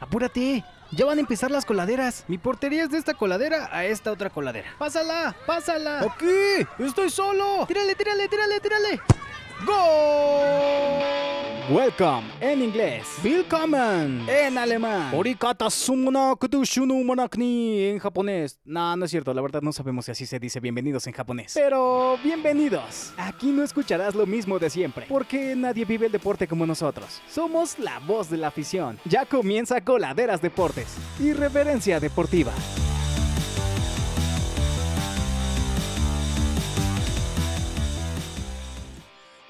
Apúrate. 0.00 0.64
Ya 0.92 1.04
van 1.04 1.18
a 1.18 1.20
empezar 1.20 1.50
las 1.50 1.64
coladeras. 1.64 2.24
Mi 2.26 2.36
portería 2.36 2.82
es 2.82 2.90
de 2.90 2.98
esta 2.98 3.14
coladera 3.14 3.68
a 3.70 3.84
esta 3.84 4.10
otra 4.10 4.28
coladera. 4.28 4.74
¡Pásala! 4.78 5.36
¡Pásala! 5.46 6.00
¡Aquí! 6.00 6.66
¡Estoy 6.80 7.10
solo! 7.10 7.64
¡Tírale, 7.68 7.94
tírale, 7.94 8.28
tírale, 8.28 8.60
tírale! 8.60 9.00
¡Gol! 9.64 11.29
Welcome 11.70 12.24
en 12.40 12.62
inglés. 12.62 13.06
Willkommen 13.22 14.26
En 14.28 14.58
alemán. 14.58 15.14
Orikata 15.14 15.70
sumuna 15.70 16.34
monakni 17.04 17.84
en 17.84 18.00
japonés. 18.00 18.58
No, 18.64 18.96
no 18.96 19.04
es 19.04 19.10
cierto, 19.12 19.32
la 19.32 19.40
verdad 19.40 19.62
no 19.62 19.72
sabemos 19.72 20.06
si 20.06 20.10
así 20.10 20.26
se 20.26 20.40
dice 20.40 20.58
bienvenidos 20.58 21.06
en 21.06 21.12
japonés. 21.12 21.52
Pero 21.54 22.18
bienvenidos. 22.24 23.12
Aquí 23.16 23.52
no 23.52 23.62
escucharás 23.62 24.16
lo 24.16 24.26
mismo 24.26 24.58
de 24.58 24.68
siempre, 24.68 25.06
porque 25.08 25.54
nadie 25.54 25.84
vive 25.84 26.06
el 26.06 26.12
deporte 26.12 26.48
como 26.48 26.66
nosotros. 26.66 27.22
Somos 27.30 27.78
la 27.78 28.00
voz 28.00 28.28
de 28.28 28.38
la 28.38 28.48
afición. 28.48 28.98
Ya 29.04 29.24
comienza 29.24 29.80
Coladeras 29.80 30.42
Deportes. 30.42 30.96
Irreverencia 31.20 32.00
deportiva. 32.00 32.52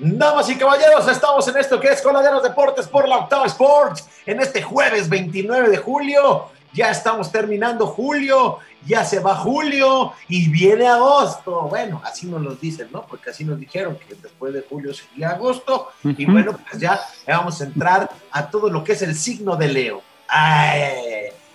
Damas 0.02 0.48
y 0.48 0.56
caballeros, 0.56 1.06
estamos 1.08 1.46
en 1.48 1.58
esto 1.58 1.78
que 1.78 1.88
es 1.88 2.00
Coladeros 2.00 2.42
Deportes 2.42 2.88
por 2.88 3.06
la 3.06 3.18
Octava 3.18 3.44
Sports. 3.44 4.08
En 4.24 4.40
este 4.40 4.62
jueves 4.62 5.10
29 5.10 5.68
de 5.68 5.76
julio, 5.76 6.46
ya 6.72 6.90
estamos 6.90 7.30
terminando 7.30 7.86
julio, 7.86 8.60
ya 8.86 9.04
se 9.04 9.18
va 9.18 9.36
julio 9.36 10.14
y 10.26 10.48
viene 10.48 10.88
agosto. 10.88 11.68
Bueno, 11.68 12.00
así 12.02 12.26
nos 12.26 12.40
lo 12.40 12.54
dicen, 12.54 12.88
¿no? 12.90 13.04
Porque 13.06 13.28
así 13.28 13.44
nos 13.44 13.60
dijeron 13.60 13.98
que 13.98 14.14
después 14.14 14.54
de 14.54 14.62
julio 14.62 14.94
sería 14.94 15.32
agosto. 15.32 15.90
Y 16.02 16.24
bueno, 16.24 16.58
pues 16.70 16.80
ya 16.80 16.98
vamos 17.26 17.60
a 17.60 17.64
entrar 17.64 18.08
a 18.32 18.48
todo 18.48 18.70
lo 18.70 18.82
que 18.82 18.92
es 18.92 19.02
el 19.02 19.14
signo 19.14 19.54
de 19.54 19.68
Leo. 19.68 20.02
Ay, 20.28 20.80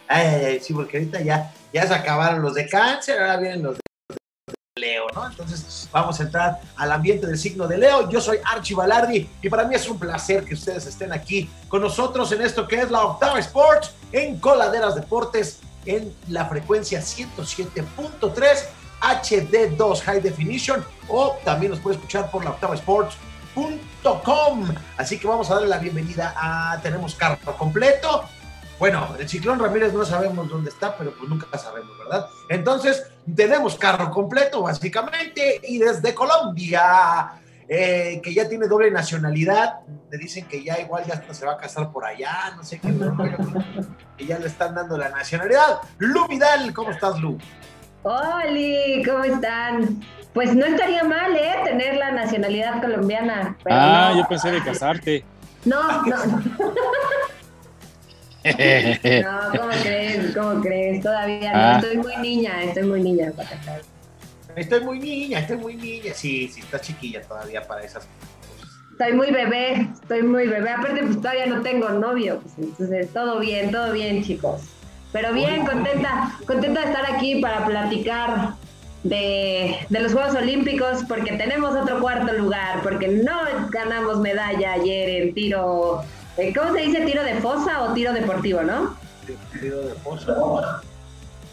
ay, 0.08 0.28
ay, 0.46 0.60
sí, 0.60 0.72
porque 0.72 0.98
ahorita 0.98 1.20
ya, 1.22 1.52
ya 1.74 1.88
se 1.88 1.96
acabaron 1.96 2.44
los 2.44 2.54
de 2.54 2.70
cáncer, 2.70 3.20
ahora 3.20 3.38
vienen 3.38 3.64
los 3.64 3.78
de 3.78 3.85
Leo, 4.78 5.08
¿no? 5.16 5.26
Entonces 5.26 5.88
vamos 5.90 6.20
a 6.20 6.24
entrar 6.24 6.60
al 6.76 6.92
ambiente 6.92 7.26
del 7.26 7.38
signo 7.38 7.66
de 7.66 7.78
Leo. 7.78 8.10
Yo 8.10 8.20
soy 8.20 8.40
Archie 8.44 8.76
Balardi 8.76 9.30
y 9.42 9.50
para 9.50 9.64
mí 9.64 9.74
es 9.74 9.88
un 9.88 9.98
placer 9.98 10.44
que 10.44 10.54
ustedes 10.54 10.86
estén 10.86 11.14
aquí 11.14 11.50
con 11.70 11.82
nosotros 11.82 12.30
en 12.34 12.42
esto 12.42 12.68
que 12.68 12.82
es 12.82 12.92
la 12.92 13.06
Octava 13.06 13.40
Sports 13.40 13.94
en 14.12 14.38
Coladeras 14.38 14.96
Deportes 14.96 15.62
en 15.86 16.14
la 16.28 16.48
frecuencia 16.48 17.00
107.3 17.00 18.66
HD2 19.00 20.02
High 20.02 20.20
Definition 20.20 20.84
o 21.08 21.38
también 21.46 21.72
nos 21.72 21.80
puede 21.80 21.96
escuchar 21.96 22.30
por 22.30 22.44
la 22.44 22.50
Octava 22.50 22.76
Sports.com. 22.76 24.68
Así 24.98 25.18
que 25.18 25.26
vamos 25.26 25.50
a 25.52 25.54
darle 25.54 25.70
la 25.70 25.78
bienvenida 25.78 26.34
a 26.36 26.82
tenemos 26.82 27.16
carro 27.16 27.56
completo. 27.58 28.26
Bueno, 28.80 29.16
el 29.20 29.28
Ciclón 29.30 29.60
Ramírez 29.60 29.94
no 29.94 30.04
sabemos 30.04 30.50
dónde 30.50 30.70
está, 30.70 30.98
pero 30.98 31.14
pues 31.18 31.30
nunca 31.30 31.58
sabemos, 31.58 31.98
¿verdad? 31.98 32.28
Entonces, 32.50 33.08
tenemos 33.36 33.76
carro 33.78 34.12
completo, 34.12 34.62
básicamente, 34.64 35.62
y 35.64 35.78
desde 35.80 36.14
Colombia, 36.14 37.32
eh, 37.70 38.20
que 38.22 38.34
ya 38.34 38.50
tiene 38.50 38.68
doble 38.68 38.92
nacionalidad, 38.92 39.76
le 40.12 40.18
dicen 40.18 40.46
que 40.46 40.62
ya 40.64 40.78
igual 40.80 41.06
ya 41.06 41.14
hasta 41.16 41.34
se 41.34 41.46
va 41.46 41.54
a 41.54 41.58
casar 41.58 41.90
por 41.92 42.04
allá, 42.06 42.52
no 42.58 42.64
sé 42.64 42.80
qué, 42.80 42.94
que 44.18 44.26
ya 44.26 44.40
le 44.40 44.48
están 44.48 44.76
dando 44.76 44.98
la 44.98 45.10
nacionalidad. 45.10 45.80
Lu 45.98 46.28
Vidal, 46.28 46.74
¿cómo 46.74 46.92
estás, 46.92 47.18
Lu? 47.22 47.38
Oli, 48.04 49.02
¿cómo 49.06 49.24
están? 49.24 50.04
Pues 50.34 50.54
no 50.54 50.66
estaría 50.66 51.04
mal, 51.06 51.34
¿eh? 51.36 51.56
Tener 51.64 51.96
la 51.96 52.12
nacionalidad 52.12 52.82
colombiana. 52.82 53.56
pero 53.64 53.76
Ah, 53.80 54.10
no. 54.14 54.20
yo 54.22 54.28
pensé 54.28 54.52
de 54.52 54.62
casarte. 54.62 55.24
No, 55.64 56.02
no, 56.04 56.16
no. 59.24 59.60
¿cómo 59.60 59.72
crees? 59.82 60.36
¿Cómo 60.36 60.62
crees? 60.62 61.02
Todavía 61.02 61.52
no. 61.52 61.60
Ah. 61.60 61.80
Estoy 61.82 61.98
muy 61.98 62.18
niña, 62.18 62.64
estoy 62.64 62.84
muy 62.84 63.02
niña 63.02 63.32
para 63.36 63.50
casar. 63.50 63.82
Estoy 64.56 64.82
muy 64.82 65.00
niña, 65.00 65.40
estoy 65.40 65.58
muy 65.58 65.76
niña. 65.76 66.14
Sí, 66.14 66.48
sí, 66.48 66.62
está 66.62 66.80
chiquilla 66.80 67.22
todavía 67.22 67.62
para 67.62 67.82
esas 67.84 68.06
cosas. 68.06 68.36
Estoy 68.92 69.14
muy 69.14 69.32
bebé, 69.32 69.90
estoy 70.02 70.24
muy 70.24 70.48
bebé. 70.48 70.70
Aparte, 70.70 71.04
pues 71.04 71.18
todavía 71.18 71.48
no 71.48 71.62
tengo 71.62 71.90
novio. 71.90 72.40
Pues, 72.42 72.54
entonces, 72.60 73.12
todo 73.12 73.40
bien, 73.40 73.72
todo 73.72 73.92
bien, 73.92 74.24
chicos. 74.24 74.62
Pero 75.12 75.34
bien, 75.34 75.66
contenta, 75.66 76.38
contenta 76.46 76.82
de 76.82 76.88
estar 76.88 77.12
aquí 77.12 77.42
para 77.42 77.66
platicar 77.66 78.54
de, 79.04 79.76
de 79.90 80.00
los 80.00 80.14
Juegos 80.14 80.36
Olímpicos, 80.36 81.04
porque 81.08 81.34
tenemos 81.34 81.76
otro 81.76 82.00
cuarto 82.00 82.32
lugar, 82.34 82.82
porque 82.84 83.08
no 83.08 83.40
ganamos 83.70 84.20
medalla 84.20 84.74
ayer 84.74 85.10
en 85.10 85.34
tiro. 85.34 86.04
Eh, 86.38 86.54
¿Cómo 86.56 86.74
se 86.74 86.82
dice? 86.82 87.02
¿Tiro 87.06 87.24
de 87.24 87.36
fosa 87.36 87.84
o 87.84 87.94
tiro 87.94 88.14
deportivo, 88.14 88.62
no? 88.62 88.98
Tiro 89.60 89.82
de 89.82 89.94
fosa. 89.96 90.82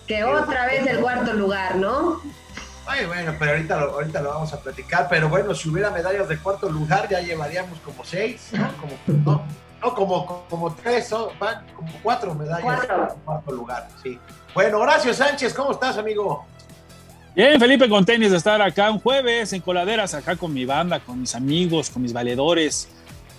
Que 0.07 0.25
otra 0.25 0.67
vez 0.67 0.87
el 0.87 0.99
cuarto 1.01 1.33
lugar, 1.35 1.77
¿no? 1.77 2.21
Ay, 2.87 3.07
bueno, 3.07 3.33
pero 3.39 3.53
ahorita 3.53 3.77
lo, 3.79 3.93
ahorita 3.93 4.21
lo 4.23 4.31
vamos 4.31 4.53
a 4.53 4.61
platicar. 4.61 5.07
Pero 5.09 5.29
bueno, 5.29 5.55
si 5.55 5.69
hubiera 5.69 5.91
medallas 5.91 6.29
de 6.29 6.37
cuarto 6.39 6.69
lugar, 6.69 7.09
ya 7.09 7.21
llevaríamos 7.21 7.79
como 7.81 8.05
seis, 8.05 8.49
¿no? 8.53 8.69
Como, 8.77 8.93
no, 9.25 9.43
no, 9.81 9.95
como, 9.95 10.47
como 10.51 10.75
tres, 10.75 11.11
¿no? 11.13 11.29
Van 11.39 11.65
como 11.77 11.93
cuatro 12.03 12.35
medallas 12.35 12.63
Cuatro. 12.63 13.03
de 13.07 13.15
cuarto 13.25 13.53
lugar, 13.53 13.89
sí. 14.03 14.19
Bueno, 14.55 14.79
Horacio 14.81 15.15
Sánchez, 15.15 15.55
¿cómo 15.55 15.73
estás, 15.73 15.97
amigo? 15.97 16.45
Bien, 17.35 17.59
Felipe, 17.59 17.89
con 17.89 18.05
tenis 18.05 18.31
de 18.31 18.37
estar 18.37 18.61
acá 18.61 18.91
un 18.91 18.99
jueves 18.99 19.53
en 19.55 19.63
coladeras, 19.63 20.13
acá 20.13 20.37
con 20.37 20.53
mi 20.53 20.67
banda, 20.67 21.01
con 21.01 21.21
mis 21.21 21.35
amigos, 21.35 21.89
con 21.89 22.03
mis 22.03 22.13
valedores. 22.13 22.89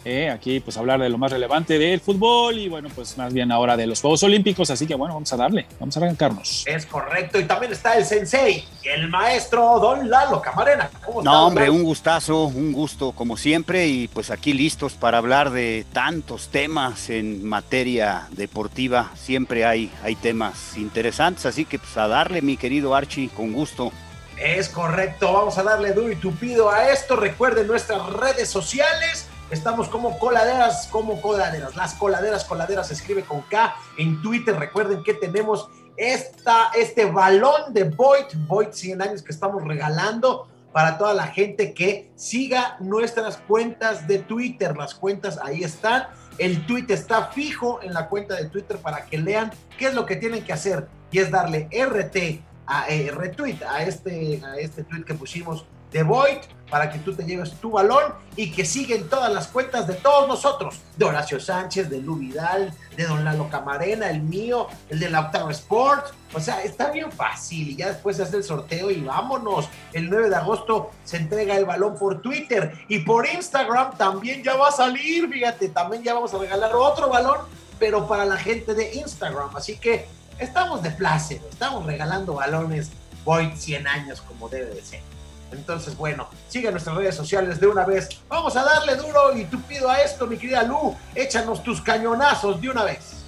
Eh, 0.06 0.30
aquí, 0.30 0.60
pues, 0.60 0.78
hablar 0.78 1.00
de 1.00 1.10
lo 1.10 1.18
más 1.18 1.32
relevante 1.32 1.80
del 1.80 2.00
fútbol 2.02 2.58
y, 2.58 2.68
bueno, 2.70 2.90
pues, 2.94 3.18
más 3.18 3.34
bien 3.34 3.52
ahora 3.52 3.78
de 3.78 3.88
los 3.88 4.02
Juegos 4.02 4.24
Olímpicos. 4.24 4.70
Así 4.70 4.86
que, 4.86 4.96
bueno, 4.96 5.14
vamos 5.14 5.32
a 5.32 5.38
darle, 5.38 5.66
vamos 5.80 5.96
a 5.96 6.00
arrancarnos. 6.02 6.64
Es 6.68 6.86
correcto. 6.86 7.40
Y 7.40 7.46
también 7.46 7.72
está 7.72 7.96
el 7.98 8.06
sensei, 8.06 8.66
el 8.84 9.10
maestro 9.10 9.80
Don 9.80 10.10
Lalo 10.10 10.42
Camarena. 10.42 10.90
¿Cómo 11.06 11.20
estás, 11.22 11.34
No, 11.34 11.48
hombre, 11.48 11.66
Lalo? 11.66 11.76
un 11.76 11.84
gustazo, 11.84 12.44
un 12.46 12.74
gusto 12.74 13.12
como 13.14 13.38
siempre 13.38 13.88
y 13.88 14.08
pues 14.08 14.30
aquí 14.32 14.54
listos 14.54 14.94
para 14.94 15.18
hablar 15.18 15.52
de 15.52 15.86
tantos 15.94 16.50
temas 16.50 17.10
en 17.10 17.46
materia 17.46 18.28
deportiva. 18.32 19.12
Siempre 19.16 19.66
hay, 19.66 19.92
hay 20.04 20.16
temas 20.16 20.76
interesantes, 20.78 21.46
así 21.46 21.66
que 21.66 21.80
pues 21.80 21.96
a 21.98 22.08
darle 22.08 22.42
mi 22.42 22.58
querido 22.58 22.96
Archie, 22.96 23.30
con 23.30 23.54
gusto. 23.54 23.92
Es 24.38 24.68
correcto, 24.68 25.32
vamos 25.32 25.58
a 25.58 25.64
darle 25.64 25.94
duro 25.94 26.12
y 26.12 26.16
tupido 26.16 26.70
a 26.72 26.90
esto. 26.90 27.16
Recuerden 27.16 27.68
nuestras 27.68 28.06
redes 28.12 28.50
sociales. 28.50 29.28
Estamos 29.50 29.88
como 29.88 30.18
coladeras, 30.20 30.88
como 30.88 31.22
coladeras. 31.22 31.76
Las 31.76 31.94
coladeras, 31.94 32.44
coladeras 32.46 32.88
se 32.88 32.94
escribe 32.94 33.24
con 33.24 33.42
K. 33.42 33.76
En 33.98 34.22
Twitter 34.22 34.56
recuerden 34.56 35.04
que 35.04 35.14
tenemos 35.14 35.70
esta, 35.98 36.72
este 36.76 37.06
balón 37.06 37.74
de 37.74 37.84
Void, 37.84 38.26
Void 38.48 38.72
100 38.72 39.02
años 39.02 39.22
que 39.22 39.32
estamos 39.32 39.64
regalando 39.64 40.48
para 40.72 40.98
toda 40.98 41.14
la 41.14 41.28
gente 41.28 41.74
que 41.74 42.12
siga 42.16 42.78
nuestras 42.80 43.38
cuentas 43.38 44.08
de 44.08 44.20
Twitter. 44.20 44.76
Las 44.76 44.96
cuentas 44.96 45.40
ahí 45.42 45.64
están. 45.64 46.08
El 46.40 46.66
tweet 46.66 46.88
está 46.90 47.28
fijo 47.28 47.80
en 47.84 47.94
la 47.94 48.10
cuenta 48.10 48.36
de 48.36 48.46
Twitter 48.46 48.78
para 48.78 49.06
que 49.06 49.20
lean 49.20 49.52
qué 49.78 49.88
es 49.88 49.94
lo 49.94 50.06
que 50.06 50.16
tienen 50.16 50.44
que 50.44 50.52
hacer. 50.52 50.88
Y 51.12 51.20
es 51.20 51.30
darle 51.30 51.70
RT 51.72 52.42
a, 52.66 52.88
eh, 52.90 53.12
retweet 53.12 53.62
a 53.68 53.84
este, 53.84 54.42
a 54.44 54.58
este 54.58 54.84
tweet 54.84 55.04
que 55.04 55.14
pusimos 55.14 55.66
de 55.94 56.04
Void 56.04 56.40
para 56.70 56.90
que 56.90 56.98
tú 56.98 57.14
te 57.14 57.24
lleves 57.24 57.52
tu 57.62 57.70
balón 57.70 58.16
y 58.36 58.52
que 58.52 58.66
siguen 58.66 59.08
todas 59.08 59.32
las 59.32 59.46
cuentas 59.46 59.86
de 59.86 59.94
todos 59.94 60.28
nosotros, 60.28 60.80
de 60.98 61.06
Horacio 61.06 61.40
Sánchez, 61.40 61.88
de 61.88 62.02
Lu 62.02 62.16
Vidal, 62.16 62.74
de 62.98 63.06
Don 63.06 63.24
Lalo 63.24 63.48
Camarena, 63.48 64.10
el 64.10 64.24
mío, 64.24 64.68
el 64.90 65.00
de 65.00 65.12
la 65.12 65.20
Octava 65.20 65.52
Sport. 65.52 66.08
O 66.34 66.40
sea, 66.40 66.64
está 66.64 66.90
bien 66.90 67.12
fácil 67.12 67.70
y 67.70 67.76
ya 67.76 67.90
después 67.90 68.20
hace 68.20 68.38
el 68.38 68.44
sorteo 68.44 68.90
y 68.90 69.02
vámonos. 69.02 69.70
El 69.94 70.10
9 70.10 70.30
de 70.30 70.36
agosto 70.36 70.90
se 71.04 71.18
entrega 71.18 71.56
el 71.56 71.66
balón 71.66 71.96
por 71.96 72.24
Twitter 72.24 72.74
y 72.88 73.00
por 73.00 73.28
Instagram 73.28 73.96
también 73.96 74.44
ya 74.44 74.56
va 74.56 74.70
a 74.70 74.72
salir, 74.72 75.30
fíjate, 75.30 75.70
también 75.70 76.02
ya 76.02 76.16
vamos 76.16 76.34
a 76.34 76.40
regalar 76.40 76.74
otro 76.74 77.08
balón, 77.08 77.38
pero 77.78 78.08
para 78.08 78.26
la 78.26 78.38
gente 78.38 78.74
de 78.74 78.96
Instagram. 78.96 79.56
Así 79.56 79.78
que 79.78 80.08
estamos 80.40 80.82
de 80.82 80.90
plácero, 80.90 81.44
estamos 81.52 81.86
regalando 81.86 82.34
balones 82.34 82.90
Void 83.26 83.54
100 83.56 83.88
años 83.88 84.22
como 84.22 84.50
debe 84.50 84.74
de 84.74 84.82
ser. 84.82 85.13
Entonces, 85.54 85.96
bueno, 85.98 86.28
sigue 86.48 86.72
nuestras 86.72 86.96
redes 86.96 87.16
sociales 87.16 87.60
de 87.60 87.68
una 87.68 87.86
vez. 87.86 88.10
Vamos 88.28 88.56
a 88.56 88.64
darle 88.64 88.96
duro 88.96 89.36
y 89.38 89.46
tupido 89.46 89.90
a 89.90 90.02
esto, 90.02 90.28
mi 90.28 90.38
querida 90.38 90.64
Lu. 90.64 90.96
Échanos 91.16 91.64
tus 91.64 91.82
cañonazos 91.82 92.60
de 92.62 92.70
una 92.70 92.84
vez. 92.84 93.24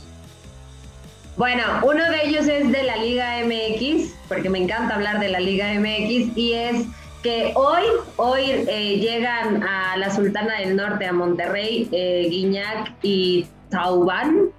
Bueno, 1.38 1.64
uno 1.84 2.10
de 2.12 2.28
ellos 2.28 2.48
es 2.48 2.72
de 2.72 2.84
la 2.84 2.96
Liga 2.96 3.40
MX, 3.44 4.14
porque 4.30 4.50
me 4.50 4.58
encanta 4.58 4.96
hablar 4.96 5.20
de 5.20 5.28
la 5.28 5.42
Liga 5.42 5.68
MX, 5.74 6.38
y 6.38 6.54
es 6.54 6.86
que 7.22 7.52
hoy, 7.56 7.84
hoy 8.16 8.44
eh, 8.52 9.00
llegan 9.00 9.62
a 9.64 9.98
la 9.98 10.16
Sultana 10.16 10.60
del 10.60 10.78
Norte, 10.78 11.06
a 11.06 11.12
Monterrey, 11.12 11.90
eh, 11.92 12.28
Guiñac 12.30 12.94
y 13.02 13.48
Taubán, 13.70 14.52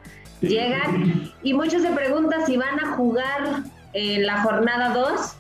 llegan, 0.43 1.33
y 1.43 1.55
muchos 1.55 1.81
se 1.81 1.91
preguntan 1.93 2.45
si 2.45 2.59
van 2.59 2.79
a 2.79 2.95
jugar 2.95 3.62
en 3.95 4.27
la 4.27 4.43
jornada 4.43 4.91
2, 4.91 5.37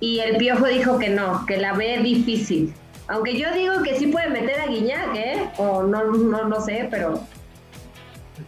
y 0.00 0.20
el 0.20 0.36
Piojo 0.36 0.66
dijo 0.66 0.98
que 0.98 1.08
no, 1.08 1.46
que 1.46 1.56
la 1.56 1.72
ve 1.72 1.98
difícil. 1.98 2.74
Aunque 3.08 3.38
yo 3.38 3.52
digo 3.54 3.82
que 3.82 3.96
sí 3.96 4.08
puede 4.08 4.28
meter 4.28 4.60
a 4.60 4.66
Guiñac, 4.66 5.14
¿eh? 5.14 5.50
O 5.58 5.84
no, 5.84 6.04
no, 6.04 6.44
no 6.44 6.60
sé, 6.60 6.88
pero 6.90 7.20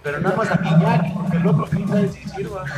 Pero 0.02 0.20
nada 0.20 0.36
más 0.36 0.50
a 0.50 0.56
Guiñac, 0.56 1.14
porque 1.14 1.36
el 1.36 1.46
otro 1.46 1.66
quién 1.70 1.88
sabe 1.88 2.08
si 2.08 2.28
sirva. 2.28 2.64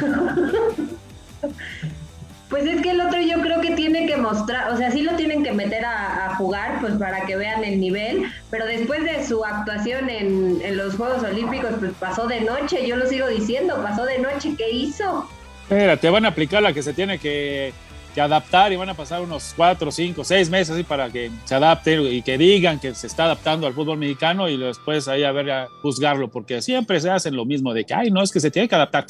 Pues 2.50 2.64
es 2.64 2.82
que 2.82 2.90
el 2.90 3.00
otro 3.00 3.20
yo 3.20 3.40
creo 3.42 3.60
que 3.60 3.76
tiene 3.76 4.06
que 4.06 4.16
mostrar, 4.16 4.72
o 4.72 4.76
sea, 4.76 4.90
sí 4.90 5.02
lo 5.02 5.14
tienen 5.14 5.44
que 5.44 5.52
meter 5.52 5.84
a, 5.84 6.34
jugar, 6.36 6.80
pues 6.80 6.94
para 6.94 7.24
que 7.24 7.36
vean 7.36 7.62
el 7.62 7.78
nivel, 7.78 8.24
pero 8.50 8.66
después 8.66 9.04
de 9.04 9.24
su 9.24 9.44
actuación 9.44 10.10
en, 10.10 10.60
en, 10.60 10.76
los 10.76 10.96
Juegos 10.96 11.22
Olímpicos, 11.22 11.70
pues 11.78 11.92
pasó 12.00 12.26
de 12.26 12.40
noche, 12.40 12.88
yo 12.88 12.96
lo 12.96 13.06
sigo 13.06 13.28
diciendo, 13.28 13.80
pasó 13.82 14.04
de 14.04 14.18
noche, 14.18 14.54
¿qué 14.58 14.68
hizo? 14.68 15.28
Espera, 15.62 15.96
te 15.96 16.10
van 16.10 16.24
a 16.24 16.28
aplicar 16.30 16.60
la 16.62 16.72
que 16.72 16.82
se 16.82 16.92
tiene 16.92 17.20
que, 17.20 17.72
que 18.10 18.20
adaptar 18.20 18.72
y 18.72 18.76
van 18.76 18.88
a 18.88 18.94
pasar 18.94 19.20
unos 19.22 19.54
cuatro, 19.56 19.90
cinco, 19.90 20.24
seis 20.24 20.50
meses 20.50 20.74
así 20.74 20.82
para 20.82 21.10
que 21.10 21.30
se 21.44 21.54
adapte 21.54 22.00
y 22.02 22.22
que 22.22 22.36
digan 22.36 22.78
que 22.78 22.94
se 22.94 23.06
está 23.06 23.24
adaptando 23.24 23.66
al 23.66 23.74
fútbol 23.74 23.98
mexicano 23.98 24.48
y 24.48 24.56
después 24.56 25.08
ahí 25.08 25.24
a 25.24 25.32
ver 25.32 25.50
a 25.50 25.68
juzgarlo, 25.82 26.30
porque 26.30 26.62
siempre 26.62 27.00
se 27.00 27.10
hacen 27.10 27.36
lo 27.36 27.44
mismo 27.44 27.72
de 27.72 27.84
que, 27.84 27.94
ay, 27.94 28.10
no, 28.10 28.22
es 28.22 28.32
que 28.32 28.40
se 28.40 28.50
tiene 28.50 28.68
que 28.68 28.74
adaptar. 28.74 29.06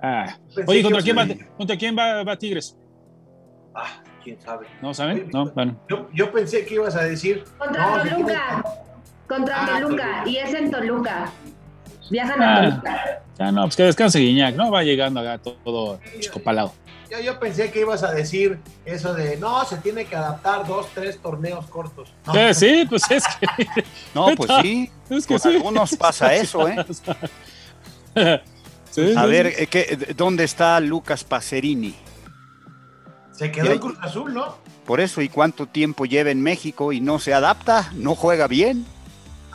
Ah. 0.00 0.36
Oye, 0.66 0.82
¿contra 0.82 1.02
quién, 1.02 1.16
va, 1.16 1.26
¿contra 1.56 1.76
quién 1.76 1.96
va, 1.96 2.36
Tigres? 2.36 2.76
Ah, 3.74 4.02
quién 4.22 4.40
sabe. 4.40 4.66
¿No 4.82 4.94
saben? 4.94 5.28
No, 5.32 5.50
bueno. 5.50 5.80
Yo, 5.88 6.08
yo, 6.12 6.32
pensé 6.32 6.64
que 6.64 6.74
ibas 6.74 6.96
a 6.96 7.04
decir. 7.04 7.44
Contra 7.58 8.02
Toluca. 8.02 8.64
Contra 9.28 9.64
ah, 9.64 9.80
Toluca. 9.80 10.22
Y 10.26 10.36
es 10.36 10.54
en 10.54 10.70
Toluca. 10.70 11.30
Viajan 12.10 12.42
a 12.42 12.56
ah, 12.56 12.62
Toluca. 12.62 13.22
Ya 13.38 13.52
no, 13.52 13.62
pues 13.62 13.76
que 13.76 13.82
descanse 13.82 14.18
Guiñac, 14.18 14.54
¿no? 14.54 14.70
Va 14.70 14.82
llegando 14.82 15.20
acá 15.20 15.38
todo 15.38 16.00
chicopalado. 16.20 16.72
Yo, 17.10 17.20
yo 17.20 17.38
pensé 17.38 17.70
que 17.70 17.80
ibas 17.80 18.02
a 18.02 18.12
decir 18.12 18.58
eso 18.84 19.14
de 19.14 19.36
no, 19.36 19.64
se 19.64 19.76
tiene 19.76 20.06
que 20.06 20.16
adaptar 20.16 20.66
dos, 20.66 20.86
tres 20.94 21.18
torneos 21.18 21.66
cortos. 21.66 22.12
sí, 22.52 22.84
pues 22.88 23.02
es 23.10 23.24
que. 23.38 23.66
no, 24.14 24.34
pues 24.36 24.50
sí. 24.62 24.90
Es 25.10 25.24
que 25.24 25.34
Con 25.34 25.40
sí. 25.40 25.56
algunos 25.56 25.94
pasa 25.96 26.34
eso, 26.34 26.66
¿eh? 26.66 26.84
a 29.16 29.26
ver, 29.26 29.46
eh, 29.46 29.68
¿qué, 29.68 30.14
¿dónde 30.16 30.42
está 30.42 30.80
Lucas 30.80 31.22
Pacerini? 31.22 31.94
Se 33.30 33.52
quedó 33.52 33.70
en 33.70 33.78
Cruz 33.78 33.96
Azul, 34.00 34.34
¿no? 34.34 34.56
Por 34.84 35.00
eso, 35.00 35.20
¿y 35.20 35.28
cuánto 35.28 35.66
tiempo 35.66 36.06
lleva 36.06 36.30
en 36.30 36.42
México 36.42 36.92
y 36.92 37.00
no 37.00 37.20
se 37.20 37.34
adapta? 37.34 37.92
¿No 37.94 38.16
juega 38.16 38.48
bien? 38.48 38.84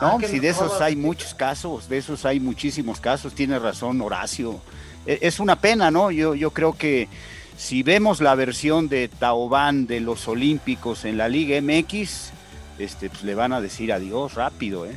No, 0.00 0.18
ah, 0.22 0.26
si 0.26 0.40
de 0.40 0.48
esos 0.48 0.80
hay 0.80 0.96
muchos 0.96 1.34
casos, 1.34 1.88
de 1.88 1.98
esos 1.98 2.24
hay 2.24 2.40
muchísimos 2.40 3.00
casos, 3.00 3.34
tiene 3.34 3.58
razón 3.58 4.00
Horacio. 4.00 4.60
E, 5.06 5.18
es 5.22 5.38
una 5.38 5.56
pena, 5.56 5.90
¿no? 5.90 6.10
Yo, 6.10 6.34
yo 6.34 6.50
creo 6.50 6.76
que 6.76 7.08
si 7.56 7.82
vemos 7.82 8.20
la 8.20 8.34
versión 8.34 8.88
de 8.88 9.08
Taobán 9.08 9.86
de 9.86 10.00
los 10.00 10.26
Olímpicos 10.26 11.04
en 11.04 11.18
la 11.18 11.28
Liga 11.28 11.60
MX, 11.60 12.32
este, 12.78 13.10
pues 13.10 13.22
le 13.22 13.34
van 13.34 13.52
a 13.52 13.60
decir 13.60 13.92
adiós 13.92 14.34
rápido, 14.34 14.86
¿eh? 14.86 14.96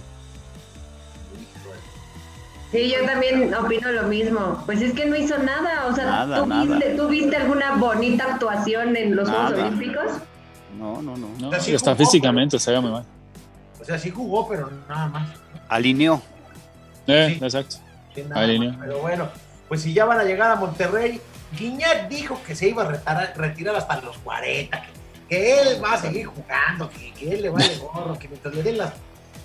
Sí, 2.72 2.92
yo 2.92 3.06
también 3.06 3.54
opino 3.54 3.92
lo 3.92 4.04
mismo. 4.04 4.62
Pues 4.66 4.82
es 4.82 4.94
que 4.94 5.06
no 5.06 5.16
hizo 5.16 5.38
nada. 5.38 5.88
O 5.88 5.96
sea, 5.96 6.28
¿tú, 6.98 7.08
Viste, 7.08 7.38
alguna 7.38 7.76
bonita 7.76 8.26
actuación 8.34 8.98
en 8.98 9.16
los 9.16 9.30
Juegos 9.30 9.54
Olímpicos? 9.54 10.12
No, 10.78 11.02
no, 11.02 11.16
no. 11.16 11.30
no. 11.40 11.52
hasta 11.52 11.96
físicamente 11.96 12.60
se 12.60 12.72
ve 12.72 12.82
muy 12.82 12.92
mal. 12.92 13.06
O 13.86 13.88
sea, 13.88 14.00
sí 14.00 14.10
jugó, 14.10 14.48
pero 14.48 14.70
nada 14.90 15.08
más. 15.08 15.30
Alineó. 15.70 16.22
Eh, 17.08 17.38
exacto. 17.40 17.78
Alineó. 18.34 18.76
Pero 18.80 19.00
bueno, 19.00 19.30
pues 19.68 19.84
si 19.84 19.94
ya 19.94 20.06
van 20.06 20.20
a 20.20 20.24
llegar 20.24 20.50
a 20.50 20.56
Monterrey, 20.56 21.22
Guiñac 21.58 22.10
dijo 22.10 22.40
que 22.46 22.56
se 22.56 22.70
iba 22.70 22.84
a 22.84 22.88
retirar, 23.36 23.76
hasta 23.76 24.02
los 24.02 24.18
40, 24.18 24.84
que, 25.30 25.62
él 25.62 25.84
va 25.84 25.94
a 25.94 26.02
seguir 26.02 26.26
jugando, 26.26 26.90
que, 26.90 27.14
él 27.32 27.44
le 27.44 27.50
va 27.50 27.60
vale 27.60 27.78
gorro, 27.94 28.18
que 28.18 28.28
mientras 28.28 28.56
le 28.56 28.64
den 28.64 28.80
las, 28.80 28.94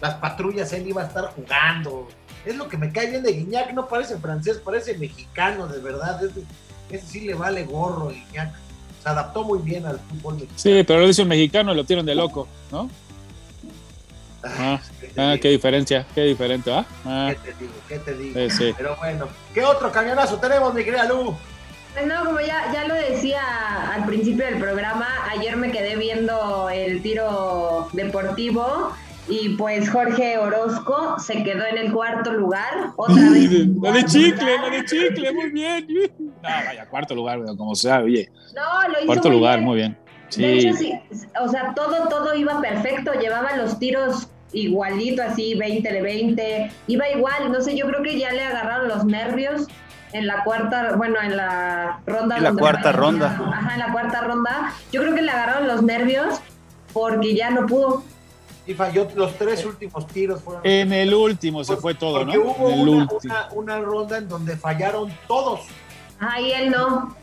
las 0.01 0.15
patrullas 0.15 0.73
él 0.73 0.89
iba 0.89 1.03
a 1.03 1.07
estar 1.07 1.27
jugando 1.27 2.09
es 2.45 2.57
lo 2.57 2.69
que 2.69 2.77
me 2.77 2.91
cae 2.93 3.11
bien 3.11 3.23
de 3.23 3.33
Guiñac, 3.33 3.73
no 3.73 3.87
parece 3.87 4.17
francés, 4.19 4.61
parece 4.65 4.97
mexicano, 4.97 5.67
de 5.67 5.81
verdad. 5.81 6.21
Ese, 6.91 7.07
sí 7.07 7.21
le 7.21 7.35
vale 7.35 7.65
gorro, 7.65 8.09
Guiñac. 8.09 8.53
Se 9.03 9.09
adaptó 9.09 9.45
muy 9.45 9.61
bien 9.61 9.87
al 9.87 9.99
fútbol 9.99 10.35
mexicano. 10.35 10.59
Sí, 10.59 10.85
pero 10.87 11.01
lo 11.01 11.07
dice 11.07 11.23
un 11.23 11.29
mexicano 11.29 11.73
y 11.73 11.77
lo 11.77 11.85
tiran 11.85 12.07
de 12.07 12.15
loco, 12.15 12.49
¿no? 12.71 12.91
Ah, 14.43 14.81
ah, 15.17 15.37
qué 15.41 15.51
diferencia, 15.51 16.07
qué 16.15 16.23
diferente, 16.23 16.73
¿ah? 16.73 16.85
¿ah? 17.05 17.33
¿Qué 17.33 17.53
te 17.53 17.59
digo? 17.59 17.73
¿Qué 17.89 17.99
te 17.99 18.15
digo? 18.15 18.51
Sí, 18.51 18.75
Pero 18.77 18.97
bueno, 18.97 19.29
¿qué 19.53 19.63
otro 19.65 19.93
cañonazo 19.93 20.39
tenemos, 20.39 20.73
mi 20.73 20.85
querida 20.85 21.05
Lu? 21.05 21.37
Pues 21.93 22.07
no, 22.07 22.25
como 22.25 22.41
ya, 22.41 22.73
ya 22.73 22.87
lo 22.87 22.95
decía 22.95 23.93
al 23.93 24.07
principio 24.07 24.47
del 24.47 24.59
programa, 24.59 25.07
ayer 25.31 25.57
me 25.57 25.73
quedé 25.73 25.97
viendo 25.97 26.71
el 26.71 27.03
tiro 27.03 27.89
deportivo 27.93 28.93
y 29.29 29.51
pues 29.51 29.91
Jorge 29.91 30.39
Orozco 30.39 31.17
se 31.19 31.43
quedó 31.43 31.65
en 31.67 31.79
el 31.79 31.93
cuarto 31.93 32.33
lugar. 32.33 32.93
Otra 32.97 33.31
vez. 33.31 33.51
La 33.81 33.93
de 33.93 34.05
chicle, 34.05 34.59
la 34.59 34.71
de 34.71 34.85
chicle, 34.85 35.33
muy 35.33 35.51
bien. 35.51 35.87
No, 36.43 36.49
vaya, 36.49 36.87
cuarto 36.87 37.15
lugar, 37.15 37.39
como 37.59 37.75
sea, 37.75 38.01
oye. 38.01 38.31
No, 38.55 38.89
lo 38.89 38.99
hizo 38.99 39.07
Cuarto 39.07 39.29
lugar, 39.29 39.61
muy 39.61 39.77
bien. 39.77 39.99
Sí. 40.31 40.43
De 40.43 40.59
hecho, 40.59 40.77
sí, 40.77 40.93
o 41.41 41.49
sea, 41.49 41.75
todo, 41.75 42.09
todo 42.09 42.35
iba 42.35 42.61
perfecto, 42.61 43.13
llevaba 43.13 43.57
los 43.57 43.79
tiros 43.79 44.29
igualito, 44.53 45.23
así, 45.23 45.55
20 45.55 45.93
de 45.93 46.03
20, 46.03 46.73
iba 46.87 47.09
igual, 47.11 47.53
no 47.53 47.61
sé, 47.61 47.77
yo 47.77 47.87
creo 47.87 48.03
que 48.03 48.19
ya 48.19 48.33
le 48.33 48.43
agarraron 48.43 48.89
los 48.89 49.05
nervios 49.05 49.67
en 50.13 50.27
la 50.27 50.43
cuarta, 50.43 50.97
bueno, 50.97 51.21
en 51.23 51.37
la 51.37 52.01
ronda. 52.07 52.37
En 52.37 52.43
la 52.43 52.53
cuarta 52.53 52.93
ronda. 52.93 53.27
Ajá, 53.27 53.75
en 53.75 53.79
la 53.79 53.93
cuarta 53.93 54.23
ronda. 54.23 54.73
Yo 54.91 55.03
creo 55.03 55.15
que 55.15 55.23
le 55.23 55.31
agarraron 55.31 55.69
los 55.69 55.83
nervios 55.83 56.41
porque 56.93 57.37
ya 57.37 57.51
no 57.51 57.67
pudo 57.67 58.03
y 58.71 58.75
falló 58.75 59.09
los 59.17 59.35
tres 59.37 59.65
últimos 59.65 60.07
tiros. 60.07 60.43
Fueron 60.43 60.65
en 60.65 60.93
el 60.93 61.13
último 61.13 61.65
se 61.65 61.77
fue 61.77 61.95
todo, 61.95 62.25
¿no? 62.25 62.33
Hubo 62.33 62.69
una, 62.69 63.49
una, 63.53 63.81
ronda 63.81 64.19
en 64.19 64.29
donde 64.29 64.57
fallaron 64.57 65.13
todos. 65.27 65.61
Ahí 66.21 66.53
él 66.53 66.71
no. 66.71 67.17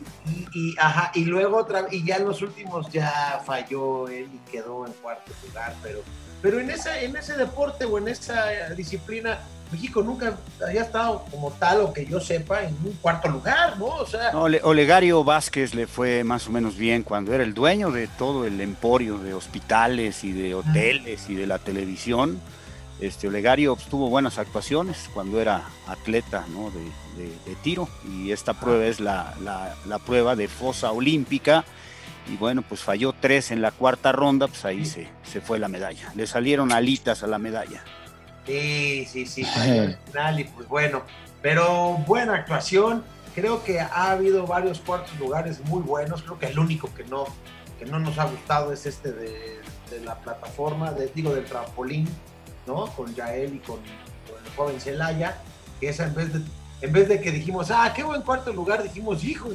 Y, 0.54 0.76
ajá, 0.78 1.12
y 1.14 1.24
luego 1.26 1.58
otra 1.58 1.86
y 1.90 2.04
ya 2.04 2.18
en 2.18 2.26
los 2.26 2.42
últimos 2.42 2.90
ya 2.92 3.42
falló 3.46 4.10
él 4.10 4.28
y 4.34 4.52
quedó 4.52 4.86
en 4.86 4.92
cuarto 4.94 5.32
lugar, 5.46 5.74
pero 5.82 6.02
pero 6.42 6.60
en 6.60 6.70
ese 6.70 7.06
en 7.06 7.16
ese 7.16 7.38
deporte 7.38 7.86
o 7.86 7.98
en 7.98 8.10
esa 8.10 8.70
disciplina 8.76 9.40
México 9.72 10.02
nunca 10.02 10.38
había 10.66 10.82
estado 10.82 11.26
como 11.32 11.52
tal 11.52 11.82
o 11.82 11.94
que 11.94 12.06
yo 12.06 12.20
sepa 12.20 12.64
en 12.64 12.76
un 12.84 12.94
cuarto 13.02 13.30
lugar, 13.30 13.78
¿no? 13.78 13.86
O 13.86 14.06
sea, 14.06 14.32
Olegario 14.36 15.24
Vázquez 15.24 15.74
le 15.74 15.88
fue 15.88 16.24
más 16.24 16.48
o 16.48 16.52
menos 16.52 16.78
bien 16.78 17.04
cuando 17.04 17.34
era 17.34 17.44
el 17.44 17.54
dueño 17.54 17.92
de 17.92 18.08
todo 18.08 18.46
el 18.46 18.62
emporio 18.62 19.18
de 19.18 19.34
hospitales 19.34 20.24
y 20.24 20.32
de 20.32 20.56
hoteles 20.56 21.30
y 21.30 21.36
de 21.36 21.48
la 21.48 21.60
televisión. 21.60 22.40
Este 23.00 23.28
Olegario 23.28 23.76
pues, 23.76 23.88
tuvo 23.88 24.10
buenas 24.10 24.38
actuaciones 24.38 25.10
cuando 25.14 25.40
era 25.40 25.64
atleta 25.88 26.46
¿no? 26.50 26.72
de, 26.72 27.56
tiro 27.64 27.88
y 28.12 28.32
esta 28.32 28.54
prueba 28.54 28.86
es 28.86 29.00
la, 29.00 29.34
la, 29.86 30.00
prueba 30.00 30.36
de 30.36 30.48
fosa 30.48 30.92
olímpica 30.92 31.66
y 32.32 32.38
bueno 32.38 32.62
pues 32.62 32.82
falló 32.82 33.14
tres 33.14 33.52
en 33.52 33.62
la 33.62 33.72
cuarta 33.72 34.12
ronda 34.12 34.48
pues 34.48 34.64
ahí 34.66 34.86
se, 34.86 35.08
se 35.24 35.42
fue 35.42 35.58
la 35.58 35.68
medalla 35.68 36.12
le 36.16 36.28
salieron 36.28 36.72
alitas 36.72 37.24
a 37.24 37.28
la 37.28 37.40
medalla 37.40 37.84
Sí, 38.48 39.06
sí, 39.06 39.26
sí, 39.26 39.44
final 39.44 40.40
y 40.40 40.46
pues 40.46 40.70
bueno, 40.70 41.04
pero 41.42 41.98
buena 42.08 42.36
actuación. 42.36 43.04
Creo 43.36 43.64
que 43.64 43.82
ha 43.82 44.12
habido 44.12 44.48
varios 44.48 44.80
cuartos 44.80 45.20
lugares 45.20 45.60
muy 45.66 45.82
buenos. 45.82 46.24
Creo 46.24 46.40
que 46.40 46.48
el 46.48 46.58
único 46.58 46.92
que 46.96 47.04
no, 47.04 47.26
que 47.78 47.86
no 47.86 48.00
nos 48.00 48.18
ha 48.18 48.24
gustado 48.24 48.72
es 48.72 48.86
este 48.86 49.12
de, 49.12 49.60
la 50.04 50.16
plataforma, 50.16 50.92
de, 50.92 51.12
digo, 51.14 51.36
del 51.36 51.46
trampolín, 51.46 52.08
¿no? 52.68 52.88
Con 52.88 53.14
Yael 53.16 53.56
y 53.56 53.60
con, 53.60 53.80
el 53.80 54.56
joven 54.56 54.80
Celaya, 54.80 55.38
que 55.80 55.90
esa 55.90 56.06
en 56.06 56.16
vez 56.16 56.34
de, 56.34 56.42
en 56.82 56.94
vez 56.94 57.08
de 57.08 57.22
que 57.22 57.32
dijimos, 57.32 57.72
ah, 57.72 57.92
qué 57.96 58.04
buen 58.04 58.22
cuarto 58.22 58.54
lugar, 58.54 58.84
dijimos, 58.84 59.24
hijo, 59.24 59.50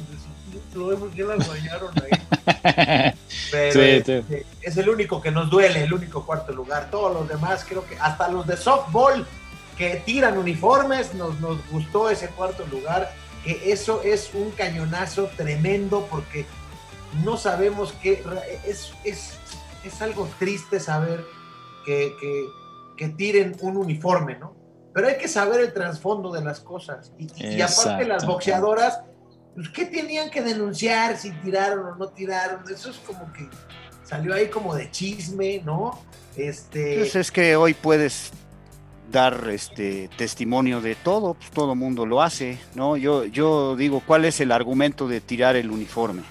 ya 1.15 1.25
la 1.25 1.43
fallaron 1.43 1.91
ahí. 2.01 3.13
Pero 3.51 3.81
este, 3.81 4.45
es 4.61 4.77
el 4.77 4.89
único 4.89 5.21
que 5.21 5.31
nos 5.31 5.49
duele, 5.49 5.83
el 5.83 5.93
único 5.93 6.25
cuarto 6.25 6.51
lugar. 6.51 6.89
Todos 6.89 7.13
los 7.13 7.27
demás, 7.27 7.65
creo 7.67 7.85
que 7.85 7.97
hasta 7.99 8.27
los 8.27 8.45
de 8.47 8.57
softball 8.57 9.25
que 9.77 10.01
tiran 10.05 10.37
uniformes, 10.37 11.13
nos, 11.13 11.39
nos 11.39 11.57
gustó 11.69 12.09
ese 12.09 12.27
cuarto 12.29 12.65
lugar. 12.67 13.13
Que 13.43 13.71
eso 13.71 14.01
es 14.03 14.31
un 14.33 14.51
cañonazo 14.51 15.29
tremendo 15.35 16.07
porque 16.09 16.45
no 17.23 17.37
sabemos 17.37 17.93
qué. 18.01 18.23
Es, 18.65 18.93
es, 19.03 19.37
es 19.83 20.01
algo 20.01 20.29
triste 20.39 20.79
saber 20.79 21.25
que, 21.85 22.15
que, 22.19 22.47
que, 23.09 23.15
tiren 23.15 23.55
un 23.61 23.77
uniforme, 23.77 24.37
¿no? 24.37 24.55
Pero 24.93 25.07
hay 25.07 25.17
que 25.17 25.27
saber 25.27 25.61
el 25.61 25.73
trasfondo 25.73 26.31
de 26.31 26.43
las 26.43 26.59
cosas. 26.59 27.13
Y, 27.17 27.27
y 27.55 27.61
aparte, 27.61 28.05
las 28.05 28.25
boxeadoras 28.25 29.01
pues, 29.55 29.69
¿qué 29.69 29.85
tenían 29.85 30.29
que 30.29 30.41
denunciar 30.41 31.17
si 31.17 31.31
tiraron 31.31 31.85
o 31.85 31.95
no 31.95 32.07
tiraron? 32.09 32.63
Eso 32.71 32.89
es 32.89 32.97
como 32.97 33.31
que 33.33 33.47
salió 34.03 34.33
ahí 34.33 34.49
como 34.49 34.73
de 34.75 34.89
chisme, 34.89 35.61
¿no? 35.63 35.99
Este... 36.35 36.97
Pues 36.97 37.15
es 37.15 37.31
que 37.31 37.55
hoy 37.55 37.73
puedes 37.73 38.31
dar 39.11 39.47
este 39.49 40.09
testimonio 40.17 40.81
de 40.81 40.95
todo, 40.95 41.35
pues 41.35 41.51
todo 41.51 41.75
mundo 41.75 42.05
lo 42.05 42.21
hace, 42.21 42.59
¿no? 42.73 42.97
Yo, 42.97 43.25
yo 43.25 43.75
digo, 43.75 44.01
¿cuál 44.05 44.25
es 44.25 44.39
el 44.39 44.51
argumento 44.51 45.07
de 45.07 45.21
tirar 45.21 45.55
el 45.55 45.69
uniforme? 45.69 46.23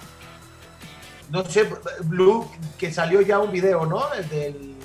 No 1.29 1.45
sé, 1.45 1.67
Blue, 2.03 2.45
que 2.77 2.91
salió 2.91 3.21
ya 3.21 3.39
un 3.39 3.51
video, 3.51 3.85
¿no? 3.85 4.03
Del, 4.29 4.75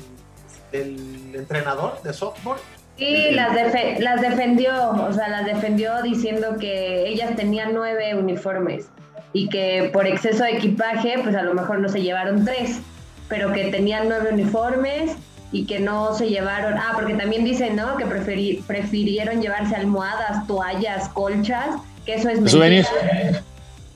del 0.72 1.34
entrenador 1.34 2.02
de 2.02 2.12
softball, 2.12 2.58
Sí, 2.98 3.30
las, 3.30 3.54
las 4.00 4.20
defendió, 4.20 4.90
o 4.90 5.12
sea, 5.12 5.28
las 5.28 5.46
defendió 5.46 6.02
diciendo 6.02 6.56
que 6.58 7.08
ellas 7.08 7.36
tenían 7.36 7.72
nueve 7.72 8.16
uniformes 8.16 8.88
y 9.32 9.48
que 9.48 9.90
por 9.92 10.08
exceso 10.08 10.42
de 10.42 10.56
equipaje, 10.56 11.14
pues 11.22 11.36
a 11.36 11.42
lo 11.42 11.54
mejor 11.54 11.78
no 11.78 11.88
se 11.88 12.02
llevaron 12.02 12.44
tres, 12.44 12.80
pero 13.28 13.52
que 13.52 13.66
tenían 13.66 14.08
nueve 14.08 14.30
uniformes 14.32 15.12
y 15.52 15.64
que 15.64 15.78
no 15.78 16.12
se 16.14 16.28
llevaron, 16.28 16.74
ah, 16.76 16.90
porque 16.94 17.14
también 17.14 17.44
dicen, 17.44 17.76
¿no? 17.76 17.96
Que 17.96 18.04
prefirieron 18.04 19.40
llevarse 19.40 19.76
almohadas, 19.76 20.44
toallas, 20.48 21.08
colchas, 21.10 21.76
que 22.04 22.14
eso 22.14 22.28
es 22.28 22.40
mentira. 22.40 22.88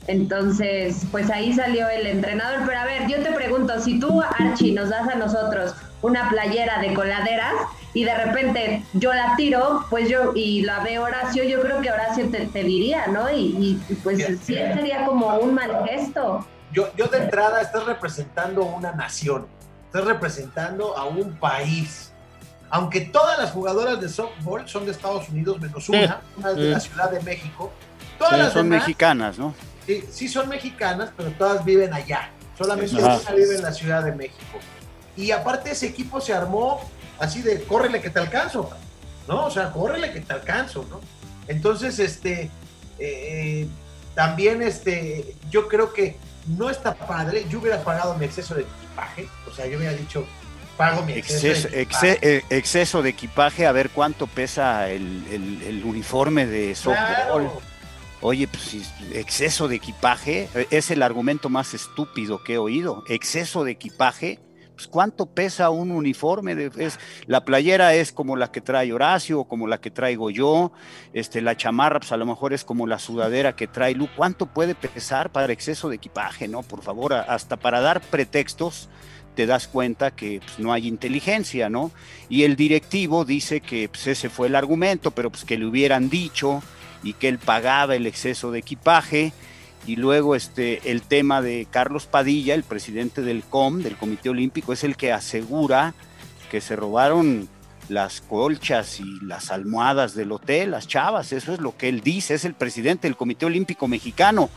Entonces, 0.06 1.04
pues 1.10 1.28
ahí 1.30 1.52
salió 1.52 1.88
el 1.88 2.06
entrenador. 2.06 2.60
Pero 2.66 2.78
a 2.78 2.84
ver, 2.84 3.06
yo 3.08 3.22
te 3.22 3.32
pregunto, 3.32 3.78
si 3.80 4.00
tú, 4.00 4.22
Archie, 4.38 4.72
nos 4.72 4.88
das 4.88 5.08
a 5.08 5.14
nosotros 5.14 5.74
una 6.02 6.28
playera 6.28 6.80
de 6.80 6.92
coladeras 6.94 7.54
y 7.94 8.04
de 8.04 8.14
repente 8.14 8.84
yo 8.92 9.12
la 9.12 9.36
tiro, 9.36 9.86
pues 9.88 10.08
yo, 10.08 10.32
y 10.34 10.62
la 10.62 10.80
ve 10.80 10.98
Horacio, 10.98 11.44
yo 11.44 11.60
creo 11.62 11.80
que 11.80 11.90
Horacio 11.90 12.28
te, 12.30 12.62
diría, 12.62 13.06
¿no? 13.06 13.30
Y, 13.30 13.80
pues 14.02 14.18
sí 14.42 14.54
sería 14.54 15.06
como 15.06 15.36
un 15.38 15.54
mal 15.54 15.84
gesto. 15.88 16.46
Yo, 16.72 16.88
yo 16.96 17.06
de 17.06 17.18
entrada 17.18 17.60
estás 17.60 17.84
representando 17.84 18.64
una 18.64 18.92
nación, 18.92 19.46
estás 19.86 20.04
representando 20.04 20.96
a 20.96 21.04
un 21.04 21.36
país. 21.36 22.12
Aunque 22.70 23.02
todas 23.02 23.38
las 23.38 23.50
jugadoras 23.50 24.00
de 24.00 24.08
softball 24.08 24.66
son 24.66 24.86
de 24.86 24.92
Estados 24.92 25.28
Unidos, 25.28 25.60
menos 25.60 25.86
una, 25.90 26.22
una 26.38 26.50
es 26.50 26.56
de 26.56 26.70
la 26.70 26.80
Ciudad 26.80 27.10
de 27.10 27.20
México. 27.20 27.70
Todas 28.18 28.38
las 28.38 28.52
son 28.54 28.68
mexicanas, 28.70 29.38
¿no? 29.38 29.54
Sí, 29.86 30.02
sí 30.10 30.28
son 30.28 30.48
mexicanas, 30.48 31.10
pero 31.14 31.30
todas 31.32 31.62
viven 31.66 31.92
allá. 31.92 32.30
Solamente 32.56 32.96
una 32.96 33.18
vive 33.34 33.56
en 33.56 33.62
la 33.62 33.72
Ciudad 33.72 34.02
de 34.02 34.12
México. 34.12 34.58
Y 35.16 35.30
aparte 35.30 35.72
ese 35.72 35.86
equipo 35.86 36.20
se 36.20 36.32
armó 36.32 36.80
así 37.18 37.42
de 37.42 37.62
córrele 37.62 38.00
que 38.00 38.10
te 38.10 38.18
alcanzo, 38.18 38.70
¿no? 39.28 39.46
O 39.46 39.50
sea, 39.50 39.70
córrele 39.70 40.12
que 40.12 40.20
te 40.20 40.32
alcanzo, 40.32 40.86
¿no? 40.90 41.00
Entonces, 41.48 41.98
este, 41.98 42.50
eh, 42.98 43.68
también, 44.14 44.62
este, 44.62 45.34
yo 45.50 45.68
creo 45.68 45.92
que 45.92 46.16
no 46.46 46.70
está 46.70 46.94
padre. 46.94 47.46
Yo 47.48 47.60
hubiera 47.60 47.82
pagado 47.82 48.14
mi 48.16 48.24
exceso 48.24 48.54
de 48.54 48.62
equipaje, 48.62 49.28
o 49.50 49.54
sea, 49.54 49.66
yo 49.66 49.78
hubiera 49.78 49.94
dicho, 49.94 50.26
pago 50.76 51.02
mi 51.02 51.12
exceso, 51.12 51.68
de 51.68 51.82
equipaje. 51.82 52.18
Eh, 52.22 52.44
exceso 52.50 53.02
de 53.02 53.10
equipaje, 53.10 53.66
a 53.66 53.72
ver 53.72 53.90
cuánto 53.90 54.26
pesa 54.26 54.88
el, 54.88 55.82
uniforme 55.84 56.46
de 56.46 56.74
softball. 56.74 57.50
Oye, 58.24 58.46
pues 58.46 58.76
exceso 59.14 59.66
de 59.66 59.76
equipaje 59.76 60.48
eh, 60.54 60.68
es 60.70 60.92
el 60.92 61.02
argumento 61.02 61.48
más 61.48 61.74
estúpido 61.74 62.44
que 62.44 62.54
he 62.54 62.58
oído. 62.58 63.02
Exceso 63.08 63.64
de 63.64 63.72
equipaje 63.72 64.38
pues, 64.82 64.88
¿cuánto 64.88 65.26
pesa 65.26 65.70
un 65.70 65.92
uniforme? 65.92 66.70
es, 66.76 66.98
la 67.26 67.44
playera 67.44 67.94
es 67.94 68.10
como 68.10 68.36
la 68.36 68.50
que 68.50 68.60
trae 68.60 68.92
Horacio 68.92 69.44
como 69.44 69.68
la 69.68 69.80
que 69.80 69.90
traigo 69.90 70.30
yo, 70.30 70.72
este, 71.12 71.40
la 71.40 71.56
chamarra 71.56 72.00
pues 72.00 72.10
a 72.12 72.16
lo 72.16 72.26
mejor 72.26 72.52
es 72.52 72.64
como 72.64 72.86
la 72.86 72.98
sudadera 72.98 73.54
que 73.54 73.68
trae 73.68 73.94
Lu. 73.94 74.08
¿Cuánto 74.16 74.46
puede 74.46 74.74
pesar 74.74 75.30
para 75.30 75.52
exceso 75.52 75.88
de 75.88 75.96
equipaje? 75.96 76.48
No, 76.48 76.62
por 76.62 76.82
favor, 76.82 77.12
hasta 77.14 77.56
para 77.56 77.80
dar 77.80 78.00
pretextos 78.00 78.88
te 79.36 79.46
das 79.46 79.68
cuenta 79.68 80.10
que 80.10 80.40
pues, 80.40 80.58
no 80.58 80.72
hay 80.72 80.88
inteligencia, 80.88 81.70
¿no? 81.70 81.90
Y 82.28 82.42
el 82.42 82.56
directivo 82.56 83.24
dice 83.24 83.60
que 83.60 83.88
pues, 83.88 84.06
ese 84.06 84.28
fue 84.28 84.48
el 84.48 84.56
argumento, 84.56 85.12
pero 85.12 85.30
pues 85.30 85.44
que 85.44 85.58
le 85.58 85.66
hubieran 85.66 86.10
dicho 86.10 86.62
y 87.02 87.14
que 87.14 87.28
él 87.28 87.38
pagaba 87.38 87.94
el 87.94 88.06
exceso 88.06 88.50
de 88.50 88.58
equipaje 88.58 89.32
y 89.86 89.96
luego 89.96 90.36
este, 90.36 90.90
el 90.90 91.02
tema 91.02 91.42
de 91.42 91.66
Carlos 91.70 92.06
Padilla, 92.06 92.54
el 92.54 92.62
presidente 92.62 93.22
del 93.22 93.42
COM, 93.42 93.82
del 93.82 93.96
Comité 93.96 94.28
Olímpico, 94.28 94.72
es 94.72 94.84
el 94.84 94.96
que 94.96 95.12
asegura 95.12 95.94
que 96.50 96.60
se 96.60 96.76
robaron 96.76 97.48
las 97.88 98.20
colchas 98.20 99.00
y 99.00 99.18
las 99.24 99.50
almohadas 99.50 100.14
del 100.14 100.32
hotel, 100.32 100.70
las 100.70 100.86
chavas, 100.86 101.32
eso 101.32 101.52
es 101.52 101.60
lo 101.60 101.76
que 101.76 101.88
él 101.88 102.00
dice, 102.00 102.34
es 102.34 102.44
el 102.44 102.54
presidente 102.54 103.08
del 103.08 103.16
Comité 103.16 103.46
Olímpico 103.46 103.88
Mexicano. 103.88 104.50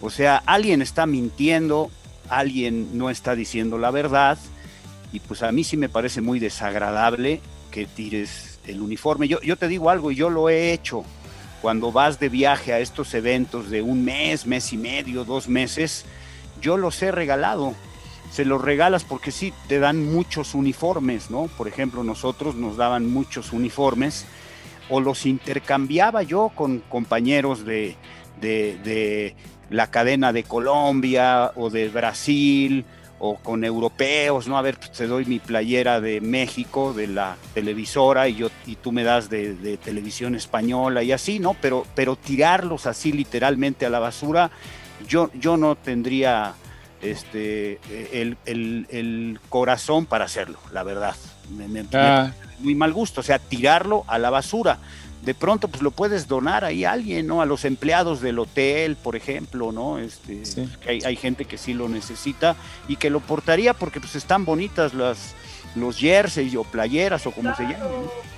O 0.00 0.10
sea, 0.10 0.42
alguien 0.46 0.80
está 0.80 1.06
mintiendo, 1.06 1.90
alguien 2.28 2.96
no 2.96 3.10
está 3.10 3.34
diciendo 3.34 3.78
la 3.78 3.90
verdad, 3.90 4.38
y 5.12 5.20
pues 5.20 5.42
a 5.42 5.52
mí 5.52 5.62
sí 5.62 5.76
me 5.76 5.88
parece 5.88 6.20
muy 6.20 6.40
desagradable 6.40 7.40
que 7.70 7.86
tires 7.86 8.58
el 8.66 8.80
uniforme. 8.80 9.28
Yo, 9.28 9.40
yo 9.42 9.56
te 9.56 9.68
digo 9.68 9.90
algo, 9.90 10.10
y 10.10 10.16
yo 10.16 10.30
lo 10.30 10.48
he 10.48 10.72
hecho, 10.72 11.04
cuando 11.64 11.92
vas 11.92 12.20
de 12.20 12.28
viaje 12.28 12.74
a 12.74 12.78
estos 12.78 13.14
eventos 13.14 13.70
de 13.70 13.80
un 13.80 14.04
mes, 14.04 14.44
mes 14.44 14.74
y 14.74 14.76
medio, 14.76 15.24
dos 15.24 15.48
meses, 15.48 16.04
yo 16.60 16.76
los 16.76 17.02
he 17.02 17.10
regalado. 17.10 17.72
Se 18.30 18.44
los 18.44 18.60
regalas 18.60 19.02
porque 19.02 19.30
sí, 19.30 19.54
te 19.66 19.78
dan 19.78 20.12
muchos 20.12 20.54
uniformes, 20.54 21.30
¿no? 21.30 21.46
Por 21.56 21.66
ejemplo, 21.66 22.04
nosotros 22.04 22.54
nos 22.54 22.76
daban 22.76 23.10
muchos 23.10 23.54
uniformes 23.54 24.26
o 24.90 25.00
los 25.00 25.24
intercambiaba 25.24 26.22
yo 26.22 26.52
con 26.54 26.80
compañeros 26.80 27.64
de, 27.64 27.96
de, 28.42 29.34
la 29.70 29.90
cadena 29.90 30.34
de 30.34 30.44
Colombia 30.44 31.50
o 31.56 31.70
de 31.70 31.88
Brasil 31.88 32.84
o 33.26 33.36
con 33.36 33.64
europeos, 33.64 34.48
¿no? 34.48 34.58
A 34.58 34.62
ver, 34.62 34.76
te 34.76 35.06
doy 35.06 35.24
mi 35.24 35.38
playera 35.38 35.98
de 35.98 36.20
México, 36.20 36.92
de 36.92 37.06
la 37.06 37.36
televisora, 37.54 38.28
y, 38.28 38.34
yo, 38.34 38.50
y 38.66 38.76
tú 38.76 38.92
me 38.92 39.02
das 39.02 39.30
de, 39.30 39.78
televisión 39.82 40.34
española 40.34 41.02
y 41.02 41.10
así, 41.10 41.38
¿no? 41.38 41.56
Pero, 41.58 41.86
pero 41.94 42.16
tirarlos 42.16 42.84
así 42.86 43.12
literalmente 43.12 43.86
a 43.86 43.90
la 43.90 43.98
basura, 43.98 44.50
yo, 45.08 45.30
yo 45.32 45.56
no 45.56 45.74
tendría 45.74 46.52
este, 47.00 47.80
el, 48.12 48.36
el, 48.44 49.40
corazón 49.48 50.04
para 50.04 50.26
hacerlo, 50.26 50.58
la 50.70 50.82
verdad. 50.82 51.16
me, 51.48 51.82
ah. 51.94 52.30
muy 52.58 52.74
mal 52.74 52.92
gusto, 52.92 53.22
o 53.22 53.24
sea, 53.24 53.38
tirarlo 53.38 54.04
a 54.06 54.18
la 54.18 54.28
basura 54.28 54.80
de 55.24 55.34
pronto 55.34 55.68
pues 55.68 55.82
lo 55.82 55.90
puedes 55.90 56.28
donar 56.28 56.64
ahí 56.64 56.84
a 56.84 56.92
alguien, 56.92 57.26
¿no? 57.26 57.40
A 57.40 57.46
los 57.46 57.64
empleados 57.64 58.20
del 58.20 58.38
hotel, 58.38 58.96
por 58.96 59.16
ejemplo, 59.16 59.72
¿no? 59.72 59.98
Este, 59.98 60.42
hay, 60.86 61.16
gente 61.16 61.44
que 61.44 61.58
sí 61.58 61.74
lo 61.74 61.88
necesita 61.88 62.56
y 62.88 62.96
que 62.96 63.10
lo 63.10 63.20
portaría 63.20 63.74
porque 63.74 64.00
pues 64.00 64.14
están 64.16 64.44
bonitas 64.44 64.94
las 64.94 65.34
los 65.74 65.96
jerseys 65.98 66.54
o 66.54 66.62
playeras 66.62 67.26
o 67.26 67.32
como 67.32 67.54
se 67.56 67.64
llaman. 67.64 67.88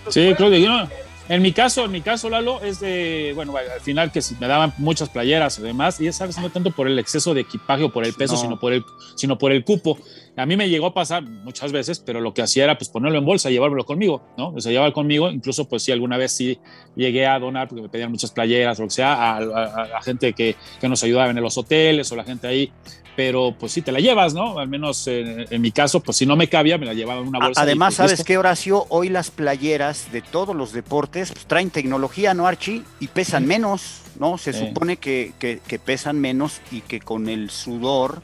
Sí, 0.08 0.32
creo 0.36 0.50
que 0.50 0.62
yo, 0.62 0.88
en 1.28 1.42
mi 1.42 1.52
caso, 1.52 1.84
en 1.84 1.90
mi 1.90 2.00
caso, 2.00 2.30
Lalo, 2.30 2.60
es 2.62 2.80
de, 2.80 3.32
bueno, 3.34 3.54
al 3.56 3.80
final 3.80 4.12
que 4.12 4.20
me 4.38 4.46
daban 4.46 4.72
muchas 4.78 5.08
playeras 5.08 5.58
y 5.58 5.62
demás, 5.62 6.00
y 6.00 6.04
ya 6.04 6.12
sabes, 6.12 6.38
no 6.38 6.50
tanto 6.50 6.70
por 6.70 6.86
el 6.86 6.98
exceso 6.98 7.34
de 7.34 7.40
equipaje 7.40 7.82
o 7.82 7.92
por 7.92 8.04
el 8.04 8.14
peso, 8.14 8.36
sino, 8.36 8.60
por 8.60 8.72
el, 8.72 8.84
sino 9.16 9.36
por 9.36 9.50
el 9.50 9.64
cupo. 9.64 9.98
A 10.36 10.46
mí 10.46 10.56
me 10.56 10.68
llegó 10.68 10.86
a 10.86 10.94
pasar 10.94 11.22
muchas 11.22 11.72
veces, 11.72 11.98
pero 11.98 12.20
lo 12.20 12.32
que 12.32 12.42
hacía 12.42 12.64
era 12.64 12.78
pues 12.78 12.90
ponerlo 12.90 13.18
en 13.18 13.24
bolsa 13.24 13.50
y 13.50 13.54
llevármelo 13.54 13.84
conmigo, 13.84 14.22
¿no? 14.36 14.50
O 14.50 14.60
sea, 14.60 14.70
llevaba 14.70 14.92
conmigo, 14.92 15.30
incluso 15.30 15.68
pues 15.68 15.82
sí, 15.82 15.92
alguna 15.92 16.16
vez 16.16 16.32
sí 16.32 16.58
llegué 16.94 17.26
a 17.26 17.38
donar, 17.38 17.68
porque 17.68 17.82
me 17.82 17.88
pedían 17.88 18.10
muchas 18.10 18.30
playeras 18.30 18.78
o 18.78 18.82
lo 18.82 18.88
que 18.88 18.94
sea, 18.94 19.36
a, 19.36 19.40
la 19.40 20.02
gente 20.02 20.32
que, 20.32 20.54
que, 20.80 20.88
nos 20.88 21.02
ayudaba 21.02 21.30
en 21.30 21.40
los 21.40 21.58
hoteles 21.58 22.10
o 22.12 22.16
la 22.16 22.24
gente 22.24 22.46
ahí, 22.46 22.72
pero 23.16 23.54
pues 23.58 23.72
sí 23.72 23.80
te 23.80 23.90
la 23.90 23.98
llevas, 23.98 24.34
¿no? 24.34 24.58
Al 24.58 24.68
menos 24.68 25.08
en, 25.08 25.60
mi 25.60 25.72
caso, 25.72 26.00
pues 26.00 26.18
si 26.18 26.26
no 26.26 26.36
me 26.36 26.48
cabía, 26.48 26.76
me 26.76 26.84
la 26.84 26.92
llevaba 26.92 27.22
en 27.22 27.28
una 27.28 27.38
bolsa. 27.38 27.62
Además, 27.62 27.94
¿sabes 27.94 28.22
qué, 28.22 28.36
Horacio? 28.36 28.84
Hoy 28.90 29.08
las 29.08 29.30
playeras 29.30 30.12
de 30.12 30.20
todos 30.20 30.54
los 30.54 30.72
deportes 30.72 31.32
pues, 31.32 31.46
traen 31.46 31.70
tecnología, 31.70 32.34
¿no, 32.34 32.46
Archie? 32.46 32.82
Y 33.00 33.08
pesan 33.08 33.46
menos, 33.46 34.02
¿no? 34.20 34.36
Se 34.36 34.52
supone 34.52 34.98
que, 34.98 35.32
que, 35.38 35.78
pesan 35.78 36.20
menos 36.20 36.60
y 36.70 36.82
que 36.82 37.00
con 37.00 37.28
el 37.30 37.48
sudor, 37.48 38.20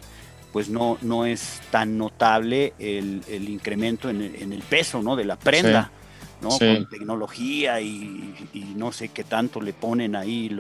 pues 0.52 0.68
no, 0.68 0.98
no 1.00 1.24
es 1.24 1.60
tan 1.70 1.96
notable 1.96 2.74
el, 2.78 3.22
el 3.28 3.48
incremento 3.48 4.10
en 4.10 4.20
el, 4.20 4.36
en 4.42 4.52
el, 4.52 4.60
peso, 4.60 5.02
¿no? 5.02 5.16
De 5.16 5.24
la 5.24 5.36
prenda. 5.36 5.90
¿No? 6.42 6.50
Con 6.50 6.88
tecnología 6.88 7.80
y, 7.80 8.34
no 8.76 8.92
sé 8.92 9.08
qué 9.08 9.24
tanto 9.24 9.60
le 9.60 9.72
ponen 9.72 10.16
ahí 10.16 10.50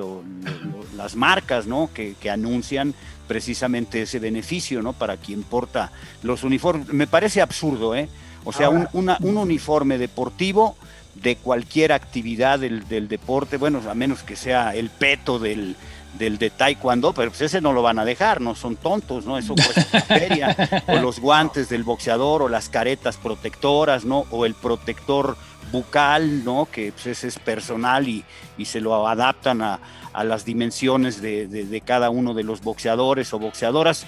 las 0.96 1.16
marcas, 1.16 1.66
¿no? 1.66 1.90
Que, 1.92 2.14
que, 2.20 2.30
anuncian 2.30 2.94
precisamente 3.26 4.02
ese 4.02 4.18
beneficio, 4.18 4.80
¿no? 4.82 4.92
Para 4.92 5.16
quien 5.16 5.42
porta 5.42 5.92
los 6.22 6.44
uniformes. 6.44 6.92
Me 6.92 7.06
parece 7.06 7.42
absurdo, 7.42 7.94
¿eh? 7.94 8.08
O 8.44 8.52
sea, 8.52 8.70
un, 8.70 8.88
un, 8.92 9.36
uniforme 9.36 9.98
deportivo 9.98 10.76
de 11.14 11.36
cualquier 11.36 11.92
actividad 11.92 12.58
del, 12.58 12.88
del, 12.88 13.08
deporte, 13.08 13.56
bueno, 13.56 13.80
a 13.88 13.94
menos 13.94 14.22
que 14.22 14.34
sea 14.34 14.74
el 14.74 14.90
peto 14.90 15.38
del, 15.38 15.76
del 16.18 16.38
de 16.38 16.50
taekwondo, 16.50 17.12
pero 17.12 17.30
pues 17.30 17.42
ese 17.42 17.60
no 17.60 17.72
lo 17.72 17.82
van 17.82 17.98
a 17.98 18.04
dejar, 18.04 18.40
no 18.40 18.54
son 18.54 18.76
tontos, 18.76 19.24
¿no? 19.24 19.38
Eso 19.38 19.54
cuesta 19.54 20.00
feria, 20.02 20.56
o 20.88 20.96
los 20.98 21.20
guantes 21.20 21.68
del 21.68 21.84
boxeador, 21.84 22.42
o 22.42 22.48
las 22.48 22.68
caretas 22.68 23.16
protectoras, 23.16 24.04
¿no? 24.04 24.26
O 24.30 24.44
el 24.44 24.54
protector 24.54 25.36
bucal, 25.72 26.44
¿no? 26.44 26.68
Que 26.70 26.92
pues, 26.92 27.06
ese 27.06 27.28
es 27.28 27.38
personal 27.38 28.06
y, 28.06 28.24
y 28.56 28.66
se 28.66 28.80
lo 28.80 29.08
adaptan 29.08 29.62
a, 29.62 29.80
a 30.12 30.24
las 30.24 30.44
dimensiones 30.44 31.20
de, 31.20 31.82
cada 31.84 32.10
uno 32.10 32.34
de 32.34 32.44
los 32.44 32.62
boxeadores 32.62 33.32
o 33.32 33.38
boxeadoras, 33.38 34.06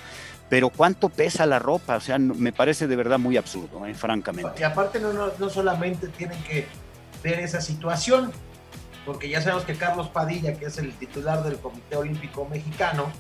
pero 0.49 0.71
cuánto 0.71 1.09
pesa 1.09 1.47
la 1.47 1.59
ropa, 1.59 1.97
o 1.97 2.01
sea, 2.01 2.19
me 2.19 2.53
parece 2.53 2.87
de 2.87 2.97
verdad 2.97 3.19
muy 3.19 3.37
absurdo, 3.37 3.87
¿eh? 3.87 3.95
francamente. 3.95 4.61
Y 4.61 4.63
aparte 4.63 5.01
no, 5.01 5.13
no, 5.13 5.51
solamente 5.51 6.09
tienen 6.09 6.41
que 6.45 6.67
ver 7.23 7.41
esa 7.41 7.61
situación, 7.61 8.33
porque 9.07 9.29
ya 9.29 9.41
sabemos 9.41 9.65
que 9.65 9.75
Carlos 9.75 10.09
Padilla, 10.09 10.55
que 10.55 10.67
es 10.67 10.79
el 10.79 10.93
titular 10.95 11.43
del 11.43 11.59
Comité 11.59 11.97
Olímpico 11.97 12.47
Mexicano, 12.47 13.11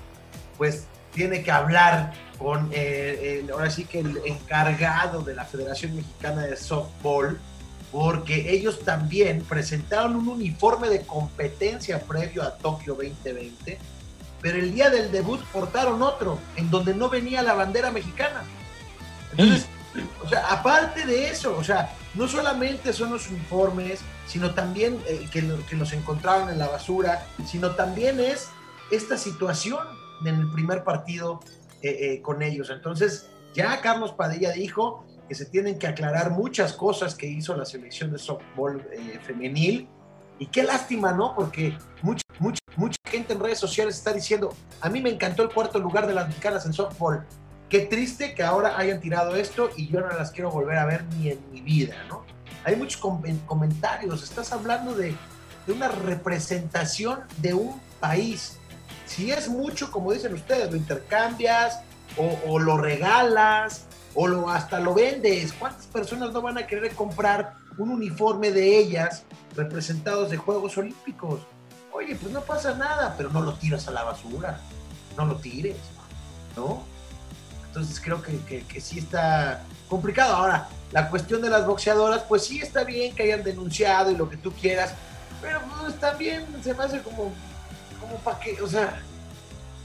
pues 0.58 0.86
tiene 1.12 1.42
que 1.42 1.50
hablar 1.50 2.12
con, 2.38 2.68
eh, 2.72 3.46
ahora 3.52 3.70
sí 3.70 3.84
que 3.84 4.00
el 4.00 4.20
encargado 4.26 5.22
de 5.22 5.34
la 5.34 5.44
Federación 5.44 5.96
Mexicana 5.96 6.42
de 6.42 6.56
Softball, 6.56 7.38
porque 7.94 8.50
ellos 8.52 8.80
también 8.80 9.44
presentaron 9.44 10.16
un 10.16 10.26
uniforme 10.26 10.88
de 10.88 11.02
competencia 11.02 12.00
previo 12.00 12.42
a 12.42 12.50
Tokio 12.56 12.94
2020, 12.94 13.78
pero 14.40 14.58
el 14.58 14.74
día 14.74 14.90
del 14.90 15.12
debut 15.12 15.40
portaron 15.52 16.02
otro, 16.02 16.40
en 16.56 16.70
donde 16.70 16.92
no 16.92 17.08
venía 17.08 17.40
la 17.40 17.54
bandera 17.54 17.92
mexicana. 17.92 18.42
Entonces, 19.30 19.66
o 20.24 20.28
sea, 20.28 20.44
aparte 20.50 21.06
de 21.06 21.28
eso, 21.28 21.56
o 21.56 21.62
sea, 21.62 21.94
no 22.14 22.26
solamente 22.26 22.92
son 22.92 23.12
los 23.12 23.30
uniformes, 23.30 24.00
sino 24.26 24.54
también 24.54 25.00
eh, 25.06 25.28
que, 25.30 25.48
que 25.70 25.76
los 25.76 25.92
encontraron 25.92 26.50
en 26.50 26.58
la 26.58 26.66
basura, 26.66 27.24
sino 27.46 27.76
también 27.76 28.18
es 28.18 28.48
esta 28.90 29.16
situación 29.16 29.86
en 30.24 30.34
el 30.34 30.50
primer 30.50 30.82
partido 30.82 31.38
eh, 31.80 31.96
eh, 32.00 32.22
con 32.22 32.42
ellos. 32.42 32.70
Entonces, 32.70 33.28
ya 33.54 33.80
Carlos 33.80 34.10
Padilla 34.10 34.50
dijo 34.50 35.04
que 35.28 35.34
se 35.34 35.46
tienen 35.46 35.78
que 35.78 35.86
aclarar 35.86 36.30
muchas 36.30 36.72
cosas 36.72 37.14
que 37.14 37.26
hizo 37.26 37.56
la 37.56 37.64
selección 37.64 38.12
de 38.12 38.18
softball 38.18 38.86
eh, 38.92 39.18
femenil. 39.22 39.88
Y 40.38 40.46
qué 40.46 40.62
lástima, 40.62 41.12
¿no? 41.12 41.34
Porque 41.34 41.76
mucha, 42.02 42.22
mucha, 42.38 42.60
mucha 42.76 42.98
gente 43.06 43.32
en 43.32 43.40
redes 43.40 43.58
sociales 43.58 43.96
está 43.96 44.12
diciendo, 44.12 44.54
a 44.80 44.88
mí 44.88 45.00
me 45.00 45.10
encantó 45.10 45.42
el 45.42 45.50
cuarto 45.50 45.78
lugar 45.78 46.06
de 46.06 46.14
las 46.14 46.28
mexicanas 46.28 46.66
en 46.66 46.72
softball. 46.72 47.24
Qué 47.68 47.80
triste 47.80 48.34
que 48.34 48.42
ahora 48.42 48.76
hayan 48.76 49.00
tirado 49.00 49.36
esto 49.36 49.70
y 49.76 49.88
yo 49.88 50.00
no 50.00 50.08
las 50.08 50.30
quiero 50.30 50.50
volver 50.50 50.78
a 50.78 50.84
ver 50.84 51.04
ni 51.16 51.30
en 51.30 51.40
mi 51.50 51.60
vida, 51.60 51.96
¿no? 52.08 52.24
Hay 52.64 52.76
muchos 52.76 53.00
com 53.00 53.22
comentarios, 53.46 54.22
estás 54.22 54.52
hablando 54.52 54.94
de, 54.94 55.14
de 55.66 55.72
una 55.72 55.88
representación 55.88 57.20
de 57.38 57.54
un 57.54 57.80
país. 58.00 58.58
Si 59.06 59.30
es 59.30 59.48
mucho, 59.48 59.90
como 59.90 60.12
dicen 60.12 60.34
ustedes, 60.34 60.70
lo 60.70 60.76
intercambias 60.76 61.80
o 62.16 62.58
lo 62.60 62.76
regalas 62.76 63.86
o 64.14 64.26
lo, 64.26 64.48
hasta 64.50 64.80
lo 64.80 64.94
vendes. 64.94 65.52
¿Cuántas 65.52 65.86
personas 65.86 66.32
no 66.32 66.42
van 66.42 66.58
a 66.58 66.66
querer 66.66 66.94
comprar 66.94 67.54
un 67.76 67.90
uniforme 67.90 68.50
de 68.50 68.78
ellas 68.78 69.24
representados 69.56 70.30
de 70.30 70.36
Juegos 70.36 70.76
Olímpicos? 70.78 71.40
Oye, 71.92 72.16
pues 72.16 72.32
no 72.32 72.40
pasa 72.40 72.74
nada, 72.74 73.14
pero 73.16 73.30
no 73.30 73.40
lo 73.40 73.54
tiras 73.54 73.86
a 73.88 73.92
la 73.92 74.02
basura, 74.02 74.60
no 75.16 75.26
lo 75.26 75.36
tires, 75.36 75.76
¿no? 76.56 76.82
Entonces 77.66 78.00
creo 78.00 78.22
que, 78.22 78.38
que, 78.40 78.62
que 78.62 78.80
sí 78.80 78.98
está 78.98 79.62
complicado. 79.88 80.34
Ahora, 80.34 80.68
la 80.92 81.10
cuestión 81.10 81.42
de 81.42 81.50
las 81.50 81.66
boxeadoras, 81.66 82.22
pues 82.22 82.44
sí 82.44 82.60
está 82.60 82.84
bien 82.84 83.14
que 83.14 83.24
hayan 83.24 83.42
denunciado 83.42 84.10
y 84.10 84.16
lo 84.16 84.28
que 84.28 84.36
tú 84.36 84.52
quieras, 84.52 84.94
pero 85.40 85.60
pues 85.80 85.98
también 86.00 86.46
se 86.62 86.72
me 86.72 86.84
hace 86.84 87.02
como, 87.02 87.32
como 88.00 88.16
para 88.24 88.38
que, 88.40 88.60
o 88.62 88.68
sea, 88.68 89.02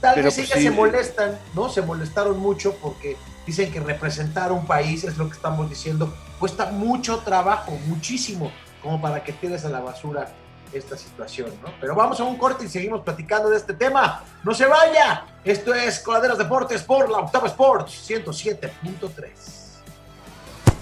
tal 0.00 0.14
Pero, 0.14 0.26
vez 0.26 0.34
pues, 0.34 0.46
ellas 0.46 0.58
sí. 0.58 0.64
se 0.64 0.70
molestan, 0.70 1.38
¿no? 1.54 1.68
Se 1.68 1.82
molestaron 1.82 2.38
mucho 2.38 2.74
porque 2.76 3.16
dicen 3.50 3.72
que 3.72 3.80
representar 3.80 4.52
un 4.52 4.64
país 4.64 5.02
es 5.02 5.18
lo 5.18 5.28
que 5.28 5.34
estamos 5.34 5.68
diciendo, 5.68 6.14
cuesta 6.38 6.66
mucho 6.66 7.18
trabajo, 7.18 7.72
muchísimo, 7.86 8.52
como 8.80 9.00
para 9.00 9.24
que 9.24 9.32
tires 9.32 9.64
a 9.64 9.68
la 9.68 9.80
basura 9.80 10.28
esta 10.72 10.96
situación, 10.96 11.50
¿no? 11.60 11.72
Pero 11.80 11.96
vamos 11.96 12.20
a 12.20 12.24
un 12.24 12.38
corte 12.38 12.66
y 12.66 12.68
seguimos 12.68 13.02
platicando 13.02 13.50
de 13.50 13.56
este 13.56 13.74
tema. 13.74 14.22
No 14.44 14.54
se 14.54 14.66
vaya. 14.66 15.24
Esto 15.42 15.74
es 15.74 15.98
Coladeras 15.98 16.38
Deportes 16.38 16.84
por 16.84 17.10
la 17.10 17.18
Octava 17.18 17.48
Sports 17.48 18.08
107.3. 18.08 19.26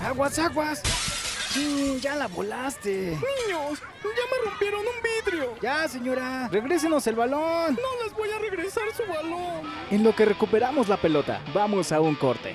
Aguas, 0.05 0.39
aguas. 0.39 1.18
Sí, 1.51 1.99
ya 2.01 2.15
la 2.15 2.27
volaste. 2.27 3.13
Niños, 3.13 3.81
ya 3.81 4.25
me 4.31 4.51
rompieron 4.51 4.81
un 4.81 4.87
vidrio. 5.03 5.55
Ya, 5.63 5.89
señora, 5.89 6.49
regrésenos 6.49 7.07
el 7.07 7.17
balón. 7.17 7.75
No 7.75 8.05
les 8.05 8.13
voy 8.15 8.31
a 8.31 8.39
regresar 8.39 8.85
su 8.95 9.03
balón. 9.07 9.63
En 9.91 10.05
lo 10.05 10.15
que 10.15 10.27
recuperamos 10.27 10.89
la 10.89 10.99
pelota, 10.99 11.41
vamos 11.55 11.91
a 11.93 12.01
un 12.01 12.15
corte. 12.15 12.55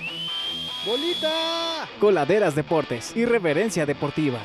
¡Bolita! 0.86 1.88
Coladeras 2.00 2.56
Deportes, 2.56 3.16
irreverencia 3.16 3.86
deportiva. 3.86 4.40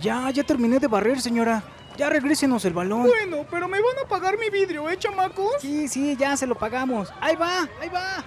Ya, 0.00 0.30
ya 0.30 0.44
terminé 0.44 0.78
de 0.78 0.86
barrer, 0.86 1.20
señora. 1.20 1.62
Ya 2.00 2.08
regrésenos 2.08 2.64
el 2.64 2.72
balón. 2.72 3.02
Bueno, 3.02 3.44
pero 3.50 3.68
me 3.68 3.78
van 3.78 3.98
a 4.02 4.08
pagar 4.08 4.38
mi 4.38 4.48
vidrio, 4.48 4.88
¿eh, 4.88 4.96
chamacos? 4.98 5.52
Sí, 5.60 5.86
sí, 5.86 6.16
ya 6.18 6.34
se 6.34 6.46
lo 6.46 6.54
pagamos. 6.54 7.12
Ahí 7.20 7.36
va, 7.36 7.68
ahí 7.78 7.90
va. 7.90 8.24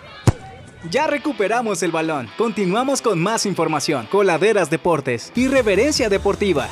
Ya 0.92 1.08
recuperamos 1.08 1.82
el 1.82 1.92
balón. 1.92 2.30
Continuamos 2.38 3.02
con 3.02 3.20
más 3.20 3.48
información. 3.48 4.06
Coladeras 4.12 4.70
Deportes, 4.70 5.32
irreverencia 5.34 6.08
deportiva. 6.08 6.70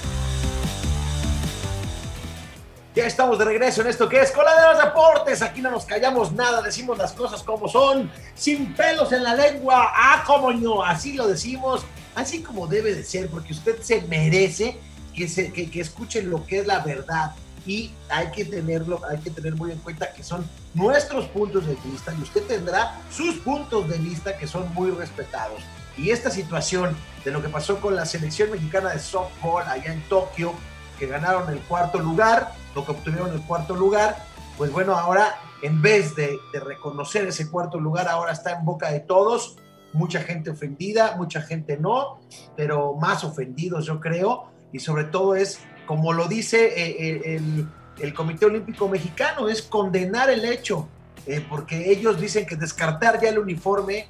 Ya 2.93 3.07
estamos 3.07 3.39
de 3.39 3.45
regreso 3.45 3.81
en 3.81 3.87
esto 3.87 4.07
que 4.07 4.21
es 4.21 4.29
Coladeras 4.29 4.85
Deportes. 4.85 5.41
Aquí 5.41 5.59
no 5.59 5.71
nos 5.71 5.85
callamos 5.85 6.31
nada, 6.33 6.61
decimos 6.61 6.99
las 6.99 7.13
cosas 7.13 7.41
como 7.41 7.67
son, 7.67 8.11
sin 8.35 8.75
pelos 8.75 9.11
en 9.11 9.23
la 9.23 9.33
lengua. 9.33 9.91
Ah, 9.91 10.23
como 10.27 10.51
no, 10.51 10.83
así 10.83 11.13
lo 11.13 11.27
decimos, 11.27 11.83
así 12.13 12.43
como 12.43 12.67
debe 12.67 12.93
de 12.93 13.03
ser, 13.03 13.27
porque 13.27 13.53
usted 13.53 13.81
se 13.81 14.03
merece 14.03 14.77
que, 15.15 15.27
se, 15.27 15.51
que, 15.51 15.69
que 15.69 15.81
escuche 15.81 16.21
lo 16.21 16.45
que 16.45 16.59
es 16.59 16.67
la 16.67 16.79
verdad. 16.79 17.33
Y 17.65 17.91
hay 18.09 18.31
que 18.31 18.43
tenerlo, 18.43 19.01
hay 19.07 19.19
que 19.19 19.29
tener 19.29 19.55
muy 19.55 19.71
en 19.71 19.77
cuenta 19.79 20.11
que 20.13 20.23
son 20.23 20.47
nuestros 20.73 21.25
puntos 21.27 21.67
de 21.67 21.75
vista 21.85 22.13
y 22.17 22.21
usted 22.21 22.43
tendrá 22.43 22.99
sus 23.11 23.35
puntos 23.39 23.87
de 23.87 23.97
vista 23.97 24.37
que 24.37 24.47
son 24.47 24.73
muy 24.73 24.91
respetados. 24.91 25.61
Y 25.97 26.09
esta 26.09 26.31
situación 26.31 26.95
de 27.23 27.31
lo 27.31 27.41
que 27.41 27.49
pasó 27.49 27.79
con 27.79 27.95
la 27.95 28.05
selección 28.05 28.49
mexicana 28.49 28.89
de 28.89 28.99
softball 28.99 29.63
allá 29.67 29.93
en 29.93 30.01
Tokio, 30.03 30.53
que 30.97 31.05
ganaron 31.07 31.49
el 31.49 31.59
cuarto 31.59 31.99
lugar, 31.99 32.53
lo 32.75 32.85
que 32.85 32.91
obtuvieron 32.91 33.31
el 33.33 33.41
cuarto 33.41 33.75
lugar, 33.75 34.25
pues 34.57 34.71
bueno, 34.71 34.95
ahora 34.95 35.35
en 35.61 35.81
vez 35.81 36.15
de, 36.15 36.39
de, 36.53 36.59
reconocer 36.59 37.27
ese 37.27 37.49
cuarto 37.49 37.79
lugar, 37.79 38.07
ahora 38.07 38.31
está 38.31 38.53
en 38.53 38.65
boca 38.65 38.91
de 38.91 38.99
todos, 38.99 39.57
mucha 39.93 40.21
gente 40.21 40.49
ofendida, 40.49 41.15
mucha 41.17 41.41
gente 41.41 41.77
no, 41.77 42.19
pero 42.55 42.95
más 42.95 43.23
ofendidos 43.23 43.85
yo 43.85 43.99
creo, 43.99 44.51
y 44.71 44.79
sobre 44.79 45.05
todo 45.05 45.35
es, 45.35 45.59
como 45.85 46.13
lo 46.13 46.27
dice 46.27 46.73
eh, 46.75 47.35
el, 47.35 47.67
el, 47.99 48.13
Comité 48.13 48.45
Olímpico 48.45 48.87
Mexicano, 48.87 49.49
es 49.49 49.61
condenar 49.61 50.29
el 50.29 50.45
hecho, 50.45 50.87
eh, 51.25 51.45
porque 51.47 51.91
ellos 51.91 52.19
dicen 52.19 52.45
que 52.45 52.55
descartar 52.55 53.21
ya 53.21 53.29
el 53.29 53.39
uniforme 53.39 54.07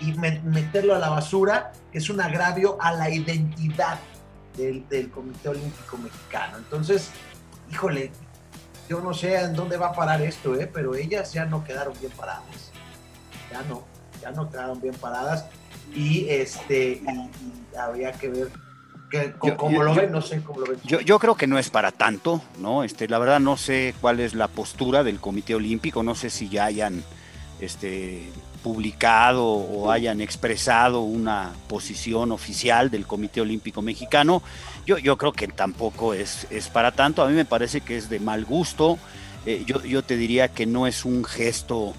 y 0.00 0.12
me, 0.12 0.40
meterlo 0.40 0.94
a 0.94 0.98
la 0.98 1.10
basura 1.10 1.72
es 1.92 2.08
un 2.10 2.20
agravio 2.20 2.78
a 2.80 2.92
la 2.92 3.10
identidad 3.10 3.98
del, 4.56 5.10
Comité 5.10 5.50
Olímpico 5.50 5.96
Mexicano. 5.98 6.58
Entonces, 6.58 7.10
híjole, 7.70 8.10
yo 8.88 9.00
no 9.00 9.14
sé 9.14 9.38
en 9.38 9.54
dónde 9.54 9.76
va 9.76 9.88
a 9.88 9.92
parar 9.92 10.20
esto, 10.22 10.56
¿eh? 10.56 10.68
pero 10.72 10.94
ellas 10.94 11.32
ya 11.32 11.44
no 11.44 11.62
quedaron 11.62 11.94
bien 12.00 12.12
paradas. 12.12 12.72
Ya 13.52 13.62
no, 13.62 13.84
ya 14.20 14.32
no 14.32 14.50
quedaron 14.50 14.80
bien 14.80 14.94
paradas. 14.94 15.46
Y 15.94 16.28
este, 16.28 17.02
y 17.02 17.76
habría 17.76 18.12
que 18.12 18.28
ver 18.28 18.50
que, 19.08 19.34
yo, 19.42 19.56
como 19.56 19.76
yo, 19.76 19.82
lo 19.82 19.94
yo, 19.94 20.00
ven, 20.02 20.12
no 20.12 20.20
sé 20.20 20.42
cómo 20.42 20.60
lo 20.60 20.66
ven. 20.66 20.78
Yo, 20.84 21.00
yo 21.00 21.18
creo 21.18 21.34
que 21.34 21.46
no 21.46 21.58
es 21.58 21.70
para 21.70 21.92
tanto, 21.92 22.42
¿no? 22.58 22.84
Este, 22.84 23.08
la 23.08 23.18
verdad 23.18 23.40
no 23.40 23.56
sé 23.56 23.94
cuál 24.00 24.20
es 24.20 24.34
la 24.34 24.48
postura 24.48 25.04
del 25.04 25.20
Comité 25.20 25.54
Olímpico, 25.54 26.02
no 26.02 26.14
sé 26.14 26.30
si 26.30 26.48
ya 26.48 26.66
hayan 26.66 27.02
este, 27.60 28.30
publicado 28.62 29.46
o 29.46 29.90
hayan 29.90 30.20
expresado 30.20 31.00
una 31.00 31.52
posición 31.68 32.32
oficial 32.32 32.90
del 32.90 33.06
Comité 33.06 33.40
Olímpico 33.40 33.82
Mexicano. 33.82 34.42
Yo, 34.86 34.98
yo 34.98 35.16
creo 35.16 35.32
que 35.32 35.48
tampoco 35.48 36.14
es, 36.14 36.46
es, 36.50 36.68
para 36.68 36.92
tanto. 36.92 37.22
A 37.22 37.28
mí 37.28 37.34
me 37.34 37.44
parece 37.44 37.80
que 37.80 37.96
es 37.96 38.08
de 38.08 38.20
mal 38.20 38.44
gusto. 38.44 38.98
Eh, 39.46 39.64
yo, 39.66 39.82
yo, 39.82 40.02
te 40.02 40.16
diría 40.16 40.48
que 40.48 40.66
no 40.66 40.86
es 40.86 41.04
un 41.04 41.24
gesto 41.24 41.94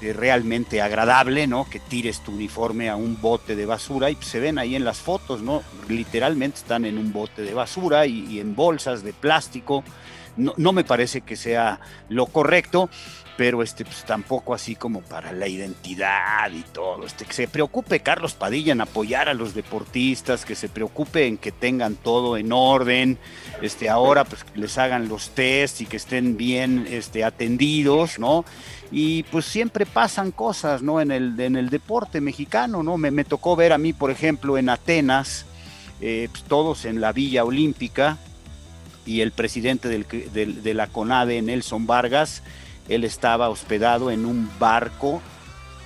realmente 0.00 0.80
agradable, 0.80 1.46
¿no? 1.46 1.68
Que 1.68 1.78
tires 1.78 2.20
tu 2.20 2.32
uniforme 2.32 2.88
a 2.88 2.96
un 2.96 3.20
bote 3.20 3.56
de 3.56 3.66
basura 3.66 4.10
y 4.10 4.16
se 4.20 4.40
ven 4.40 4.58
ahí 4.58 4.76
en 4.76 4.84
las 4.84 4.98
fotos, 4.98 5.42
¿no? 5.42 5.62
Literalmente 5.88 6.58
están 6.58 6.84
en 6.84 6.98
un 6.98 7.12
bote 7.12 7.42
de 7.42 7.54
basura 7.54 8.06
y, 8.06 8.40
en 8.40 8.54
bolsas 8.54 9.02
de 9.02 9.12
plástico. 9.12 9.84
No, 10.36 10.54
no, 10.56 10.72
me 10.72 10.84
parece 10.84 11.20
que 11.20 11.36
sea 11.36 11.80
lo 12.08 12.26
correcto 12.26 12.88
pero 13.40 13.62
este 13.62 13.86
pues 13.86 14.04
tampoco 14.04 14.52
así 14.52 14.76
como 14.76 15.00
para 15.00 15.32
la 15.32 15.48
identidad 15.48 16.50
y 16.52 16.60
todo, 16.60 17.06
este 17.06 17.24
que 17.24 17.32
se 17.32 17.48
preocupe 17.48 18.00
Carlos 18.00 18.34
Padilla 18.34 18.72
en 18.72 18.82
apoyar 18.82 19.30
a 19.30 19.34
los 19.34 19.54
deportistas, 19.54 20.44
que 20.44 20.54
se 20.54 20.68
preocupe 20.68 21.26
en 21.26 21.38
que 21.38 21.50
tengan 21.50 21.94
todo 21.94 22.36
en 22.36 22.52
orden, 22.52 23.16
este 23.62 23.88
ahora 23.88 24.24
pues 24.24 24.44
les 24.54 24.76
hagan 24.76 25.08
los 25.08 25.30
tests 25.30 25.80
y 25.80 25.86
que 25.86 25.96
estén 25.96 26.36
bien 26.36 26.86
este 26.90 27.24
atendidos, 27.24 28.18
¿no? 28.18 28.44
Y 28.92 29.22
pues 29.24 29.44
siempre 29.44 29.86
pasan 29.86 30.32
cosas, 30.32 30.82
¿no? 30.82 31.00
En 31.00 31.12
el, 31.12 31.38
en 31.38 31.56
el 31.56 31.70
deporte 31.70 32.20
mexicano, 32.20 32.82
¿no? 32.82 32.96
Me, 32.96 33.10
me 33.10 33.24
tocó 33.24 33.54
ver 33.54 33.72
a 33.72 33.78
mí, 33.78 33.92
por 33.92 34.10
ejemplo, 34.10 34.58
en 34.58 34.68
Atenas, 34.68 35.46
eh, 36.00 36.28
pues, 36.30 36.42
todos 36.44 36.84
en 36.84 37.00
la 37.00 37.12
Villa 37.12 37.44
Olímpica 37.44 38.18
y 39.06 39.20
el 39.20 39.32
presidente 39.32 39.88
del, 39.88 40.06
del, 40.32 40.62
de 40.62 40.74
la 40.74 40.88
CONADE, 40.88 41.40
Nelson 41.42 41.86
Vargas, 41.86 42.42
él 42.88 43.04
estaba 43.04 43.48
hospedado 43.48 44.10
en 44.10 44.26
un 44.26 44.50
barco 44.58 45.22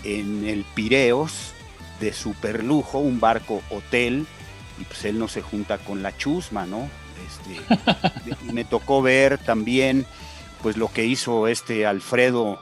en 0.05 0.47
el 0.47 0.64
Pireos 0.75 1.53
de 2.01 2.12
superlujo, 2.12 2.99
un 2.99 3.21
barco 3.21 3.62
hotel, 3.71 4.27
y 4.81 4.85
pues 4.85 5.05
él 5.05 5.19
no 5.19 5.29
se 5.29 5.43
junta 5.43 5.79
con 5.79 6.03
la 6.03 6.17
chusma, 6.17 6.67
¿no? 6.67 6.88
Este, 7.27 8.53
me 8.53 8.64
tocó 8.64 9.03
ver 9.03 9.38
también 9.38 10.07
pues 10.62 10.77
lo 10.77 10.93
que 10.93 11.05
hizo 11.05 11.47
este 11.47 11.87
Alfredo 11.87 12.59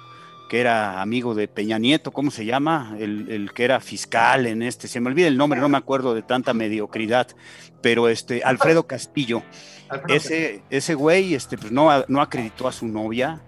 que 0.52 0.60
era 0.60 1.00
amigo 1.00 1.34
de 1.34 1.48
Peña 1.48 1.78
Nieto, 1.78 2.10
¿cómo 2.12 2.30
se 2.30 2.44
llama? 2.44 2.94
El, 2.98 3.30
el, 3.30 3.54
que 3.54 3.64
era 3.64 3.80
fiscal 3.80 4.46
en 4.46 4.62
este, 4.62 4.86
se 4.86 5.00
me 5.00 5.08
olvida 5.08 5.26
el 5.26 5.38
nombre, 5.38 5.58
no 5.58 5.70
me 5.70 5.78
acuerdo 5.78 6.12
de 6.12 6.20
tanta 6.20 6.52
mediocridad, 6.52 7.26
pero 7.80 8.06
este, 8.06 8.42
Alfredo 8.44 8.86
Castillo, 8.86 9.42
Alfredo 9.88 10.14
ese, 10.14 10.62
ese 10.68 10.92
güey 10.92 11.32
este, 11.32 11.56
pues 11.56 11.72
no, 11.72 11.88
no 12.06 12.20
acreditó 12.20 12.68
a 12.68 12.72
su 12.72 12.86
novia 12.86 13.40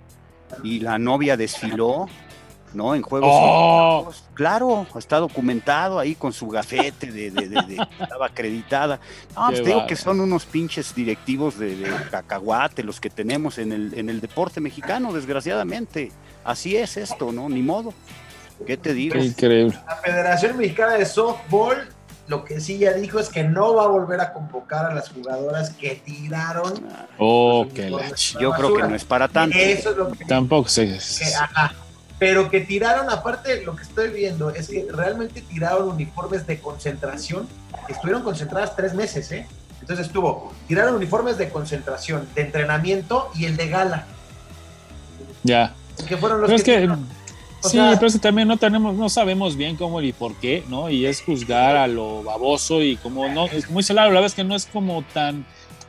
y 0.63 0.81
la 0.81 0.99
novia 0.99 1.37
desfiló 1.37 2.07
¿no? 2.73 2.95
En 2.95 3.03
juegos. 3.03 3.31
Oh. 3.33 4.11
Claro, 4.35 4.87
está 4.97 5.19
documentado 5.19 5.99
ahí 5.99 6.15
con 6.15 6.33
su 6.33 6.49
gafete 6.49 7.13
de, 7.13 7.31
de, 7.31 7.49
de, 7.49 7.87
estaba 8.01 8.27
acreditada. 8.27 8.99
No, 9.37 9.49
pues 9.49 9.65
digo 9.65 9.87
que 9.87 9.95
son 9.95 10.21
unos 10.21 10.45
pinches 10.45 10.95
directivos 10.95 11.59
de, 11.59 11.87
cacahuate 12.11 12.83
los 12.83 12.99
que 12.99 13.11
tenemos 13.11 13.59
en 13.59 13.73
el, 13.73 13.95
en 13.95 14.11
el 14.11 14.21
deporte 14.21 14.61
mexicano, 14.61 15.13
desgraciadamente. 15.13 16.11
Así 16.45 16.77
es 16.77 16.97
esto, 16.97 17.33
¿no? 17.33 17.49
Ni 17.49 17.63
modo. 17.63 17.95
¿Qué 18.67 18.77
te 18.77 18.95
digo? 18.95 19.19
Increíble. 19.19 19.79
La 19.87 19.97
Federación 19.97 20.57
Mexicana 20.57 20.95
de 20.95 21.07
Softball 21.07 21.89
lo 22.27 22.45
que 22.45 22.59
sí 22.61 22.79
ya 22.79 22.93
dijo 22.93 23.19
es 23.19 23.29
que 23.29 23.45
no 23.45 23.75
va 23.75 23.85
a 23.85 23.89
volver 23.89 24.21
a 24.21 24.33
convocar 24.33 24.87
a 24.91 24.95
las 24.95 25.11
jugadoras 25.11 25.71
que 25.71 25.97
tiraron. 25.97 26.87
Oh, 27.19 27.67
que 27.75 27.91
Yo 28.41 28.53
creo 28.53 28.75
que 28.75 28.83
no 28.83 28.95
es 28.95 29.05
para 29.05 29.29
tanto. 29.29 29.57
Eso 29.59 29.91
es 29.91 29.97
lo 29.97 30.11
que 30.11 30.25
Tampoco 30.25 30.69
sé. 30.69 30.87
Que, 30.87 31.35
ajá, 31.35 31.75
pero 32.19 32.51
que 32.51 32.61
tiraron, 32.61 33.11
aparte 33.11 33.63
lo 33.63 33.77
que 33.77 33.83
estoy 33.83 34.09
viendo, 34.11 34.51
es 34.51 34.69
que 34.69 34.87
realmente 34.91 35.43
tiraron 35.43 35.91
uniformes 35.91 36.47
de 36.47 36.61
concentración, 36.61 37.47
estuvieron 37.89 38.23
concentradas 38.23 38.75
tres 38.75 38.95
meses, 38.95 39.31
¿eh? 39.33 39.47
Entonces 39.81 40.07
estuvo, 40.07 40.51
tiraron 40.67 40.95
uniformes 40.95 41.37
de 41.37 41.51
concentración, 41.51 42.27
de 42.35 42.43
entrenamiento 42.43 43.31
y 43.35 43.45
el 43.45 43.57
de 43.57 43.69
gala. 43.69 44.07
Ya. 45.43 45.75
Que 46.07 46.17
fueron 46.17 46.41
los 46.41 46.51
pero 46.51 46.65
que... 46.65 46.85
Es 46.85 46.91
que, 46.91 46.97
sí, 47.63 47.71
sea, 47.71 47.95
pero 47.95 48.07
es 48.07 48.13
que 48.15 48.19
también 48.19 48.49
no 48.49 48.57
tenemos, 48.57 48.95
no 48.95 49.09
sabemos 49.09 49.57
bien 49.57 49.77
cómo 49.77 50.01
y 50.03 50.13
por 50.13 50.35
qué, 50.37 50.65
¿no? 50.69 50.91
Y 50.91 51.07
es 51.07 51.23
juzgar 51.23 51.77
a 51.77 51.87
lo 51.87 52.23
baboso 52.23 52.83
y 52.83 52.97
como 52.97 53.29
no, 53.29 53.47
es 53.47 53.71
muy 53.71 53.83
claro, 53.83 54.11
la 54.11 54.21
verdad 54.21 54.27
es 54.27 54.35
que 54.35 54.45
no 54.45 54.55
es 54.55 54.67
como 54.67 55.03
tan, 55.15 55.47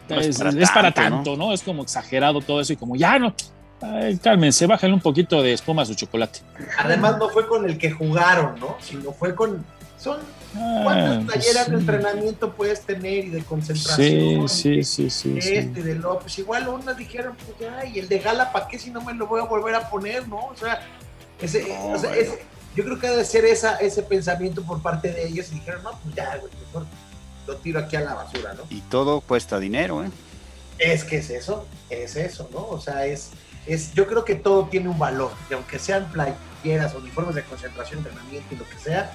no 0.09 0.19
es, 0.19 0.27
es, 0.27 0.37
para, 0.37 0.49
es 0.51 0.71
para 0.71 0.91
tanto, 0.91 1.31
¿no? 1.31 1.47
¿no? 1.47 1.53
Es 1.53 1.63
como 1.63 1.83
exagerado 1.83 2.41
todo 2.41 2.61
eso 2.61 2.73
y 2.73 2.77
como 2.77 2.95
ya 2.95 3.19
no, 3.19 3.33
Ay, 3.81 4.17
cálmense, 4.17 4.65
bájale 4.67 4.93
un 4.93 5.01
poquito 5.01 5.41
de 5.41 5.53
espuma 5.53 5.81
a 5.81 5.85
su 5.85 5.95
chocolate. 5.95 6.39
Además, 6.77 7.17
no 7.17 7.29
fue 7.29 7.47
con 7.47 7.65
el 7.65 7.77
que 7.77 7.91
jugaron, 7.91 8.59
¿no? 8.59 8.77
Sino 8.79 9.11
fue 9.11 9.35
con. 9.35 9.65
Son. 10.05 10.19
¿Cuántas 10.83 11.17
ah, 11.17 11.27
talleras 11.33 11.65
pues, 11.65 11.69
de 11.71 11.77
entrenamiento 11.77 12.53
puedes 12.53 12.81
tener 12.81 13.25
y 13.25 13.29
de 13.29 13.43
concentración? 13.43 14.47
Sí, 14.47 14.83
sí, 14.83 15.09
sí, 15.09 15.09
sí. 15.09 15.57
Este, 15.57 15.81
de 15.81 15.95
López. 15.95 16.37
Igual 16.37 16.67
unas 16.67 16.95
dijeron, 16.95 17.35
pues 17.43 17.57
ya, 17.59 17.83
y 17.83 17.97
el 17.97 18.07
de 18.07 18.19
Gala, 18.19 18.51
¿para 18.51 18.67
qué 18.67 18.77
si 18.77 18.91
no 18.91 19.01
me 19.01 19.15
lo 19.15 19.25
voy 19.25 19.41
a 19.41 19.45
volver 19.45 19.73
a 19.73 19.89
poner, 19.89 20.27
no? 20.27 20.45
O 20.45 20.55
sea, 20.55 20.79
ese, 21.41 21.67
no, 21.67 21.93
o 21.93 21.97
sea 21.97 22.15
ese, 22.15 22.45
yo 22.75 22.83
creo 22.83 22.99
que 22.99 23.09
debe 23.09 23.25
ser 23.25 23.45
esa, 23.45 23.77
ese 23.77 24.03
pensamiento 24.03 24.61
por 24.61 24.79
parte 24.79 25.11
de 25.11 25.27
ellos 25.27 25.47
y 25.51 25.55
dijeron, 25.55 25.81
no, 25.81 25.99
pues 26.03 26.13
ya, 26.13 26.37
güey, 26.37 26.53
mejor 26.67 26.85
lo 27.47 27.55
tiro 27.57 27.79
aquí 27.79 27.95
a 27.95 28.01
la 28.01 28.13
basura, 28.13 28.53
¿no? 28.53 28.61
Y 28.69 28.81
todo 28.81 29.21
cuesta 29.21 29.59
dinero, 29.59 30.03
¿eh? 30.03 30.11
Es 30.77 31.03
que 31.03 31.17
es 31.17 31.31
eso, 31.31 31.65
es 31.89 32.15
eso, 32.15 32.47
¿no? 32.53 32.67
O 32.67 32.79
sea, 32.79 33.07
es 33.07 33.31
es, 33.65 33.93
yo 33.93 34.07
creo 34.07 34.23
que 34.23 34.35
todo 34.35 34.67
tiene 34.67 34.89
un 34.89 34.99
valor, 34.99 35.31
y 35.49 35.53
aunque 35.53 35.79
sean 35.79 36.11
playeras, 36.11 36.93
uniformes 36.93 37.35
de 37.35 37.43
concentración, 37.43 37.99
entrenamiento 37.99 38.53
y 38.53 38.57
lo 38.57 38.69
que 38.69 38.77
sea, 38.77 39.11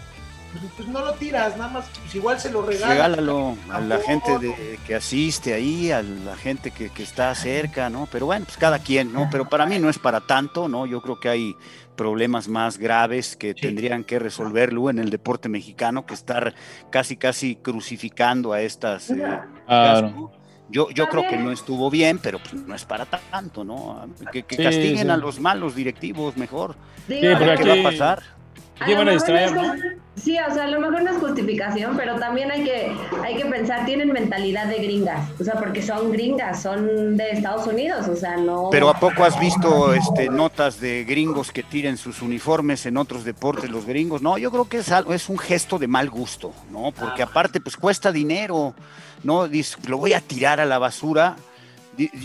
pues, 0.53 0.65
pues, 0.77 0.89
no 0.89 1.05
lo 1.05 1.13
tiras, 1.15 1.57
nada 1.57 1.71
más, 1.71 1.87
pues 2.01 2.15
igual 2.15 2.41
se 2.41 2.51
lo 2.51 2.63
regalas. 2.63 2.91
Regálalo 2.91 3.57
a 3.71 3.81
la 3.81 3.99
gente 3.99 4.39
de, 4.39 4.79
que 4.87 4.95
asiste 4.95 5.55
ahí, 5.55 5.93
a 5.93 6.03
la 6.03 6.37
gente 6.37 6.71
que, 6.71 6.91
que, 6.91 7.03
está 7.03 7.35
cerca, 7.35 7.89
¿no? 7.89 8.09
Pero 8.11 8.27
bueno, 8.27 8.45
pues 8.47 8.57
cada 8.57 8.79
quien, 8.79 9.13
¿no? 9.13 9.29
Pero 9.31 9.49
para 9.49 9.67
mí 9.67 9.79
no 9.79 9.89
es 9.89 9.99
para 9.99 10.21
tanto, 10.21 10.69
¿no? 10.69 10.87
Yo 10.87 11.01
creo 11.03 11.21
que 11.21 11.29
hay 11.29 11.57
problemas 11.97 12.49
más 12.49 12.79
graves 12.79 13.37
que 13.37 13.53
sí. 13.53 13.61
tendrían 13.61 14.05
que 14.05 14.19
resolverlo 14.19 14.91
en 14.91 14.99
el 14.99 15.11
deporte 15.11 15.49
mexicano 15.49 16.07
que 16.07 16.15
estar 16.15 16.55
casi, 16.91 17.17
casi 17.17 17.57
crucificando 17.57 18.53
a 18.53 18.63
estas... 18.63 19.11
Eh, 19.11 19.23
claro. 19.67 20.33
Yo, 20.71 20.89
yo 20.91 21.09
creo 21.09 21.29
que 21.29 21.37
no 21.37 21.51
estuvo 21.51 21.91
bien, 21.91 22.19
pero 22.19 22.39
pues 22.39 22.55
no 22.55 22.75
es 22.75 22.85
para 22.85 23.05
tanto, 23.05 23.65
¿no? 23.65 24.09
Que, 24.33 24.45
que 24.45 24.57
sí, 24.57 24.63
castiguen 24.63 25.07
sí. 25.07 25.11
a 25.11 25.17
los 25.17 25.41
malos 25.41 25.75
directivos 25.75 26.37
mejor. 26.37 26.77
Sí, 27.09 27.21
¿Qué 27.21 27.35
va 27.35 27.81
a 27.81 27.83
pasar? 27.83 28.40
¿Qué 28.85 28.95
van 28.95 29.09
a 29.09 29.13
distraer, 29.13 29.55
no? 29.55 29.75
Sí, 30.17 30.37
o 30.39 30.53
sea, 30.53 30.65
a 30.65 30.69
lo 30.69 30.81
mejor 30.81 31.03
no 31.03 31.13
es 31.13 31.19
justificación, 31.19 31.97
pero 31.97 32.17
también 32.17 32.51
hay 32.51 32.65
que, 32.65 32.93
hay 33.25 33.37
que 33.37 33.47
pensar, 33.47 33.87
tienen 33.87 34.13
mentalidad 34.13 34.67
de 34.67 34.77
gringas, 34.77 35.31
o 35.41 35.45
sea, 35.45 35.55
porque 35.55 35.83
son 35.83 36.13
gringas, 36.13 36.63
son 36.63 37.17
de 37.17 37.31
Estados 37.31 37.67
Unidos, 37.67 38.07
o 38.07 38.17
sea, 38.17 38.37
no... 38.37 38.69
Pero 38.71 38.91
¿a 38.91 38.99
poco 38.99 39.25
has 39.25 39.39
visto 39.41 39.95
este, 39.95 40.29
notas 40.29 40.79
de 40.79 41.05
gringos 41.05 41.53
que 41.53 41.63
tiren 41.63 41.97
sus 41.97 42.21
uniformes 42.21 42.85
en 42.85 42.99
otros 42.99 43.25
deportes, 43.25 43.71
los 43.71 43.87
gringos? 43.87 44.21
No, 44.21 44.37
yo 44.37 44.51
creo 44.51 44.69
que 44.69 44.79
es, 44.79 44.93
algo, 44.93 45.15
es 45.15 45.29
un 45.31 45.39
gesto 45.39 45.79
de 45.79 45.87
mal 45.87 46.11
gusto, 46.11 46.53
¿no? 46.71 46.93
Porque 46.93 47.23
aparte, 47.23 47.61
pues 47.61 47.77
cuesta 47.77 48.13
dinero, 48.13 48.75
¿no? 49.23 49.49
Dice, 49.49 49.77
lo 49.87 49.97
voy 49.97 50.13
a 50.13 50.21
tirar 50.21 50.61
a 50.61 50.67
la 50.67 50.79
basura, 50.79 51.37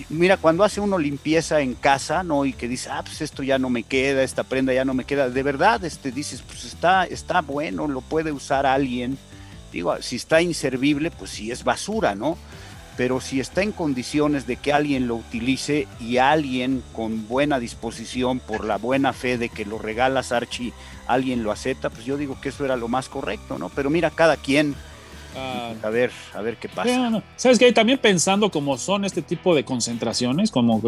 mira, 0.09 0.37
cuando 0.37 0.63
hace 0.63 0.79
uno 0.79 0.97
limpieza 0.97 1.61
en 1.61 1.73
casa, 1.73 2.23
¿no? 2.23 2.45
Y 2.45 2.53
que 2.53 2.67
dice, 2.67 2.89
ah, 2.91 3.01
pues 3.03 3.21
esto 3.21 3.43
ya 3.43 3.57
no 3.59 3.69
me 3.69 3.83
queda, 3.83 4.23
esta 4.23 4.43
prenda 4.43 4.73
ya 4.73 4.85
no 4.85 4.93
me 4.93 5.05
queda, 5.05 5.29
de 5.29 5.43
verdad, 5.43 5.83
este, 5.83 6.11
dices, 6.11 6.41
pues 6.41 6.65
está, 6.65 7.05
está 7.05 7.41
bueno, 7.41 7.87
lo 7.87 8.01
puede 8.01 8.31
usar 8.31 8.65
alguien. 8.65 9.17
Digo, 9.71 10.01
si 10.01 10.15
está 10.15 10.41
inservible, 10.41 11.11
pues 11.11 11.31
sí 11.31 11.51
es 11.51 11.63
basura, 11.63 12.15
¿no? 12.15 12.37
Pero 12.97 13.19
si 13.19 13.41
está 13.41 13.61
en 13.61 13.73
condiciones 13.73 14.47
de 14.47 14.55
que 14.55 14.71
alguien 14.71 15.07
lo 15.07 15.15
utilice 15.15 15.87
y 15.99 16.17
alguien 16.17 16.81
con 16.93 17.27
buena 17.27 17.59
disposición, 17.59 18.39
por 18.39 18.63
la 18.63 18.77
buena 18.77 19.11
fe 19.11 19.37
de 19.37 19.49
que 19.49 19.65
lo 19.65 19.77
regalas, 19.77 20.31
Archie, 20.31 20.71
alguien 21.07 21.43
lo 21.43 21.51
acepta, 21.51 21.89
pues 21.89 22.05
yo 22.05 22.15
digo 22.15 22.39
que 22.39 22.49
eso 22.49 22.63
era 22.63 22.77
lo 22.77 22.87
más 22.87 23.09
correcto, 23.09 23.59
¿no? 23.59 23.69
Pero 23.69 23.89
mira, 23.89 24.11
cada 24.11 24.37
quien 24.37 24.75
A 25.35 25.89
ver, 25.89 26.11
a 26.33 26.41
ver 26.41 26.57
qué 26.57 26.69
pasa. 26.69 27.09
No. 27.09 27.21
Sabes 27.35 27.59
que 27.59 27.71
también 27.73 27.99
pensando 27.99 28.49
como 28.49 28.77
son 28.77 29.05
este 29.05 29.21
tipo 29.21 29.53
de 29.53 29.65
concentraciones, 29.65 30.51
como, 30.51 30.81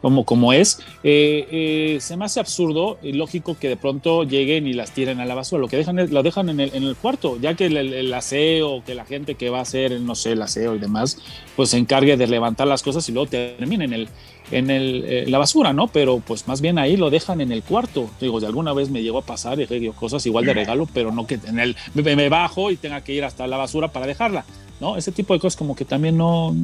como, 0.00 0.24
como 0.24 0.52
es, 0.52 0.80
eh, 1.02 1.46
eh, 1.50 1.98
se 2.00 2.16
me 2.16 2.24
hace 2.24 2.40
absurdo 2.40 2.98
y 3.02 3.12
lógico 3.12 3.56
que 3.58 3.68
de 3.68 3.76
pronto 3.76 4.24
lleguen 4.24 4.66
y 4.66 4.72
las 4.72 4.92
tiren 4.92 5.20
a 5.20 5.24
la 5.24 5.34
basura. 5.34 5.60
Lo 5.60 5.68
que 5.68 5.76
dejan 5.76 5.98
es, 5.98 6.10
lo 6.10 6.22
dejan 6.22 6.48
en 6.48 6.60
el, 6.60 6.74
en 6.74 6.84
el 6.84 6.96
cuarto, 6.96 7.38
ya 7.40 7.54
que 7.54 7.66
el, 7.66 7.76
el, 7.76 8.14
aseo, 8.14 8.84
que 8.84 8.94
la 8.94 9.04
gente 9.04 9.34
que 9.34 9.50
va 9.50 9.58
a 9.58 9.62
hacer, 9.62 10.00
no 10.00 10.14
sé, 10.14 10.32
el 10.32 10.42
aseo 10.42 10.74
y 10.76 10.78
demás, 10.78 11.18
pues 11.56 11.70
se 11.70 11.78
encargue 11.78 12.16
de 12.16 12.26
levantar 12.26 12.66
las 12.66 12.82
cosas 12.82 13.08
y 13.08 13.12
luego 13.12 13.28
termine 13.28 13.84
en 13.84 13.92
el, 13.92 14.08
en 14.50 14.70
el, 14.70 15.04
eh, 15.06 15.24
la 15.28 15.38
basura, 15.38 15.72
¿no? 15.72 15.88
Pero 15.88 16.20
pues 16.20 16.48
más 16.48 16.60
bien 16.60 16.78
ahí 16.78 16.96
lo 16.96 17.10
dejan 17.10 17.40
en 17.40 17.52
el 17.52 17.62
cuarto. 17.62 18.10
Digo, 18.20 18.40
de 18.40 18.46
alguna 18.46 18.72
vez 18.72 18.90
me 18.90 19.02
llegó 19.02 19.18
a 19.18 19.22
pasar 19.22 19.60
y 19.60 19.66
digo, 19.66 19.92
cosas 19.94 20.24
igual 20.26 20.44
de 20.44 20.54
regalo, 20.54 20.86
pero 20.92 21.12
no 21.12 21.26
que 21.26 21.38
en 21.46 21.58
el 21.58 21.76
me, 21.94 22.28
bajo 22.28 22.70
y 22.70 22.76
tenga 22.76 23.02
que 23.02 23.12
ir 23.12 23.24
hasta 23.24 23.46
la 23.46 23.56
basura 23.56 23.88
para 23.88 24.06
dejarla, 24.06 24.44
¿no? 24.80 24.96
Ese 24.96 25.12
tipo 25.12 25.34
de 25.34 25.40
cosas 25.40 25.56
como 25.56 25.74
que 25.74 25.84
también 25.84 26.16
no... 26.16 26.54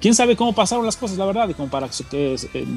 ¿Quién 0.00 0.14
sabe 0.14 0.36
cómo 0.36 0.52
pasaron 0.54 0.84
las 0.84 0.96
cosas, 0.96 1.18
la 1.18 1.26
verdad? 1.26 1.48
Y 1.48 1.54
como 1.54 1.68
para 1.68 1.88
eh, 2.12 2.36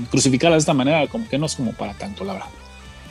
crucificarlas 0.09 0.57
de 0.57 0.61
esta 0.61 0.73
manera, 0.73 1.05
como 1.07 1.27
que 1.27 1.37
no 1.37 1.45
es 1.45 1.55
como 1.55 1.73
para 1.73 1.93
tanto, 1.93 2.23
la 2.23 2.33
verdad. 2.33 2.49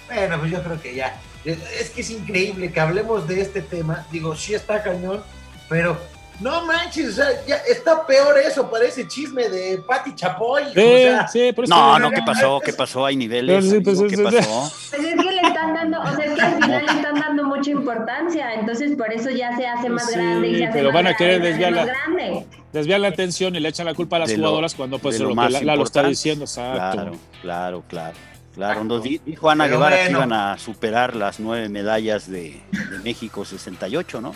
Bueno, 0.09 0.39
pues 0.39 0.53
yo 0.53 0.63
creo 0.63 0.81
que 0.81 0.95
ya. 0.95 1.21
Es 1.45 1.91
que 1.91 2.01
es 2.01 2.11
increíble 2.11 2.73
que 2.73 2.81
hablemos 2.81 3.29
de 3.29 3.41
este 3.41 3.63
tema. 3.63 4.07
Digo, 4.11 4.35
sí 4.35 4.55
está 4.55 4.83
cañón, 4.83 5.21
pero 5.69 5.97
no 6.41 6.65
manches, 6.67 7.09
o 7.09 7.13
sea, 7.13 7.29
ya 7.47 7.57
está 7.57 8.07
peor 8.07 8.39
eso, 8.39 8.71
parece 8.71 9.07
chisme 9.09 9.49
de 9.49 9.79
Pati 9.79 10.15
Chapoy. 10.15 10.65
Sí, 10.75 10.81
o 10.81 10.99
sea, 10.99 11.29
sí, 11.29 11.51
no, 11.69 11.99
no, 11.99 12.11
¿qué 12.11 12.21
pasó? 12.25 12.61
¿Qué 12.65 12.73
pasó? 12.73 13.07
Hay 13.07 13.17
niveles. 13.17 13.69
Sí, 13.71 13.81
pues, 13.81 13.99
amigo, 13.99 14.17
¿Qué 14.17 14.23
pasó? 14.39 14.73
Pues 14.91 15.05
es 15.05 15.15
que 15.15 15.31
le 15.33 15.41
están 15.41 15.75
dando, 15.75 16.01
o 16.01 16.17
sea, 16.17 16.25
es 16.25 16.35
que 16.35 16.41
al 16.43 16.55
final 16.63 16.87
le 16.87 16.93
están 16.93 17.15
dando 17.15 17.45
mucha 17.45 17.71
importancia, 17.71 18.55
entonces 18.55 18.97
por 18.97 19.13
eso 19.13 19.31
ya 19.31 19.57
se 19.57 19.67
hace 19.67 19.89
más 19.89 20.07
sí, 20.11 20.15
grande. 20.19 20.49
Y 20.49 20.59
se 20.59 20.65
hace 20.67 20.73
pero 20.79 20.89
más 20.93 20.95
van 20.95 21.07
a 21.07 21.17
querer 21.17 21.41
desviar 21.43 21.73
la, 21.73 21.85
grande. 21.87 22.47
desviar 22.73 23.01
la 23.01 23.09
atención 23.09 23.57
y 23.57 23.61
le 23.61 23.69
echan 23.69 23.87
la 23.87 23.95
culpa 23.95 24.17
a 24.17 24.19
las 24.21 24.29
De 24.29 24.37
lo- 24.37 24.45
jugadoras 24.49 24.75
cuando 24.75 24.99
pues 24.99 25.19
lo, 25.19 25.25
lo 25.25 25.31
que 25.31 25.35
más 25.37 25.53
la, 25.53 25.63
la 25.63 25.77
lo 25.77 25.85
está 25.85 26.03
diciendo, 26.03 26.45
exacto. 26.45 26.93
Claro, 26.93 27.13
claro, 27.43 27.85
claro. 27.89 28.17
Claro, 28.55 29.01
di- 29.01 29.21
dijo 29.25 29.51
Ana 29.51 29.67
Guevara 29.67 30.05
que 30.07 30.11
iban 30.13 30.33
a 30.33 30.57
superar 30.57 31.15
las 31.15 31.41
nueve 31.41 31.69
medallas 31.69 32.31
de, 32.31 32.59
de 32.73 32.99
México 33.05 33.45
68, 33.45 34.23
¿no? 34.23 34.33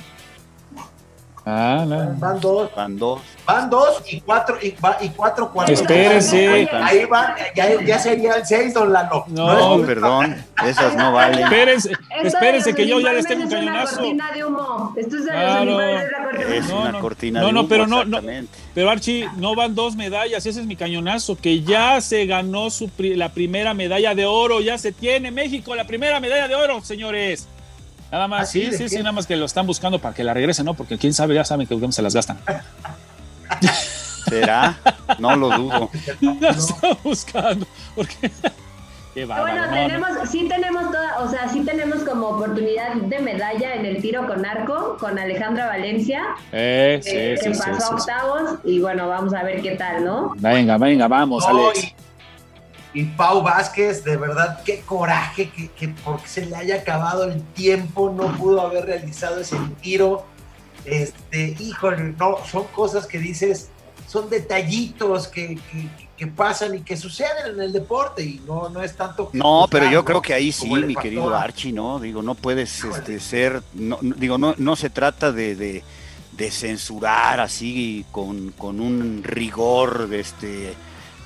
Ah, 1.52 1.84
no. 1.86 2.14
Van 2.18 2.40
dos, 2.40 2.70
Van 2.76 2.96
dos. 2.98 3.20
van 3.44 3.68
dos 3.70 4.02
y 4.10 4.20
cuatro, 4.20 4.56
y, 4.62 4.70
va- 4.72 4.98
y 5.00 5.08
cuatro 5.08 5.50
cuartos. 5.52 5.80
Espérese. 5.80 6.68
Ahí 6.72 7.04
va, 7.06 7.34
ya, 7.56 7.82
ya 7.82 7.98
serían 7.98 8.46
seis, 8.46 8.72
don 8.72 8.92
Lalo. 8.92 9.24
No, 9.28 9.80
perdón, 9.84 10.36
esas 10.64 10.94
no 10.94 11.12
valen. 11.12 11.40
Espérense, 11.44 11.92
espérense 12.22 12.74
que 12.74 12.86
yo 12.86 13.00
ya 13.00 13.12
les 13.12 13.26
tengo 13.26 13.42
un 13.44 13.48
es 13.48 13.52
una 13.54 13.60
cañonazo. 13.72 13.96
cortina 13.96 14.30
de 14.32 14.44
humo. 14.44 14.94
Esto 14.96 15.16
es 15.16 15.22
Claro. 15.24 15.78
la 15.78 16.04
cortina. 16.30 16.54
Es 16.54 16.68
No, 16.68 16.80
una 16.82 16.92
no. 16.92 17.00
cortina 17.00 17.40
No, 17.40 17.46
de 17.48 17.52
no, 17.52 17.60
humo, 17.60 17.68
pero 17.68 17.86
no, 17.86 18.04
no. 18.04 18.20
Pero 18.74 18.90
Archie, 18.90 19.28
no 19.36 19.54
van 19.56 19.74
dos 19.74 19.96
medallas, 19.96 20.46
ese 20.46 20.60
es 20.60 20.66
mi 20.66 20.76
cañonazo, 20.76 21.36
que 21.36 21.62
ya 21.62 22.00
se 22.00 22.26
ganó 22.26 22.70
su 22.70 22.88
pri- 22.88 23.16
la 23.16 23.30
primera 23.30 23.74
medalla 23.74 24.14
de 24.14 24.26
oro, 24.26 24.60
ya 24.60 24.78
se 24.78 24.92
tiene 24.92 25.30
México 25.32 25.74
la 25.74 25.84
primera 25.84 26.20
medalla 26.20 26.46
de 26.46 26.54
oro, 26.54 26.80
señores. 26.82 27.48
Nada 28.10 28.28
más, 28.28 28.42
¿Ah, 28.42 28.46
sí? 28.46 28.64
sí, 28.64 28.70
¿De 28.70 28.76
sí, 28.76 28.82
qué? 28.84 28.88
sí, 28.88 28.96
nada 28.98 29.12
más 29.12 29.26
que 29.26 29.36
lo 29.36 29.44
están 29.44 29.66
buscando 29.66 29.98
para 29.98 30.14
que 30.14 30.24
la 30.24 30.34
regresen, 30.34 30.66
¿no? 30.66 30.74
Porque 30.74 30.98
quién 30.98 31.14
sabe, 31.14 31.34
ya 31.34 31.44
saben 31.44 31.66
que 31.66 31.92
se 31.92 32.02
las 32.02 32.14
gastan. 32.14 32.38
¿Será? 34.28 34.78
No 35.18 35.36
lo 35.36 35.50
dudo. 35.50 35.90
La 36.40 36.50
están 36.50 36.96
buscando. 37.02 37.66
Porque 37.94 38.30
bueno, 39.26 39.68
tenemos, 39.70 40.10
sí 40.30 40.46
tenemos 40.48 40.90
toda, 40.90 41.20
o 41.20 41.28
sea, 41.28 41.48
sí 41.48 41.64
tenemos 41.64 42.02
como 42.04 42.28
oportunidad 42.28 42.94
de 42.94 43.18
medalla 43.18 43.74
en 43.74 43.84
el 43.86 44.00
tiro 44.00 44.26
con 44.26 44.44
arco 44.46 44.96
con 45.00 45.18
Alejandra 45.18 45.66
Valencia, 45.66 46.22
eh, 46.52 47.00
que 47.42 47.50
pasó 47.50 47.92
a 47.92 47.96
octavos 47.96 48.58
y 48.64 48.80
bueno, 48.80 49.08
vamos 49.08 49.34
a 49.34 49.42
ver 49.42 49.62
qué 49.62 49.72
tal, 49.72 50.04
¿no? 50.04 50.32
Venga, 50.36 50.78
venga, 50.78 51.08
vamos, 51.08 51.44
Alex. 51.46 51.92
Y, 52.92 53.04
Pau 53.04 53.42
Vázquez, 53.42 54.04
de 54.04 54.16
verdad, 54.16 54.62
qué 54.64 54.80
coraje 54.80 55.50
que, 55.50 55.68
que 55.68 55.88
porque 55.88 56.26
se 56.26 56.46
le 56.46 56.56
haya 56.56 56.76
acabado 56.76 57.24
el 57.24 57.42
tiempo, 57.42 58.10
no 58.10 58.36
pudo 58.36 58.60
haber 58.60 58.86
realizado 58.86 59.40
ese 59.40 59.56
tiro. 59.80 60.24
Este, 60.84 61.56
híjole, 61.58 62.14
no, 62.18 62.38
son 62.50 62.64
cosas 62.68 63.06
que 63.06 63.18
dices, 63.18 63.70
son 64.10 64.28
detallitos 64.28 65.28
que, 65.28 65.56
que, 66.16 66.26
pasan 66.26 66.74
y 66.74 66.80
que 66.80 66.96
suceden 66.96 67.54
en 67.54 67.60
el 67.60 67.72
deporte 67.72 68.22
y 68.22 68.42
no, 68.44 68.68
no 68.68 68.82
es 68.82 68.94
tanto... 68.94 69.30
no, 69.32 69.66
pero 69.70 69.88
yo 69.90 70.04
creo 70.04 70.20
que 70.20 70.34
ahí 70.34 70.52
sí, 70.52 70.68
mi 70.68 70.94
querido 70.94 71.34
Archie, 71.34 71.72
¿no? 71.72 71.98
Digo, 71.98 72.20
no 72.20 72.34
puedes 72.34 72.84
este, 72.84 73.20
ser, 73.20 73.62
no, 73.72 73.98
digo, 74.02 74.36
no, 74.36 74.54
no 74.58 74.76
se 74.76 74.90
trata 74.90 75.32
de, 75.32 75.54
de, 75.54 76.50
censurar 76.50 77.38
así 77.38 78.04
con, 78.10 78.50
con, 78.52 78.80
un 78.80 79.22
rigor 79.22 80.08
de 80.08 80.20
este 80.20 80.74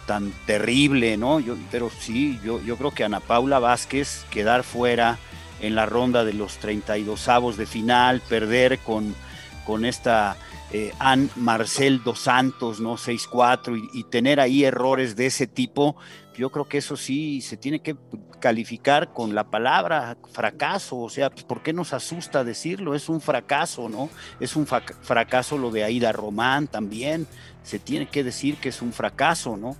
tan 0.06 0.32
terrible, 0.46 1.16
¿no? 1.16 1.40
Pero 1.70 1.90
sí, 1.90 2.38
yo, 2.44 2.60
yo 2.62 2.76
creo 2.76 2.90
que 2.90 3.04
Ana 3.04 3.20
Paula 3.20 3.58
Vázquez 3.58 4.24
quedar 4.30 4.62
fuera 4.64 5.18
en 5.60 5.74
la 5.74 5.86
ronda 5.86 6.24
de 6.24 6.32
los 6.34 6.58
32 6.58 7.28
avos 7.28 7.56
de 7.56 7.66
final, 7.66 8.20
perder 8.28 8.78
con, 8.78 9.14
con 9.64 9.84
esta 9.84 10.36
eh, 10.72 10.92
Ann 10.98 11.30
Marcel 11.36 12.02
dos 12.02 12.20
Santos, 12.20 12.80
¿no? 12.80 12.96
6-4 12.96 13.90
y, 13.92 14.04
tener 14.04 14.40
ahí 14.40 14.64
errores 14.64 15.14
de 15.14 15.26
ese 15.26 15.46
tipo, 15.46 15.96
yo 16.36 16.50
creo 16.50 16.66
que 16.66 16.78
eso 16.78 16.96
sí 16.96 17.40
se 17.40 17.56
tiene 17.56 17.80
que 17.80 17.96
calificar 18.40 19.12
con 19.12 19.34
la 19.34 19.44
palabra 19.44 20.16
fracaso, 20.32 20.98
o 20.98 21.08
sea, 21.08 21.30
pues, 21.30 21.44
¿por 21.44 21.62
qué 21.62 21.72
nos 21.72 21.92
asusta 21.92 22.44
decirlo? 22.44 22.94
Es 22.94 23.08
un 23.08 23.20
fracaso, 23.20 23.88
¿no? 23.88 24.10
Es 24.40 24.56
un 24.56 24.66
fracaso 24.66 25.56
lo 25.56 25.70
de 25.70 25.84
Aida 25.84 26.12
Román 26.12 26.66
también, 26.66 27.26
se 27.62 27.78
tiene 27.78 28.06
que 28.08 28.24
decir 28.24 28.56
que 28.56 28.68
es 28.68 28.82
un 28.82 28.92
fracaso, 28.92 29.56
¿no? 29.56 29.76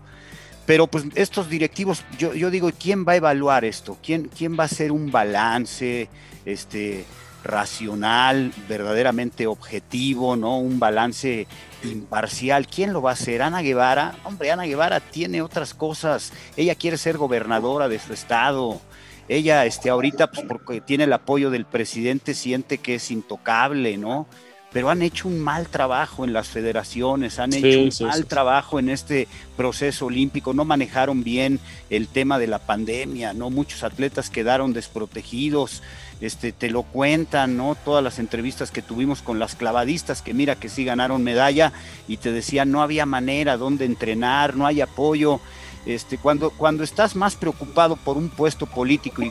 Pero 0.67 0.87
pues 0.87 1.05
estos 1.15 1.51
directivos, 1.51 2.05
yo, 2.19 2.33
yo 2.33 2.51
digo, 2.51 2.71
¿quién 2.79 3.05
va 3.07 3.13
a 3.13 3.17
evaluar 3.17 3.65
esto? 3.65 3.99
¿Quién, 4.03 4.31
¿Quién 4.35 4.59
va 4.59 4.63
a 4.63 4.67
hacer 4.67 4.93
un 4.93 5.11
balance? 5.11 6.09
Este, 6.47 7.05
racional, 7.45 8.53
verdaderamente 8.69 9.47
objetivo, 9.47 10.35
¿no? 10.35 10.59
Un 10.59 10.81
balance 10.81 11.47
imparcial. 11.85 12.67
¿Quién 12.67 12.93
lo 12.93 13.03
va 13.03 13.11
a 13.11 13.13
hacer? 13.13 13.43
Ana 13.43 13.61
Guevara. 13.61 14.17
Hombre, 14.25 14.51
Ana 14.51 14.65
Guevara 14.65 15.01
tiene 15.01 15.43
otras 15.43 15.75
cosas. 15.75 16.33
Ella 16.57 16.75
quiere 16.75 16.97
ser 16.97 17.19
gobernadora 17.19 17.89
de 17.89 17.99
su 17.99 18.13
estado. 18.13 18.81
Ella, 19.29 19.65
este, 19.65 19.91
ahorita, 19.91 20.31
pues 20.31 20.47
porque 20.47 20.81
tiene 20.81 21.05
el 21.05 21.13
apoyo 21.13 21.51
del 21.51 21.65
presidente, 21.65 22.35
siente 22.35 22.79
que 22.79 22.97
es 22.97 23.11
intocable, 23.11 23.97
¿no? 23.97 24.27
Pero 24.73 24.91
han 24.91 25.03
hecho 25.03 25.29
un 25.29 25.39
mal 25.39 25.69
trabajo 25.69 26.25
en 26.25 26.33
las 26.33 26.49
federaciones, 26.49 27.39
han 27.39 27.53
hecho 27.53 28.05
un 28.05 28.09
mal 28.09 28.27
trabajo 28.27 28.81
en 28.81 28.89
este 28.89 29.29
proceso 29.57 30.07
olímpico, 30.07 30.53
no 30.53 30.65
manejaron 30.65 31.23
bien 31.23 31.61
el 31.91 32.09
tema 32.09 32.41
de 32.41 32.49
la 32.49 32.59
pandemia, 32.59 33.33
¿no? 33.35 33.51
Muchos 33.51 33.85
atletas 33.85 34.31
quedaron 34.31 34.73
desprotegidos 34.73 35.81
este, 36.21 36.53
te 36.53 36.71
lo 36.71 36.83
cuentan, 36.83 37.57
¿no? 37.57 37.75
Todas 37.75 38.03
las 38.03 38.19
entrevistas 38.19 38.71
que 38.71 38.83
tuvimos 38.83 39.23
con 39.23 39.39
las 39.39 39.55
clavadistas, 39.55 40.23
que 40.23 40.35
mira 40.35 40.57
que 40.57 40.69
sí 40.69 40.85
ganaron 40.85 41.23
medalla 41.23 41.73
y 42.09 42.19
te 42.19 42.33
decían 42.33 42.71
no 42.71 42.83
había 42.83 43.07
manera 43.07 43.57
donde 43.57 43.85
entrenar, 43.85 44.57
no 44.57 44.67
hay 44.67 44.81
apoyo. 44.81 45.41
Este, 45.87 46.17
cuando, 46.17 46.51
cuando 46.51 46.83
estás 46.83 47.15
más 47.15 47.37
preocupado 47.37 47.97
por 47.97 48.17
un 48.17 48.31
puesto 48.31 48.67
político 48.67 49.23
y, 49.23 49.31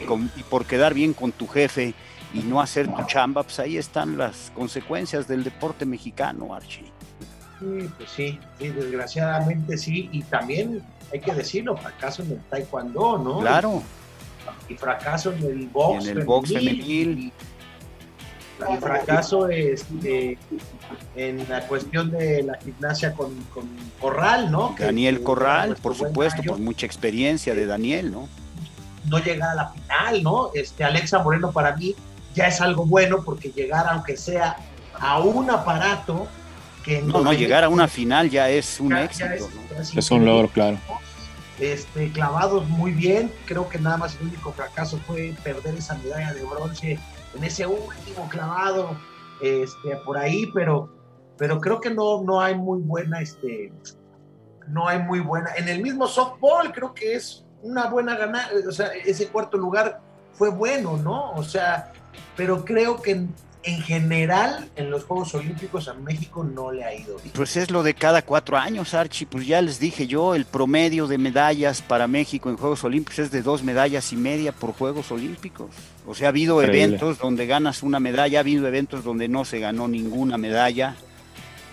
por 0.49 0.65
quedar 0.65 0.93
bien 0.93 1.13
con 1.13 1.31
tu 1.31 1.47
jefe 1.47 1.95
y 2.33 2.39
no 2.39 2.61
hacer 2.61 2.87
tu 2.93 3.03
chamba, 3.05 3.43
pues 3.43 3.59
ahí 3.59 3.77
están 3.77 4.17
las 4.17 4.51
consecuencias 4.53 5.27
del 5.27 5.43
deporte 5.43 5.85
mexicano, 5.85 6.53
Archie. 6.53 6.91
Sí, 7.59 7.89
pues 7.97 8.09
sí, 8.11 8.39
sí, 8.59 8.69
desgraciadamente 8.69 9.77
sí, 9.77 10.09
y 10.11 10.21
también 10.23 10.83
hay 11.11 11.21
que 11.21 11.33
decirlo, 11.33 11.77
fracaso 11.77 12.21
en 12.21 12.33
el 12.33 12.39
taekwondo, 12.49 13.17
¿no? 13.17 13.39
Claro 13.39 13.81
y 14.73 14.77
fracaso 14.77 15.31
en 15.33 15.43
el 15.43 15.67
box, 15.67 16.07
en 16.07 16.17
el 16.17 16.25
box 16.25 16.53
femenil. 16.53 17.09
Y, 17.19 17.33
fracaso 18.79 19.49
este, 19.49 20.37
en 21.15 21.49
la 21.49 21.67
cuestión 21.67 22.11
de 22.11 22.43
la 22.43 22.57
gimnasia 22.59 23.13
con, 23.13 23.33
Corral, 23.99 24.51
¿no? 24.51 24.75
Daniel 24.77 25.21
Corral, 25.21 25.75
por 25.81 25.95
supuesto, 25.95 26.41
por 26.43 26.59
mucha 26.59 26.85
experiencia 26.85 27.55
de 27.55 27.65
Daniel, 27.65 28.11
¿no? 28.11 28.29
No 29.09 29.19
llegar 29.19 29.49
a 29.49 29.55
la 29.55 29.69
final, 29.69 30.23
¿no? 30.23 30.51
Este, 30.53 30.83
Alexa 30.83 31.19
Moreno 31.19 31.51
para 31.51 31.75
mí 31.75 31.93
ya 32.35 32.47
es 32.47 32.61
algo 32.61 32.85
bueno 32.85 33.21
porque 33.23 33.49
llegar 33.49 33.85
aunque 33.89 34.15
sea 34.15 34.55
a 34.97 35.19
un 35.19 35.49
aparato 35.49 36.27
que 36.85 37.01
no, 37.01 37.21
no, 37.21 37.33
llegar 37.33 37.65
a 37.65 37.69
una 37.69 37.87
final 37.87 38.29
ya 38.29 38.49
es 38.49 38.79
un 38.79 38.95
éxito. 38.95 39.49
es 39.95 40.11
un 40.11 40.25
logro, 40.25 40.47
claro 40.47 40.77
este, 41.59 42.11
clavados 42.11 42.67
muy 42.69 42.91
bien. 42.91 43.31
Creo 43.45 43.69
que 43.69 43.79
nada 43.79 43.97
más 43.97 44.15
el 44.19 44.27
único 44.27 44.51
fracaso 44.51 44.97
fue 45.05 45.35
perder 45.43 45.75
esa 45.75 45.95
medalla 45.95 46.33
de 46.33 46.43
bronce 46.43 46.99
en 47.35 47.43
ese 47.43 47.65
último 47.65 48.27
clavado 48.29 48.97
este, 49.41 49.95
por 50.05 50.17
ahí, 50.17 50.49
pero, 50.53 50.89
pero 51.37 51.59
creo 51.59 51.79
que 51.79 51.89
no, 51.89 52.21
no 52.23 52.39
hay 52.39 52.55
muy 52.55 52.79
buena, 52.81 53.21
este, 53.21 53.71
no 54.67 54.87
hay 54.87 54.99
muy 54.99 55.19
buena. 55.19 55.51
En 55.57 55.67
el 55.67 55.81
mismo 55.81 56.07
softball 56.07 56.71
creo 56.71 56.93
que 56.93 57.15
es 57.15 57.45
una 57.61 57.87
buena 57.87 58.15
ganada, 58.15 58.49
o 58.67 58.71
sea, 58.71 58.87
ese 58.87 59.27
cuarto 59.27 59.57
lugar 59.57 60.01
fue 60.33 60.49
bueno, 60.49 60.97
¿no? 60.97 61.31
O 61.33 61.43
sea, 61.43 61.91
pero 62.35 62.63
creo 62.65 63.01
que 63.01 63.25
en 63.63 63.81
general 63.81 64.69
en 64.75 64.91
los 64.91 65.05
Juegos 65.05 65.33
Olímpicos 65.35 65.87
a 65.87 65.93
México 65.93 66.43
no 66.43 66.71
le 66.71 66.83
ha 66.83 66.93
ido 66.93 67.17
bien. 67.17 67.31
Pues 67.33 67.55
es 67.57 67.71
lo 67.71 67.83
de 67.83 67.93
cada 67.93 68.21
cuatro 68.21 68.57
años, 68.57 68.93
Archie. 68.93 69.25
Pues 69.25 69.47
ya 69.47 69.61
les 69.61 69.79
dije 69.79 70.07
yo, 70.07 70.35
el 70.35 70.45
promedio 70.45 71.07
de 71.07 71.17
medallas 71.17 71.81
para 71.81 72.07
México 72.07 72.49
en 72.49 72.57
Juegos 72.57 72.83
Olímpicos 72.83 73.19
es 73.19 73.31
de 73.31 73.41
dos 73.41 73.63
medallas 73.63 74.11
y 74.11 74.17
media 74.17 74.51
por 74.51 74.73
Juegos 74.73 75.11
Olímpicos. 75.11 75.69
O 76.05 76.13
sea, 76.13 76.27
ha 76.27 76.29
habido 76.29 76.61
eventos 76.61 77.17
donde 77.17 77.45
ganas 77.45 77.83
una 77.83 77.99
medalla, 77.99 78.39
ha 78.39 78.41
habido 78.41 78.67
eventos 78.67 79.03
donde 79.03 79.27
no 79.27 79.45
se 79.45 79.59
ganó 79.59 79.87
ninguna 79.87 80.37
medalla. 80.37 80.95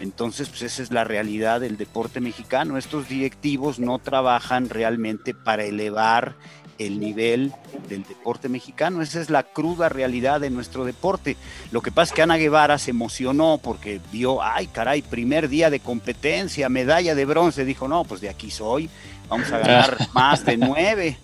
Entonces, 0.00 0.48
pues 0.48 0.62
esa 0.62 0.82
es 0.82 0.90
la 0.92 1.04
realidad 1.04 1.60
del 1.60 1.76
deporte 1.76 2.20
mexicano. 2.20 2.78
Estos 2.78 3.08
directivos 3.08 3.78
no 3.78 3.98
trabajan 3.98 4.70
realmente 4.70 5.34
para 5.34 5.64
elevar 5.64 6.36
el 6.80 6.98
nivel 6.98 7.52
del 7.88 8.02
deporte 8.04 8.48
mexicano. 8.48 9.02
Esa 9.02 9.20
es 9.20 9.28
la 9.30 9.42
cruda 9.42 9.88
realidad 9.88 10.40
de 10.40 10.50
nuestro 10.50 10.84
deporte. 10.84 11.36
Lo 11.70 11.82
que 11.82 11.92
pasa 11.92 12.12
es 12.12 12.16
que 12.16 12.22
Ana 12.22 12.38
Guevara 12.38 12.78
se 12.78 12.90
emocionó 12.90 13.60
porque 13.62 14.00
vio, 14.10 14.42
ay 14.42 14.66
caray, 14.66 15.02
primer 15.02 15.48
día 15.48 15.68
de 15.70 15.80
competencia, 15.80 16.68
medalla 16.68 17.14
de 17.14 17.24
bronce. 17.26 17.64
Dijo, 17.64 17.86
no, 17.86 18.04
pues 18.04 18.22
de 18.22 18.30
aquí 18.30 18.50
soy, 18.50 18.88
vamos 19.28 19.52
a 19.52 19.58
ganar 19.58 19.96
más 20.14 20.44
de 20.44 20.56
nueve. 20.56 21.18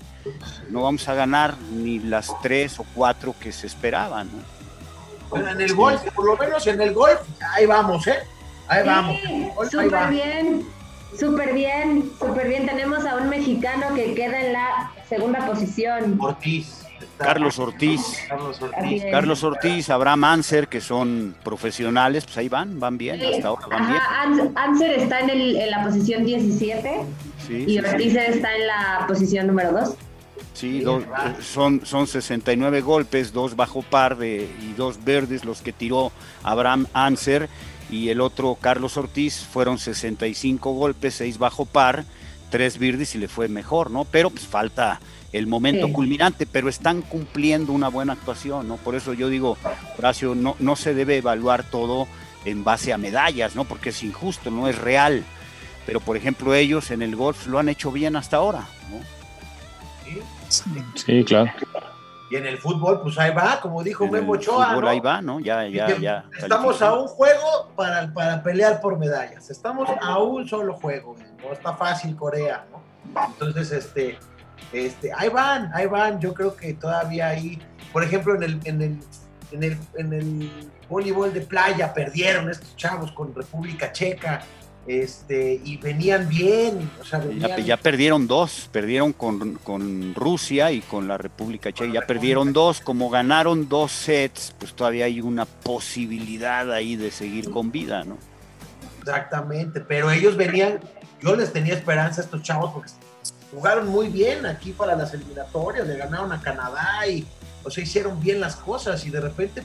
No 0.69 0.83
vamos 0.83 1.09
a 1.09 1.15
ganar 1.15 1.57
ni 1.73 2.01
las 2.01 2.31
tres 2.43 2.79
o 2.79 2.85
cuatro 2.95 3.35
que 3.41 3.51
se 3.51 3.67
esperaban. 3.67 4.29
en 5.35 5.61
el 5.61 5.75
golf, 5.75 6.03
por 6.15 6.27
lo 6.27 6.37
menos 6.37 6.67
en 6.67 6.81
el 6.81 6.93
golf, 6.93 7.21
ahí 7.55 7.65
vamos, 7.65 8.07
¿eh? 8.09 8.19
Ahí 8.69 8.85
vamos. 8.85 9.17
Súper 9.71 10.09
bien, 10.11 10.67
súper 11.19 11.55
bien, 11.55 12.11
súper 12.19 12.49
bien. 12.49 12.67
Tenemos 12.67 13.05
a 13.05 13.17
un 13.17 13.29
mexicano 13.29 13.95
que 13.95 14.15
queda 14.15 14.41
en 14.41 14.53
la 14.53 14.93
segunda 15.09 15.47
posición. 15.47 16.19
Ortiz. 16.21 16.83
Carlos 17.19 17.59
Ortiz. 17.59 18.01
Carlos 19.11 19.43
Ortiz. 19.43 19.91
Abraham 19.91 20.25
Anser, 20.25 20.69
que 20.69 20.81
son 20.81 21.35
profesionales, 21.43 22.25
pues 22.25 22.39
ahí 22.39 22.49
van, 22.49 22.79
van 22.79 22.99
bien, 22.99 23.21
hasta 23.23 23.49
ahora 23.49 23.67
van 23.69 23.89
bien. 23.89 24.53
Anser 24.55 24.93
está 24.93 25.21
en, 25.21 25.31
el, 25.31 25.57
en, 25.57 25.71
la 25.71 25.85
posición 25.85 26.25
17 26.25 27.01
y 27.49 27.79
Ortiz 27.79 28.15
está 28.15 28.55
en 28.55 28.67
la 28.67 29.05
posición 29.07 29.47
número 29.47 29.73
2. 29.73 29.95
Sí, 30.55 30.83
son, 31.41 31.85
son 31.85 32.07
69 32.07 32.81
golpes, 32.81 33.33
dos 33.33 33.57
bajo 33.57 33.83
par 33.83 34.17
de, 34.17 34.49
y 34.63 34.73
dos 34.73 35.05
verdes 35.05 35.45
los 35.45 35.61
que 35.61 35.73
tiró 35.73 36.13
Abraham 36.43 36.87
Anser 36.95 37.49
y 37.91 38.09
el 38.09 38.21
otro 38.21 38.57
Carlos 38.61 38.97
Ortiz 38.97 39.47
fueron 39.51 39.79
65 39.79 40.73
golpes, 40.73 41.15
seis 41.15 41.39
bajo 41.39 41.67
par 41.67 42.05
tres 42.51 42.79
birdies 42.79 43.15
y 43.15 43.19
le 43.19 43.29
fue 43.29 43.49
mejor, 43.49 43.91
¿no? 43.91 44.05
Pero 44.05 44.31
pues 44.31 44.47
falta 44.47 45.01
el 45.33 45.47
momento 45.47 45.93
culminante, 45.93 46.47
pero 46.47 46.69
están 46.69 47.03
cumpliendo 47.03 47.73
una 47.73 47.89
buena 47.89 48.15
actuación, 48.15 48.69
¿no? 48.69 48.77
Por 48.77 48.95
eso 48.95 49.13
yo 49.13 49.29
digo, 49.29 49.59
Horacio, 49.99 50.35
no, 50.35 50.57
no 50.59 50.77
se 50.77 50.95
debe 50.95 51.19
evaluar 51.19 51.65
todo 51.65 52.07
en 52.45 52.65
base 52.65 52.93
a 52.93 52.99
medallas, 52.99 53.57
¿no? 53.57 53.65
Porque 53.65 53.91
es 53.91 54.03
injusto, 54.03 54.51
no 54.51 54.69
es 54.69 54.79
real. 54.79 55.25
Pero 55.85 56.01
por 56.01 56.17
ejemplo, 56.17 56.55
ellos 56.55 56.91
en 56.91 57.03
el 57.03 57.15
golf 57.17 57.47
lo 57.47 57.59
han 57.59 57.69
hecho 57.69 57.93
bien 57.93 58.17
hasta 58.17 58.39
ahora, 58.39 58.67
¿no? 58.91 59.16
Sí, 60.95 61.25
claro. 61.25 61.51
Y 62.29 62.37
en 62.37 62.47
el 62.47 62.59
fútbol, 62.59 63.03
pues 63.03 63.19
ahí 63.19 63.33
va, 63.33 63.61
como 63.61 63.83
dijo 63.85 64.07
Memo 64.09 64.33
Ochoa. 64.33 64.75
¿no? 64.75 64.89
ahí 64.89 64.99
va, 64.99 65.23
¿no? 65.23 65.39
Ya, 65.39 65.67
ya, 65.69 65.97
ya. 65.97 66.25
Estamos 66.37 66.83
a 66.83 66.93
un 66.95 67.07
juego 67.07 67.71
para, 67.77 68.13
para 68.13 68.43
pelear 68.43 68.81
por 68.81 68.99
medallas. 68.99 69.49
Estamos 69.49 69.89
a 70.01 70.19
un 70.19 70.47
solo 70.49 70.75
juego. 70.75 71.15
No 71.43 71.53
está 71.53 71.75
fácil 71.75 72.17
Corea, 72.17 72.67
¿no? 72.73 72.83
Entonces, 73.29 73.71
este, 73.71 74.19
Este, 74.73 75.13
ahí 75.17 75.29
van, 75.29 75.71
ahí 75.73 75.87
van. 75.87 76.19
Yo 76.21 76.35
creo 76.35 76.57
que 76.57 76.75
todavía 76.75 77.29
ahí, 77.29 77.63
por 77.93 78.03
ejemplo, 78.03 78.35
en 78.35 78.43
el, 78.43 78.61
en 78.65 78.83
el, 78.83 79.01
en 79.53 79.63
el, 79.63 79.79
en 79.97 80.13
el 80.13 80.71
voleibol 80.89 81.33
de 81.33 81.43
playa 81.43 81.95
perdieron 81.95 82.51
estos 82.51 82.75
chavos 82.77 83.13
con 83.13 83.35
República 83.35 83.93
Checa 83.93 84.43
este, 84.87 85.61
y 85.65 85.77
venían 85.79 86.29
bien. 86.29 86.91
O 87.01 87.05
sea, 87.05 87.23
Ya, 87.65 87.77
perdieron 87.77 88.27
dos, 88.27 88.69
perdieron 88.73 89.13
con, 89.13 90.15
Rusia 90.15 90.73
y 90.73 90.81
con 90.81 91.09
la 91.09 91.19
República 91.19 91.73
Checa, 91.73 91.93
ya 91.93 92.07
perdieron 92.07 92.53
dos, 92.53 92.81
como 92.81 93.11
ganaron 93.11 93.69
dos 93.69 93.93
sets, 93.93 94.55
pues 94.59 94.75
todavía 94.75 95.07
hay 95.07 95.21
una 95.21 95.45
posibilidad 95.45 96.73
ahí 96.73 96.97
de 96.97 97.11
seguir 97.11 97.51
con 97.51 97.71
vida, 97.71 98.05
¿no? 98.05 98.19
Exactamente, 99.01 99.81
pero 99.81 100.11
ellos 100.11 100.37
venían, 100.37 100.81
yo 101.21 101.37
les 101.37 101.53
tenía 101.53 101.75
esperanza 101.75 102.21
a 102.21 102.25
estos 102.25 102.43
chavos 102.43 102.73
porque 102.73 102.91
jugaron 103.53 103.89
muy 103.89 104.09
bien 104.09 104.47
aquí 104.47 104.73
para 104.73 104.97
las 104.97 105.15
eliminatorias, 105.15 105.87
le 105.87 105.97
ganaron 105.97 106.33
a 106.33 106.41
Canadá 106.41 107.07
y 107.09 107.25
o 107.67 107.71
sea, 107.71 107.83
hicieron 107.83 108.21
bien 108.21 108.41
las 108.41 108.55
cosas 108.55 109.05
y 109.07 109.11
de 109.11 109.21
repente, 109.21 109.65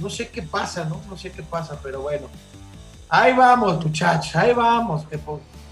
no 0.00 0.10
sé 0.10 0.28
qué 0.28 0.42
pasa, 0.42 0.84
¿no? 0.84 1.00
No 1.08 1.16
sé 1.16 1.30
qué 1.30 1.44
pasa, 1.44 1.78
pero 1.80 2.00
bueno, 2.02 2.28
Ahí 3.08 3.32
vamos, 3.32 3.84
muchachos, 3.84 4.36
ahí 4.36 4.52
vamos. 4.52 5.04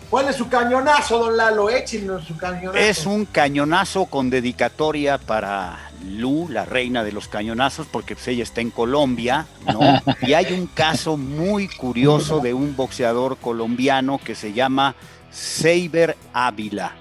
¿Cuál 0.08 0.28
es 0.28 0.36
su 0.36 0.48
cañonazo, 0.48 1.18
don 1.18 1.36
Lalo? 1.36 1.68
Échenos 1.68 2.24
su 2.24 2.36
cañonazo. 2.36 2.78
Es 2.78 3.06
un 3.06 3.24
cañonazo 3.26 4.06
con 4.06 4.30
dedicatoria 4.30 5.18
para 5.18 5.90
Lu, 6.04 6.48
la 6.48 6.64
reina 6.64 7.02
de 7.04 7.12
los 7.12 7.28
cañonazos, 7.28 7.86
porque 7.88 8.14
pues, 8.14 8.28
ella 8.28 8.44
está 8.44 8.60
en 8.60 8.70
Colombia, 8.70 9.46
¿no? 9.66 9.80
Y 10.22 10.32
hay 10.34 10.52
un 10.52 10.66
caso 10.66 11.16
muy 11.16 11.68
curioso 11.68 12.40
de 12.40 12.54
un 12.54 12.76
boxeador 12.76 13.36
colombiano 13.36 14.18
que 14.22 14.34
se 14.34 14.52
llama 14.52 14.94
Seiber 15.30 16.16
Ávila. 16.32 16.92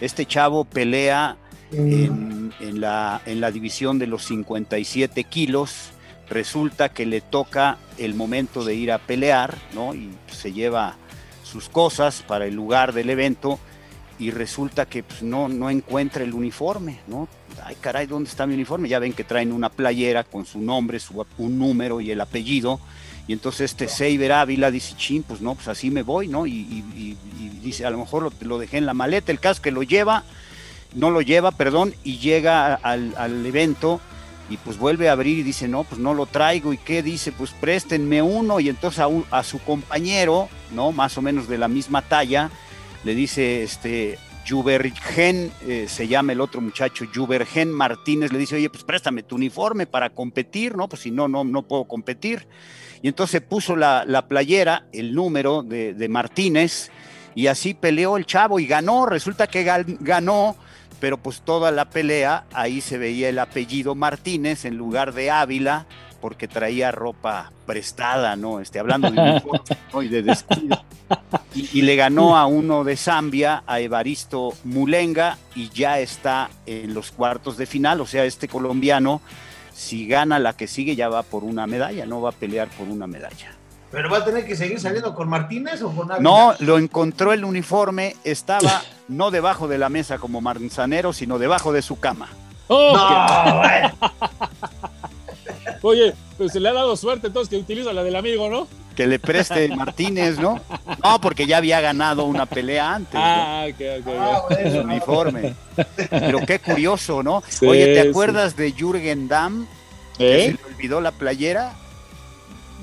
Este 0.00 0.26
chavo 0.26 0.64
pelea 0.64 1.36
en, 1.72 2.52
en, 2.60 2.80
la, 2.80 3.20
en 3.26 3.40
la 3.40 3.50
división 3.50 3.98
de 3.98 4.06
los 4.06 4.24
57 4.24 5.24
kilos 5.24 5.92
resulta 6.28 6.88
que 6.88 7.06
le 7.06 7.20
toca 7.20 7.78
el 7.98 8.14
momento 8.14 8.64
de 8.64 8.74
ir 8.74 8.92
a 8.92 8.98
pelear, 8.98 9.56
¿no? 9.74 9.94
Y 9.94 10.10
se 10.30 10.52
lleva 10.52 10.96
sus 11.44 11.68
cosas 11.68 12.22
para 12.26 12.46
el 12.46 12.54
lugar 12.54 12.92
del 12.92 13.10
evento 13.10 13.58
y 14.18 14.30
resulta 14.30 14.86
que 14.86 15.02
pues, 15.02 15.22
no, 15.22 15.48
no 15.48 15.70
encuentra 15.70 16.24
el 16.24 16.34
uniforme, 16.34 17.00
¿no? 17.06 17.28
Ay, 17.62 17.76
caray, 17.80 18.06
¿dónde 18.06 18.28
está 18.28 18.46
mi 18.46 18.54
uniforme? 18.54 18.88
Ya 18.88 18.98
ven 18.98 19.12
que 19.12 19.24
traen 19.24 19.52
una 19.52 19.68
playera 19.68 20.24
con 20.24 20.46
su 20.46 20.60
nombre, 20.60 20.98
su, 20.98 21.24
un 21.38 21.58
número 21.58 22.00
y 22.00 22.10
el 22.10 22.20
apellido. 22.20 22.80
Y 23.28 23.32
entonces 23.32 23.72
este 23.72 23.88
Seiber 23.88 24.32
Ávila 24.32 24.70
dice, 24.70 24.94
chin, 24.96 25.22
pues 25.22 25.40
no, 25.40 25.54
pues 25.54 25.68
así 25.68 25.90
me 25.90 26.02
voy, 26.02 26.28
¿no? 26.28 26.46
Y, 26.46 27.16
dice, 27.62 27.84
a 27.84 27.90
lo 27.90 27.98
mejor 27.98 28.22
lo, 28.22 28.32
lo, 28.40 28.58
dejé 28.58 28.78
en 28.78 28.86
la 28.86 28.94
maleta, 28.94 29.32
el 29.32 29.40
caso 29.40 29.60
que 29.60 29.72
lo 29.72 29.82
lleva, 29.82 30.22
no 30.94 31.10
lo 31.10 31.20
lleva, 31.20 31.50
perdón, 31.50 31.94
y 32.04 32.18
llega 32.18 32.74
al, 32.74 33.14
al 33.16 33.44
evento 33.44 34.00
y 34.48 34.56
pues 34.58 34.78
vuelve 34.78 35.08
a 35.08 35.12
abrir 35.12 35.38
y 35.38 35.42
dice, 35.42 35.68
no, 35.68 35.84
pues 35.84 36.00
no 36.00 36.14
lo 36.14 36.26
traigo. 36.26 36.72
¿Y 36.72 36.78
qué 36.78 37.02
dice? 37.02 37.32
Pues 37.32 37.50
préstenme 37.52 38.22
uno. 38.22 38.60
Y 38.60 38.68
entonces 38.68 39.04
a, 39.30 39.42
su 39.42 39.58
compañero, 39.60 40.48
¿no? 40.72 40.92
Más 40.92 41.18
o 41.18 41.22
menos 41.22 41.48
de 41.48 41.58
la 41.58 41.68
misma 41.68 42.02
talla, 42.02 42.50
le 43.04 43.14
dice, 43.14 43.62
este, 43.62 44.18
Jubergen, 44.48 45.50
eh, 45.66 45.86
se 45.88 46.08
llama 46.08 46.32
el 46.32 46.40
otro 46.40 46.60
muchacho, 46.60 47.06
Jubergen 47.12 47.72
Martínez, 47.72 48.32
le 48.32 48.38
dice, 48.38 48.56
oye, 48.56 48.70
pues 48.70 48.84
préstame 48.84 49.22
tu 49.22 49.34
uniforme 49.34 49.86
para 49.86 50.10
competir, 50.10 50.76
¿no? 50.76 50.88
Pues 50.88 51.02
si 51.02 51.10
no, 51.10 51.26
no, 51.26 51.42
no 51.44 51.62
puedo 51.62 51.84
competir. 51.84 52.46
Y 53.02 53.08
entonces 53.08 53.42
puso 53.42 53.76
la, 53.76 54.24
playera, 54.28 54.86
el 54.92 55.14
número 55.14 55.62
de 55.62 56.08
Martínez, 56.08 56.90
y 57.36 57.48
así 57.48 57.74
peleó 57.74 58.16
el 58.16 58.24
chavo 58.24 58.58
y 58.58 58.66
ganó. 58.66 59.06
Resulta 59.06 59.46
que 59.46 59.62
ganó 59.62 60.56
pero 61.00 61.18
pues 61.18 61.40
toda 61.40 61.70
la 61.70 61.90
pelea 61.90 62.44
ahí 62.52 62.80
se 62.80 62.98
veía 62.98 63.28
el 63.28 63.38
apellido 63.38 63.94
Martínez 63.94 64.64
en 64.64 64.76
lugar 64.76 65.12
de 65.12 65.30
Ávila 65.30 65.86
porque 66.20 66.48
traía 66.48 66.90
ropa 66.90 67.52
prestada, 67.66 68.36
¿no? 68.36 68.60
Este, 68.60 68.78
hablando 68.78 69.10
de 69.10 69.20
uniforme 69.20 69.60
y 70.02 70.08
de. 70.08 70.36
Y, 71.54 71.82
le 71.82 71.96
ganó 71.96 72.36
a 72.36 72.46
uno 72.46 72.82
de 72.82 72.96
Zambia, 72.96 73.62
a 73.66 73.80
Evaristo 73.80 74.52
Mulenga, 74.64 75.38
y 75.54 75.68
ya 75.68 76.00
está 76.00 76.50
en 76.66 76.94
los 76.94 77.12
cuartos 77.12 77.56
de 77.56 77.66
final. 77.66 78.00
O 78.00 78.06
sea, 78.06 78.24
este 78.24 78.48
colombiano, 78.48 79.20
si 79.72 80.06
gana 80.08 80.38
la 80.38 80.56
que 80.56 80.66
sigue, 80.66 80.96
ya 80.96 81.08
va 81.08 81.22
por 81.22 81.44
una 81.44 81.66
medalla, 81.66 82.06
no 82.06 82.20
va 82.20 82.30
a 82.30 82.32
pelear 82.32 82.68
por 82.70 82.88
una 82.88 83.06
medalla. 83.06 83.55
¿Pero 83.96 84.10
va 84.10 84.18
a 84.18 84.24
tener 84.26 84.44
que 84.44 84.54
seguir 84.54 84.78
saliendo 84.78 85.14
con 85.14 85.26
Martínez 85.26 85.80
o 85.80 85.90
con 85.90 86.12
Ávila? 86.12 86.20
No, 86.20 86.54
lo 86.58 86.76
encontró 86.76 87.32
el 87.32 87.46
uniforme, 87.46 88.14
estaba 88.24 88.82
no 89.08 89.30
debajo 89.30 89.68
de 89.68 89.78
la 89.78 89.88
mesa 89.88 90.18
como 90.18 90.42
manzanero, 90.42 91.14
sino 91.14 91.38
debajo 91.38 91.72
de 91.72 91.80
su 91.80 91.98
cama. 91.98 92.28
Oh, 92.66 92.94
Oye, 95.80 96.12
pues 96.36 96.52
se 96.52 96.60
le 96.60 96.68
ha 96.68 96.74
dado 96.74 96.94
suerte 96.98 97.28
entonces 97.28 97.48
que 97.48 97.56
utiliza 97.56 97.94
la 97.94 98.02
del 98.02 98.16
amigo, 98.16 98.50
¿no? 98.50 98.68
Que 98.94 99.06
le 99.06 99.18
preste 99.18 99.66
Martínez, 99.74 100.38
¿no? 100.38 100.60
No, 101.02 101.18
porque 101.18 101.46
ya 101.46 101.56
había 101.56 101.80
ganado 101.80 102.24
una 102.24 102.44
pelea 102.44 102.96
antes. 102.96 103.14
Ah, 103.18 103.64
ok, 103.66 103.80
ok. 104.00 104.14
Ah, 104.20 104.42
uniforme. 104.84 105.54
Pero 106.10 106.40
qué 106.40 106.58
curioso, 106.58 107.22
¿no? 107.22 107.42
Oye, 107.62 107.94
¿te 107.94 108.10
acuerdas 108.10 108.56
de 108.56 108.72
Jürgen 108.72 109.26
Damm? 109.26 109.66
Que 110.18 110.36
¿Eh? 110.36 110.46
se 110.48 110.52
le 110.52 110.74
olvidó 110.74 111.00
la 111.00 111.12
playera 111.12 111.72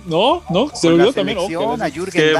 no, 0.05 0.43
no, 0.49 0.69
se 0.73 0.87
olvidó 0.87 1.13
también. 1.13 1.37
Oh, 1.39 1.77
a 1.81 1.89
Jürgen 1.89 2.35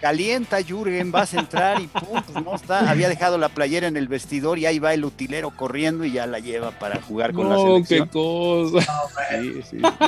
Calienta 0.00 0.62
Jürgen, 0.62 1.10
vas 1.12 1.34
a 1.34 1.40
entrar 1.40 1.80
y 1.80 1.86
pum, 1.86 2.22
pues 2.22 2.44
no 2.44 2.54
está. 2.54 2.90
Había 2.90 3.08
dejado 3.08 3.38
la 3.38 3.48
playera 3.48 3.86
en 3.86 3.96
el 3.96 4.08
vestidor 4.08 4.58
y 4.58 4.66
ahí 4.66 4.78
va 4.78 4.94
el 4.94 5.04
utilero 5.04 5.50
corriendo 5.50 6.04
y 6.04 6.12
ya 6.12 6.26
la 6.26 6.38
lleva 6.38 6.70
para 6.72 7.00
jugar 7.00 7.32
con 7.32 7.48
la 7.48 7.56
selección. 7.56 8.06
qué 8.06 8.12
cosa. 8.12 8.86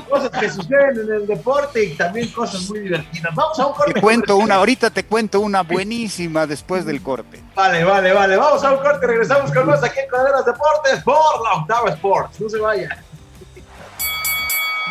Cosas 0.08 0.30
que 0.30 0.50
suceden 0.50 1.00
en 1.00 1.14
el 1.14 1.26
deporte 1.26 1.84
y 1.84 1.94
también 1.94 2.28
cosas 2.28 2.68
muy 2.68 2.80
divertidas. 2.80 3.34
Vamos 3.34 3.58
a 3.58 3.66
un 3.66 3.74
corte. 3.74 3.94
Te 3.94 4.00
cuento 4.00 4.36
una, 4.36 4.56
ahorita 4.56 4.90
te 4.90 5.04
cuento 5.04 5.40
una 5.40 5.62
buenísima 5.62 6.46
después 6.46 6.84
del 6.84 7.02
corte. 7.02 7.40
Vale, 7.54 7.84
vale, 7.84 8.12
vale. 8.12 8.36
Vamos 8.36 8.62
a 8.64 8.72
un 8.72 8.78
corte, 8.78 9.06
regresamos 9.06 9.52
con 9.52 9.66
más 9.66 9.82
aquí 9.82 10.00
en 10.00 10.08
Cadenas 10.08 10.44
Deportes 10.44 11.02
por 11.04 11.42
la 11.42 11.60
Octava 11.60 11.90
Sports. 11.90 12.40
No 12.40 12.48
se 12.48 12.58
vayan. 12.58 13.09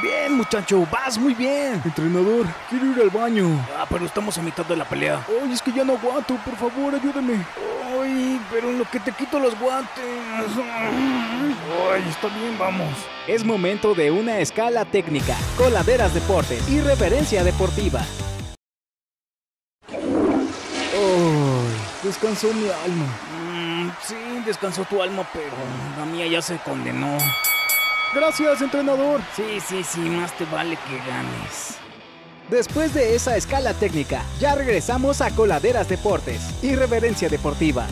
Bien, 0.01 0.33
muchacho, 0.33 0.88
vas 0.89 1.17
muy 1.17 1.33
bien. 1.33 1.81
Entrenador, 1.83 2.45
quiero 2.69 2.85
ir 2.85 3.01
al 3.01 3.09
baño. 3.09 3.65
Ah, 3.77 3.85
pero 3.89 4.05
estamos 4.05 4.38
a 4.38 4.41
mitad 4.41 4.65
de 4.65 4.77
la 4.77 4.85
pelea. 4.85 5.25
Ay, 5.27 5.51
es 5.51 5.62
que 5.62 5.73
ya 5.73 5.83
no 5.83 5.93
aguanto, 5.93 6.35
por 6.45 6.55
favor, 6.55 6.95
ayúdame. 6.95 7.45
Ay, 7.99 8.39
pero 8.49 8.69
en 8.69 8.79
lo 8.79 8.85
que 8.85 8.99
te 8.99 9.12
quito 9.12 9.39
los 9.39 9.59
guantes. 9.59 10.05
Ay, 11.91 12.05
está 12.07 12.27
bien, 12.29 12.57
vamos. 12.57 12.88
Es 13.27 13.43
momento 13.43 13.93
de 13.93 14.09
una 14.12 14.39
escala 14.39 14.85
técnica, 14.85 15.35
coladeras 15.57 16.13
deportes 16.13 16.69
y 16.69 16.79
referencia 16.79 17.43
deportiva. 17.43 18.01
Ay, 19.91 19.99
descansó 22.03 22.53
mi 22.53 22.69
alma. 22.69 23.05
Mm, 23.51 23.89
sí, 24.01 24.15
descansó 24.45 24.85
tu 24.85 25.01
alma, 25.01 25.27
pero 25.33 25.51
la 25.97 26.05
mía 26.05 26.25
ya 26.27 26.41
se 26.41 26.57
condenó. 26.57 27.17
Gracias, 28.13 28.62
entrenador. 28.62 29.22
Sí, 29.36 29.60
sí, 29.60 29.84
sí, 29.84 30.00
más 30.00 30.36
te 30.36 30.45
vale 30.45 30.78
que 30.88 30.98
ganes. 30.98 31.78
Después 32.50 32.95
de 32.95 33.13
esa 33.13 33.38
escala 33.38 33.76
técnica, 33.76 34.24
ya 34.39 34.56
regresamos 34.56 35.22
a 35.22 35.30
Coladeras 35.30 35.88
Deportes 35.88 36.41
y 36.63 36.76
Reverencia 36.76 37.30
Deportiva. 37.30 37.86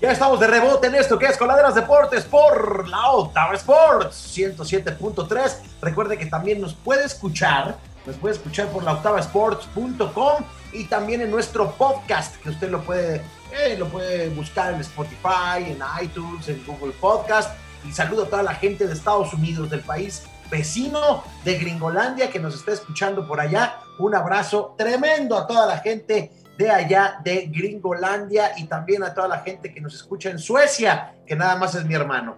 Ya 0.00 0.12
estamos 0.12 0.38
de 0.38 0.46
rebote 0.46 0.86
en 0.86 0.94
esto 0.94 1.18
que 1.18 1.26
es 1.26 1.36
Coladeras 1.36 1.74
Deportes 1.74 2.24
por 2.24 2.88
la 2.88 3.10
Octava 3.10 3.54
Sports 3.54 4.38
107.3. 4.38 5.56
Recuerde 5.82 6.16
que 6.16 6.26
también 6.26 6.60
nos 6.60 6.74
puede 6.74 7.04
escuchar, 7.04 7.76
nos 8.06 8.16
puede 8.16 8.36
escuchar 8.36 8.68
por 8.68 8.84
la 8.84 8.92
octavasports.com 8.92 10.44
y 10.72 10.84
también 10.84 11.22
en 11.22 11.30
nuestro 11.32 11.72
podcast 11.72 12.36
que 12.36 12.50
usted 12.50 12.70
lo 12.70 12.82
puede, 12.82 13.22
eh, 13.50 13.74
lo 13.76 13.88
puede 13.88 14.28
buscar 14.28 14.72
en 14.72 14.80
Spotify, 14.80 15.64
en 15.66 15.82
iTunes, 16.00 16.48
en 16.48 16.64
Google 16.64 16.92
Podcast 16.92 17.50
y 17.84 17.92
saludo 17.92 18.24
a 18.24 18.26
toda 18.26 18.42
la 18.42 18.54
gente 18.54 18.86
de 18.86 18.92
Estados 18.92 19.32
Unidos, 19.34 19.70
del 19.70 19.80
país 19.80 20.22
vecino 20.50 21.22
de 21.44 21.58
Gringolandia 21.58 22.30
que 22.30 22.40
nos 22.40 22.54
está 22.54 22.72
escuchando 22.72 23.26
por 23.26 23.40
allá. 23.40 23.78
Un 23.98 24.14
abrazo 24.14 24.74
tremendo 24.76 25.38
a 25.38 25.46
toda 25.46 25.66
la 25.66 25.78
gente 25.78 26.32
de 26.60 26.70
allá 26.70 27.18
de 27.24 27.46
Gringolandia 27.46 28.52
y 28.58 28.64
también 28.64 29.02
a 29.02 29.14
toda 29.14 29.28
la 29.28 29.38
gente 29.38 29.72
que 29.72 29.80
nos 29.80 29.94
escucha 29.94 30.28
en 30.28 30.38
Suecia, 30.38 31.14
que 31.26 31.34
nada 31.34 31.56
más 31.56 31.74
es 31.74 31.86
mi 31.86 31.94
hermano. 31.94 32.36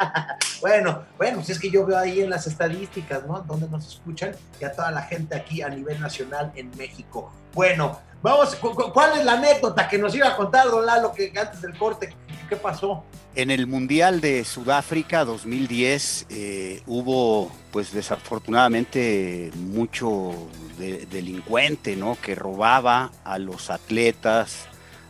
bueno, 0.62 1.04
bueno, 1.18 1.44
si 1.44 1.52
es 1.52 1.58
que 1.58 1.68
yo 1.68 1.84
veo 1.84 1.98
ahí 1.98 2.22
en 2.22 2.30
las 2.30 2.46
estadísticas, 2.46 3.26
¿no? 3.26 3.40
Donde 3.40 3.68
nos 3.68 3.86
escuchan 3.86 4.32
y 4.58 4.64
a 4.64 4.72
toda 4.72 4.90
la 4.90 5.02
gente 5.02 5.36
aquí 5.36 5.60
a 5.60 5.68
nivel 5.68 6.00
nacional 6.00 6.50
en 6.54 6.74
México. 6.78 7.30
Bueno, 7.52 8.00
vamos, 8.22 8.56
¿cuál 8.56 9.18
es 9.18 9.24
la 9.26 9.32
anécdota 9.32 9.86
que 9.86 9.98
nos 9.98 10.14
iba 10.14 10.28
a 10.28 10.36
contar, 10.36 10.70
don 10.70 10.86
Lalo, 10.86 11.12
que 11.12 11.30
antes 11.38 11.60
del 11.60 11.76
corte, 11.76 12.16
qué 12.48 12.56
pasó? 12.56 13.04
En 13.34 13.50
el 13.50 13.66
Mundial 13.66 14.20
de 14.20 14.44
Sudáfrica 14.44 15.24
2010 15.24 16.26
eh, 16.30 16.82
hubo, 16.86 17.52
pues 17.70 17.92
desafortunadamente, 17.92 19.50
mucho 19.56 20.32
delincuente, 20.78 21.96
¿no? 21.96 22.16
Que 22.20 22.34
robaba 22.34 23.10
a 23.24 23.38
los 23.38 23.70
atletas, 23.70 24.66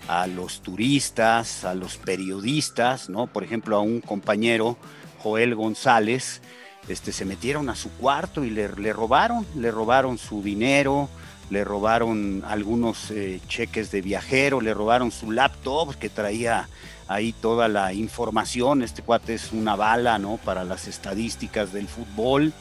a 0.08 0.26
los 0.26 0.62
turistas, 0.62 1.64
a 1.64 1.74
los 1.74 1.96
periodistas, 1.96 3.08
¿no? 3.08 3.26
Por 3.26 3.44
ejemplo, 3.44 3.76
a 3.76 3.80
un 3.80 4.00
compañero, 4.00 4.76
Joel 5.22 5.54
González, 5.54 6.40
este, 6.88 7.12
se 7.12 7.24
metieron 7.24 7.68
a 7.68 7.76
su 7.76 7.90
cuarto 7.92 8.44
y 8.44 8.50
le, 8.50 8.68
le 8.68 8.92
robaron, 8.92 9.46
le 9.54 9.70
robaron 9.70 10.16
su 10.16 10.42
dinero, 10.42 11.08
le 11.50 11.64
robaron 11.64 12.42
algunos 12.46 13.10
eh, 13.10 13.40
cheques 13.48 13.90
de 13.90 14.00
viajero, 14.00 14.60
le 14.60 14.74
robaron 14.74 15.10
su 15.10 15.30
laptop 15.30 15.94
que 15.96 16.08
traía 16.08 16.68
ahí 17.08 17.32
toda 17.32 17.68
la 17.68 17.92
información. 17.92 18.82
Este 18.82 19.02
cuate 19.02 19.34
es 19.34 19.52
una 19.52 19.74
bala, 19.74 20.18
¿no? 20.18 20.36
Para 20.36 20.64
las 20.64 20.86
estadísticas 20.86 21.72
del 21.72 21.88
fútbol, 21.88 22.52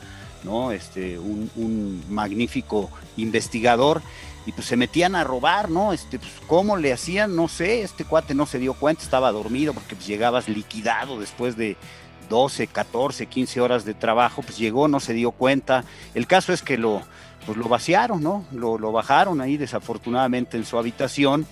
¿no? 0.43 0.71
Este, 0.71 1.19
un, 1.19 1.51
un 1.55 2.03
magnífico 2.09 2.89
investigador. 3.17 4.01
Y 4.45 4.53
pues 4.53 4.65
se 4.65 4.77
metían 4.77 5.15
a 5.15 5.25
robar, 5.25 5.69
¿no? 5.69 5.91
Este, 5.91 6.19
pues, 6.19 6.31
¿cómo 6.47 6.77
le 6.77 6.93
hacían? 6.93 7.35
No 7.35 7.49
sé, 7.49 7.81
este 7.81 8.05
cuate 8.05 8.33
no 8.33 8.45
se 8.45 8.59
dio 8.59 8.73
cuenta, 8.73 9.03
estaba 9.03 9.31
dormido 9.33 9.73
porque 9.73 9.95
pues, 9.95 10.07
llegabas 10.07 10.47
liquidado 10.47 11.19
después 11.19 11.57
de 11.57 11.75
12, 12.29 12.67
14, 12.67 13.25
15 13.25 13.61
horas 13.61 13.83
de 13.83 13.93
trabajo, 13.93 14.41
pues 14.41 14.57
llegó, 14.57 14.87
no 14.87 15.01
se 15.01 15.13
dio 15.13 15.31
cuenta. 15.31 15.83
El 16.15 16.27
caso 16.27 16.53
es 16.53 16.61
que 16.61 16.77
lo, 16.77 17.01
pues 17.45 17.57
lo 17.57 17.67
vaciaron, 17.67 18.23
¿no? 18.23 18.45
Lo, 18.53 18.77
lo 18.77 18.93
bajaron 18.93 19.41
ahí 19.41 19.57
desafortunadamente 19.57 20.55
en 20.55 20.65
su 20.65 20.77
habitación 20.77 21.45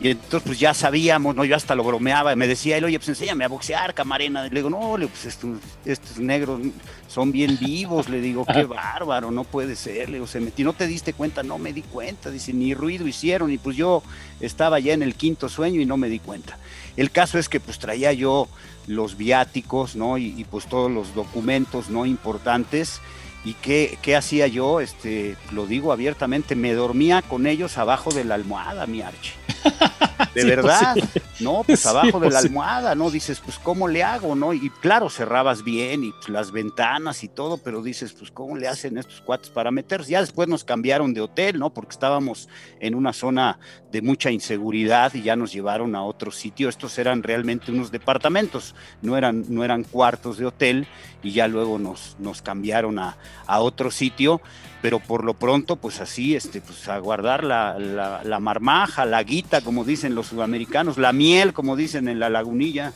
y 0.00 0.10
entonces 0.10 0.42
pues 0.46 0.60
ya 0.60 0.74
sabíamos, 0.74 1.34
¿no? 1.34 1.44
Yo 1.44 1.56
hasta 1.56 1.74
lo 1.74 1.82
bromeaba, 1.82 2.34
me 2.36 2.46
decía 2.46 2.76
él, 2.76 2.84
oye, 2.84 2.98
pues 3.00 3.08
enséñame 3.08 3.44
a 3.44 3.48
boxear, 3.48 3.94
camarena. 3.94 4.44
Le 4.44 4.50
digo, 4.50 4.70
no, 4.70 4.96
pues 5.08 5.24
estos, 5.24 5.58
estos 5.84 6.18
negros 6.18 6.60
son 7.08 7.32
bien 7.32 7.58
vivos, 7.60 8.08
le 8.08 8.20
digo, 8.20 8.46
qué 8.46 8.64
bárbaro, 8.64 9.32
no 9.32 9.42
puede 9.42 9.74
ser. 9.74 10.08
Le 10.08 10.14
digo, 10.14 10.28
se 10.28 10.38
metí, 10.38 10.62
¿no 10.62 10.72
te 10.72 10.86
diste 10.86 11.14
cuenta? 11.14 11.42
No 11.42 11.58
me 11.58 11.72
di 11.72 11.82
cuenta, 11.82 12.30
dice, 12.30 12.52
ni 12.52 12.74
ruido 12.74 13.08
hicieron, 13.08 13.50
y 13.50 13.58
pues 13.58 13.76
yo 13.76 14.04
estaba 14.40 14.78
ya 14.78 14.92
en 14.92 15.02
el 15.02 15.16
quinto 15.16 15.48
sueño 15.48 15.80
y 15.80 15.86
no 15.86 15.96
me 15.96 16.08
di 16.08 16.20
cuenta. 16.20 16.58
El 16.96 17.10
caso 17.10 17.36
es 17.38 17.48
que 17.48 17.58
pues 17.58 17.80
traía 17.80 18.12
yo 18.12 18.48
los 18.86 19.16
viáticos, 19.16 19.96
¿no? 19.96 20.16
Y, 20.16 20.32
y 20.36 20.44
pues 20.44 20.66
todos 20.66 20.92
los 20.92 21.12
documentos, 21.16 21.90
¿no? 21.90 22.06
Importantes. 22.06 23.00
¿Y 23.48 23.54
qué, 23.54 23.98
qué, 24.02 24.14
hacía 24.14 24.46
yo? 24.46 24.78
Este, 24.78 25.34
lo 25.52 25.64
digo 25.64 25.90
abiertamente, 25.90 26.54
me 26.54 26.74
dormía 26.74 27.22
con 27.22 27.46
ellos 27.46 27.78
abajo 27.78 28.10
de 28.10 28.24
la 28.24 28.34
almohada, 28.34 28.86
mi 28.86 29.00
Archie. 29.00 29.32
De 30.34 30.42
sí, 30.42 30.48
verdad, 30.48 30.94
pues 30.94 31.10
sí. 31.34 31.44
no, 31.44 31.62
pues 31.64 31.86
abajo 31.86 32.06
sí, 32.06 32.12
pues 32.12 32.22
de 32.22 32.30
la 32.30 32.38
almohada, 32.38 32.94
¿no? 32.94 33.10
Dices, 33.10 33.40
pues 33.40 33.58
¿cómo 33.58 33.88
le 33.88 34.02
hago, 34.02 34.34
no? 34.34 34.52
Y 34.52 34.70
claro, 34.70 35.10
cerrabas 35.10 35.64
bien 35.64 36.04
y 36.04 36.12
pues, 36.12 36.28
las 36.28 36.52
ventanas 36.52 37.24
y 37.24 37.28
todo, 37.28 37.58
pero 37.58 37.82
dices, 37.82 38.12
pues 38.12 38.30
¿cómo 38.30 38.56
le 38.56 38.68
hacen 38.68 38.98
estos 38.98 39.20
cuates 39.20 39.50
para 39.50 39.70
meterse? 39.70 40.12
Ya 40.12 40.20
después 40.20 40.48
nos 40.48 40.64
cambiaron 40.64 41.14
de 41.14 41.20
hotel, 41.20 41.58
¿no? 41.58 41.70
Porque 41.70 41.92
estábamos 41.92 42.48
en 42.80 42.94
una 42.94 43.12
zona 43.12 43.58
de 43.90 44.02
mucha 44.02 44.30
inseguridad 44.30 45.14
y 45.14 45.22
ya 45.22 45.36
nos 45.36 45.52
llevaron 45.52 45.94
a 45.96 46.02
otro 46.02 46.30
sitio. 46.30 46.68
Estos 46.68 46.98
eran 46.98 47.22
realmente 47.22 47.72
unos 47.72 47.90
departamentos, 47.90 48.74
no 49.02 49.16
eran, 49.16 49.44
no 49.48 49.64
eran 49.64 49.84
cuartos 49.84 50.38
de 50.38 50.46
hotel 50.46 50.86
y 51.22 51.32
ya 51.32 51.48
luego 51.48 51.78
nos, 51.78 52.16
nos 52.18 52.42
cambiaron 52.42 52.98
a, 52.98 53.16
a 53.46 53.60
otro 53.60 53.90
sitio 53.90 54.40
pero 54.80 55.00
por 55.00 55.24
lo 55.24 55.34
pronto, 55.34 55.76
pues 55.76 56.00
así, 56.00 56.36
este, 56.36 56.60
pues 56.60 56.88
a 56.88 56.98
guardar 56.98 57.44
la, 57.44 57.78
la, 57.78 58.22
la, 58.22 58.40
marmaja, 58.40 59.04
la 59.04 59.22
guita, 59.22 59.60
como 59.60 59.84
dicen 59.84 60.14
los 60.14 60.28
sudamericanos, 60.28 60.98
la 60.98 61.12
miel, 61.12 61.52
como 61.52 61.76
dicen 61.76 62.08
en 62.08 62.20
la 62.20 62.28
lagunilla. 62.28 62.92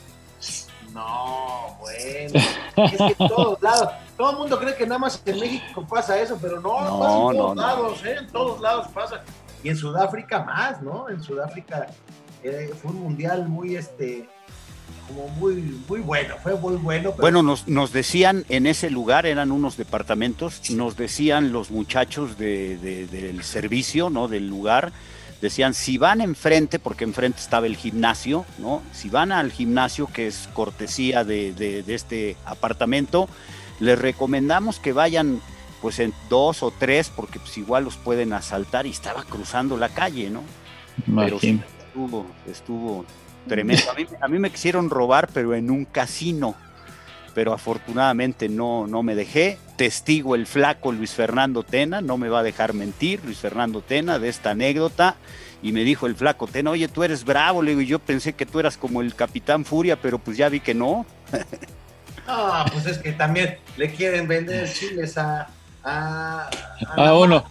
No, 0.93 1.77
bueno, 1.81 2.41
es 2.77 2.97
que 2.99 3.17
en 3.19 3.29
todos 3.29 3.61
lados, 3.63 3.89
todo 4.17 4.31
el 4.33 4.37
mundo 4.37 4.59
cree 4.59 4.77
que 4.77 4.87
nada 4.87 4.99
más 4.99 5.23
en 5.25 5.41
México 5.41 5.87
pasa 5.89 6.21
eso, 6.21 6.39
pero 6.41 6.61
no, 6.61 6.81
no 6.83 6.99
pasa 6.99 7.17
en 7.17 7.37
todos 7.37 7.57
no, 7.57 7.63
lados, 7.63 8.03
no. 8.03 8.09
¿eh? 8.09 8.17
en 8.19 8.27
todos 8.29 8.61
lados 8.61 8.89
pasa. 8.89 9.23
Y 9.65 9.71
en 9.71 9.77
Sudáfrica 9.77 10.43
más, 10.45 10.83
¿no? 10.83 11.09
En 11.09 11.23
Sudáfrica 11.23 11.87
eh, 12.43 12.73
fue 12.81 12.91
un 12.91 13.01
mundial 13.01 13.49
muy, 13.49 13.77
este, 13.77 14.29
como 15.15 15.29
muy, 15.29 15.81
muy 15.89 16.01
bueno, 16.01 16.35
fue 16.43 16.55
muy 16.55 16.77
bueno. 16.77 17.11
Pero... 17.11 17.21
Bueno, 17.21 17.43
nos, 17.43 17.69
nos, 17.69 17.93
decían 17.93 18.45
en 18.49 18.67
ese 18.67 18.91
lugar, 18.91 19.27
eran 19.27 19.53
unos 19.53 19.77
departamentos, 19.77 20.71
nos 20.71 20.97
decían 20.97 21.53
los 21.53 21.71
muchachos 21.71 22.39
de, 22.39 22.77
de, 22.79 23.07
del 23.07 23.43
servicio, 23.43 24.11
¿no? 24.11 24.29
Del 24.29 24.49
lugar, 24.49 24.93
decían, 25.41 25.75
si 25.75 25.99
van 25.99 26.21
enfrente, 26.21 26.79
porque 26.79 27.05
enfrente 27.05 27.41
estaba 27.41 27.67
el 27.67 27.77
gimnasio, 27.77 28.47
¿no? 28.59 28.83
Si 28.93 29.09
van 29.09 29.33
al 29.33 29.53
gimnasio, 29.53 30.07
que 30.07 30.27
es 30.27 30.49
cortesía 30.53 31.25
de, 31.25 31.53
de 31.53 31.95
este 31.95 32.37
apartamento, 32.45 33.29
les 33.81 33.99
recomendamos 33.99 34.79
que 34.79 34.93
vayan 34.93 35.41
pues 35.83 35.99
en 35.99 36.15
dos 36.31 36.63
o 36.63 36.71
tres, 36.71 37.11
porque 37.15 37.41
pues 37.41 37.59
igual 37.59 37.85
los 37.85 37.97
pueden 37.97 38.33
asaltar 38.33 38.87
y 38.87 38.91
estaba 38.91 39.25
cruzando 39.25 39.77
la 39.77 39.89
calle, 39.89 40.31
¿no? 40.31 40.43
Pero 41.17 41.41
sí, 41.41 41.61
estuvo, 41.87 42.27
estuvo 42.47 43.05
tremendo. 43.49 43.91
A 43.91 43.95
mí, 43.95 44.07
a 44.21 44.29
mí, 44.29 44.39
me 44.39 44.51
quisieron 44.51 44.91
robar, 44.91 45.29
pero 45.33 45.55
en 45.55 45.71
un 45.71 45.85
casino. 45.85 46.55
Pero 47.35 47.53
afortunadamente 47.55 48.49
no, 48.49 48.87
no 48.87 49.03
me 49.03 49.15
dejé. 49.15 49.59
Testigo 49.77 50.35
el 50.35 50.47
flaco 50.47 50.93
Luis 50.93 51.13
Fernando 51.13 51.63
Tena, 51.63 52.01
no 52.01 52.19
me 52.19 52.29
va 52.29 52.41
a 52.41 52.43
dejar 52.43 52.75
mentir, 52.75 53.21
Luis 53.25 53.39
Fernando 53.39 53.81
Tena, 53.81 54.19
de 54.19 54.29
esta 54.29 54.51
anécdota. 54.51 55.17
Y 55.63 55.73
me 55.73 55.85
dijo 55.85 56.07
el 56.07 56.15
flaco 56.15 56.47
Tena, 56.47 56.71
oye, 56.71 56.89
tú 56.89 57.05
eres 57.05 57.25
bravo. 57.25 57.63
Le 57.63 57.71
digo, 57.71 57.83
yo 57.83 57.99
pensé 57.99 58.35
que 58.35 58.45
tú 58.45 58.61
eras 58.61 58.77
como 58.77 59.01
el 59.01 59.15
Capitán 59.15 59.65
Furia, 59.65 59.97
pero 59.97 60.19
pues 60.19 60.37
ya 60.37 60.49
vi 60.49 60.61
que 60.61 60.75
no. 60.75 61.07
Ah, 62.25 62.65
pues 62.73 62.87
es 62.87 62.99
que 62.99 63.11
también 63.11 63.59
le 63.77 63.91
quieren 63.93 64.29
vender 64.29 64.73
chiles 64.73 65.19
a, 65.19 65.49
a, 65.85 66.49
a, 66.97 67.07
a 67.09 67.15
uno. 67.19 67.45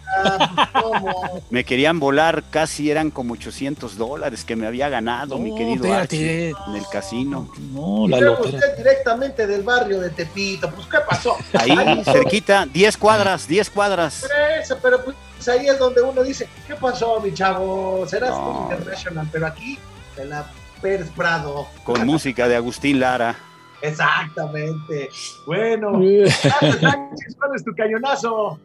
me 1.50 1.64
querían 1.64 2.00
volar, 2.00 2.44
casi 2.50 2.90
eran 2.90 3.12
como 3.12 3.34
800 3.34 3.98
dólares 3.98 4.46
que 4.46 4.56
me 4.56 4.68
había 4.68 4.90
ganado, 4.90 5.38
no, 5.38 5.44
mi 5.44 5.56
querido 5.56 5.94
Archie, 5.94 6.50
en 6.50 6.76
el 6.76 6.88
casino. 6.92 7.52
No, 7.74 8.08
la 8.08 8.32
usted 8.32 8.78
directamente 8.78 9.48
del 9.48 9.64
barrio 9.64 10.00
de 10.00 10.10
Tepito, 10.10 10.70
pues 10.72 10.88
¿qué 10.88 10.98
pasó? 11.08 11.38
Ahí, 11.54 12.04
cerquita, 12.04 12.66
10 12.66 12.98
cuadras, 12.98 13.48
10 13.48 13.70
cuadras. 13.70 14.26
Pero, 14.28 14.62
eso, 14.62 14.78
pero 14.82 15.04
pues 15.04 15.48
ahí 15.48 15.68
es 15.68 15.80
donde 15.80 16.02
uno 16.02 16.24
dice, 16.24 16.48
¿qué 16.68 16.76
pasó, 16.76 17.20
mi 17.20 17.34
chavo? 17.34 18.06
Serás 18.08 18.32
no. 18.32 18.70
international, 18.72 19.28
pero 19.32 19.48
aquí 19.48 19.78
en 20.18 20.30
la 20.30 20.46
Pérez 20.82 21.10
Prado. 21.16 21.68
Con 21.84 22.06
música 22.06 22.48
de 22.48 22.56
Agustín 22.56 23.00
Lara. 23.00 23.36
Exactamente. 23.82 25.10
Bueno, 25.46 25.92
¿cuál 25.94 27.56
es 27.56 27.64
tu 27.64 27.74
cañonazo? 27.76 28.60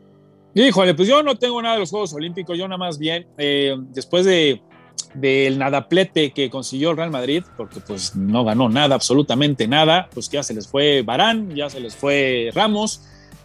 Híjole, 0.54 0.94
pues 0.94 1.08
yo 1.08 1.22
no 1.22 1.36
tengo 1.36 1.60
nada 1.60 1.74
de 1.74 1.80
los 1.80 1.90
Juegos 1.90 2.14
Olímpicos, 2.14 2.56
yo 2.56 2.66
nada 2.66 2.78
más 2.78 2.98
bien, 2.98 3.26
eh, 3.36 3.76
después 3.90 4.24
de 4.24 4.62
del 5.14 5.58
nadaplete 5.58 6.32
que 6.32 6.50
consiguió 6.50 6.90
el 6.90 6.96
Real 6.96 7.10
Madrid, 7.10 7.42
porque 7.56 7.80
pues 7.80 8.14
no 8.16 8.44
ganó 8.44 8.68
nada, 8.68 8.94
absolutamente 8.94 9.66
nada, 9.66 10.08
pues 10.12 10.28
ya 10.28 10.42
se 10.42 10.54
les 10.54 10.68
fue 10.68 11.02
Barán, 11.02 11.54
ya 11.54 11.70
se 11.70 11.80
les 11.80 11.96
fue 11.96 12.50
Ramos, 12.54 13.02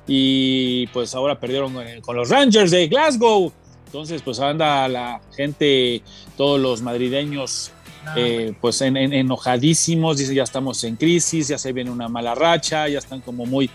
y 0.07 0.87
pues 0.87 1.15
ahora 1.15 1.39
perdieron 1.39 1.73
con 2.01 2.15
los 2.15 2.29
Rangers 2.29 2.71
de 2.71 2.87
Glasgow. 2.87 3.51
Entonces, 3.85 4.21
pues 4.21 4.39
anda 4.39 4.87
la 4.87 5.21
gente, 5.35 6.01
todos 6.37 6.59
los 6.59 6.81
madrileños 6.81 7.71
eh, 8.15 8.53
pues 8.59 8.81
en, 8.81 8.97
en, 8.97 9.13
enojadísimos, 9.13 10.17
dice 10.17 10.33
ya 10.33 10.43
estamos 10.43 10.83
en 10.83 10.95
crisis, 10.95 11.47
ya 11.47 11.57
se 11.57 11.73
viene 11.73 11.91
una 11.91 12.07
mala 12.07 12.35
racha, 12.35 12.87
ya 12.87 12.99
están 12.99 13.21
como 13.21 13.45
muy, 13.45 13.69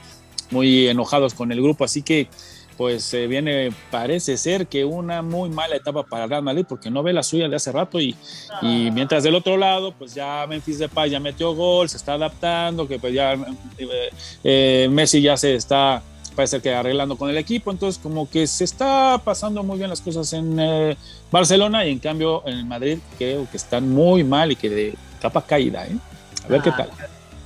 muy 0.51 0.89
enojados 0.89 1.35
con 1.35 1.53
el 1.53 1.63
grupo, 1.63 1.85
así 1.85 2.03
que 2.03 2.29
pues 2.77 3.13
eh, 3.15 3.27
viene, 3.27 3.73
parece 3.91 4.37
ser 4.37 4.67
que 4.67 4.85
una 4.85 5.23
muy 5.23 5.49
mala 5.49 5.77
etapa 5.77 6.03
para 6.03 6.27
Real 6.27 6.43
Madrid 6.43 6.67
porque 6.69 6.91
no 6.91 7.03
ve 7.03 7.13
la 7.13 7.23
suya 7.23 7.49
de 7.49 7.57
hace 7.57 7.73
rato 7.73 8.01
y, 8.01 8.15
y 8.63 8.91
mientras 8.91 9.23
del 9.23 9.35
otro 9.35 9.57
lado 9.57 9.93
pues 9.93 10.15
ya 10.15 10.47
Memphis 10.47 10.79
Depay 10.79 11.11
ya 11.11 11.21
metió 11.21 11.55
gol, 11.55 11.89
se 11.89 11.97
está 11.97 12.15
adaptando, 12.15 12.87
que 12.87 12.99
pues 12.99 13.15
ya 13.15 13.33
eh, 13.79 14.11
eh, 14.45 14.89
Messi 14.91 15.23
ya 15.23 15.37
se 15.37 15.55
está 15.55 16.03
parece 16.37 16.61
que 16.61 16.73
arreglando 16.73 17.17
con 17.17 17.31
el 17.31 17.39
equipo, 17.39 17.73
entonces 17.73 18.01
como 18.01 18.29
que 18.31 18.47
se 18.47 18.63
está 18.63 19.21
pasando 19.25 19.63
muy 19.65 19.79
bien 19.79 19.91
las 19.91 20.01
cosas 20.01 20.33
en 20.35 20.61
eh, 20.61 20.97
Barcelona 21.33 21.85
y 21.85 21.93
en 21.93 21.99
cambio 21.99 22.47
en 22.47 22.69
Madrid 22.69 22.99
creo 23.19 23.49
que 23.51 23.57
están 23.57 23.89
muy 23.91 24.23
mal 24.23 24.53
y 24.53 24.57
que 24.57 24.69
de 24.69 24.95
capa 25.21 25.43
caída, 25.43 25.87
¿eh? 25.87 25.97
A 26.45 26.49
ver 26.49 26.61
ah, 26.61 26.63
qué 26.63 26.71
tal. 26.71 26.91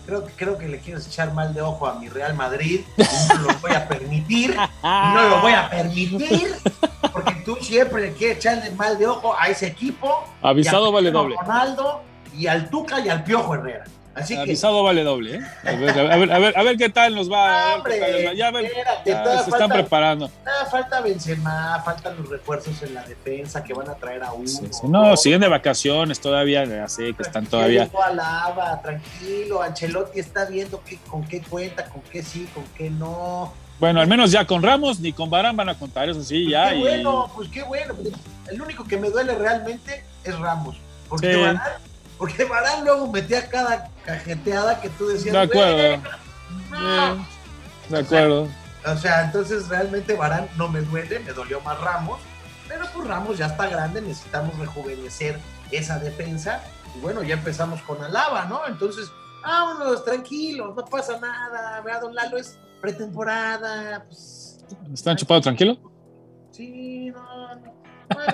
Creo, 0.05 0.27
creo 0.37 0.59
que 0.59 0.69
le 0.69 0.81
quieres 0.81 1.07
echar 1.07 1.33
mal 1.33 1.55
de 1.55 1.63
ojo 1.63 1.87
a 1.87 1.95
mi 1.95 2.09
Real 2.09 2.35
Madrid, 2.35 2.81
no 2.97 3.39
lo 3.39 3.59
voy 3.61 3.73
a 3.73 3.87
permitir, 3.87 4.57
no 4.83 5.29
lo 5.29 5.41
voy 5.41 5.53
a 5.53 5.71
permitir, 5.71 6.57
porque 7.13 7.43
tú 7.45 7.57
siempre 7.61 8.03
le 8.03 8.13
quieres 8.13 8.39
echarle 8.39 8.73
mal 8.73 8.99
de 8.99 9.07
ojo 9.07 9.35
a 9.39 9.49
ese 9.49 9.69
equipo. 9.69 10.25
Avisado 10.43 10.91
vale 10.91 11.13
doble. 11.13 11.37
Ronaldo 11.41 12.03
y 12.37 12.49
al 12.49 12.69
Tuca 12.69 13.01
y 13.01 13.09
al 13.09 13.23
Piojo 13.23 13.55
Herrera. 13.55 13.85
Así 14.15 14.35
Avisado 14.35 14.79
que, 14.79 14.85
vale 14.85 15.05
doble, 15.05 15.37
¿eh? 15.37 15.41
A 15.65 15.73
ver, 15.73 15.91
a 15.91 16.17
ver, 16.17 16.33
a 16.33 16.39
ver, 16.39 16.59
a 16.59 16.63
ver 16.63 16.77
qué 16.77 16.89
tal 16.89 17.15
nos 17.15 17.31
va. 17.31 17.77
Hombre, 17.77 18.29
a 18.29 18.35
ya, 18.35 18.51
ver, 18.51 18.65
espérate, 18.65 19.11
ya 19.11 19.23
se 19.23 19.51
falta, 19.51 19.51
están 19.51 19.71
preparando. 19.71 20.31
Falta 20.71 21.01
Benzema, 21.01 21.81
faltan 21.85 22.17
los 22.17 22.29
refuerzos 22.29 22.83
en 22.83 22.95
la 22.95 23.03
defensa 23.05 23.63
que 23.63 23.73
van 23.73 23.89
a 23.89 23.95
traer 23.95 24.23
a 24.25 24.33
uno. 24.33 24.47
Sí, 24.49 24.67
sí. 24.71 24.89
No, 24.89 25.17
siguen 25.17 25.41
de 25.41 25.49
vacaciones 25.49 26.21
todavía, 26.21 26.65
ya 26.65 26.89
sé 26.89 27.15
que 27.15 27.23
están 27.23 27.47
todavía. 27.47 27.89
Alaba, 28.05 28.81
tranquilo, 28.83 29.63
Ancelotti 29.63 30.21
está 30.21 30.45
viendo 30.47 30.83
que, 30.83 30.99
con 31.09 31.23
qué 31.25 31.41
cuenta, 31.43 31.85
con 31.89 32.03
qué 32.03 32.23
sí, 32.23 32.49
con 32.53 32.65
qué 32.77 32.91
no. 32.91 33.53
Bueno, 33.79 34.01
al 34.01 34.09
menos 34.09 34.31
ya 34.31 34.47
con 34.47 34.63
Ramos 34.63 35.01
ni 35.01 35.13
con 35.13 35.31
Barán 35.31 35.57
van 35.57 35.71
a 35.71 35.79
contar, 35.79 36.09
eso 36.09 36.23
sí, 36.23 36.45
pues 36.45 36.53
ya. 36.53 36.71
Qué 36.71 36.77
y... 36.77 36.81
bueno, 36.81 37.33
pues 37.35 37.49
qué 37.49 37.63
bueno. 37.63 37.95
El 38.51 38.61
único 38.61 38.85
que 38.85 38.97
me 38.97 39.09
duele 39.09 39.35
realmente 39.35 40.05
es 40.25 40.39
Ramos. 40.39 40.77
Porque, 41.09 41.33
Sí. 41.33 41.41
Varane, 41.41 41.61
porque 42.21 42.45
Varane 42.45 42.85
luego 42.85 43.11
metía 43.11 43.49
cada 43.49 43.89
cajeteada 44.05 44.79
que 44.79 44.91
tú 44.91 45.09
decías. 45.09 45.33
De 45.33 45.41
acuerdo. 45.41 46.03
De 47.89 47.99
acuerdo. 47.99 48.49
O 48.85 48.97
sea, 48.97 49.25
entonces 49.25 49.69
realmente 49.69 50.15
Varane 50.15 50.49
no 50.57 50.69
me 50.69 50.83
duele, 50.83 51.19
me 51.21 51.33
dolió 51.33 51.63
más 51.63 51.81
Ramos, 51.81 52.21
pero 52.69 52.85
pues 52.95 53.09
Ramos 53.09 53.39
ya 53.39 53.47
está 53.47 53.69
grande, 53.69 54.03
necesitamos 54.03 54.57
rejuvenecer 54.59 55.41
esa 55.71 55.99
defensa. 55.99 56.63
Y 56.95 57.01
bueno, 57.01 57.23
ya 57.23 57.35
empezamos 57.35 57.81
con 57.83 58.03
Alaba, 58.05 58.45
¿no? 58.45 58.67
Entonces, 58.69 59.11
vámonos, 59.43 60.05
tranquilos, 60.05 60.77
no 60.77 60.85
pasa 60.85 61.19
nada. 61.19 61.81
Vea, 61.81 62.01
don 62.01 62.15
Lalo 62.15 62.37
es 62.37 62.59
pretemporada, 62.83 64.05
pues 64.05 64.59
¿Están 64.93 65.17
chupados 65.17 65.45
tranquilo? 65.45 65.79
sí, 66.51 67.11
no, 67.11 67.40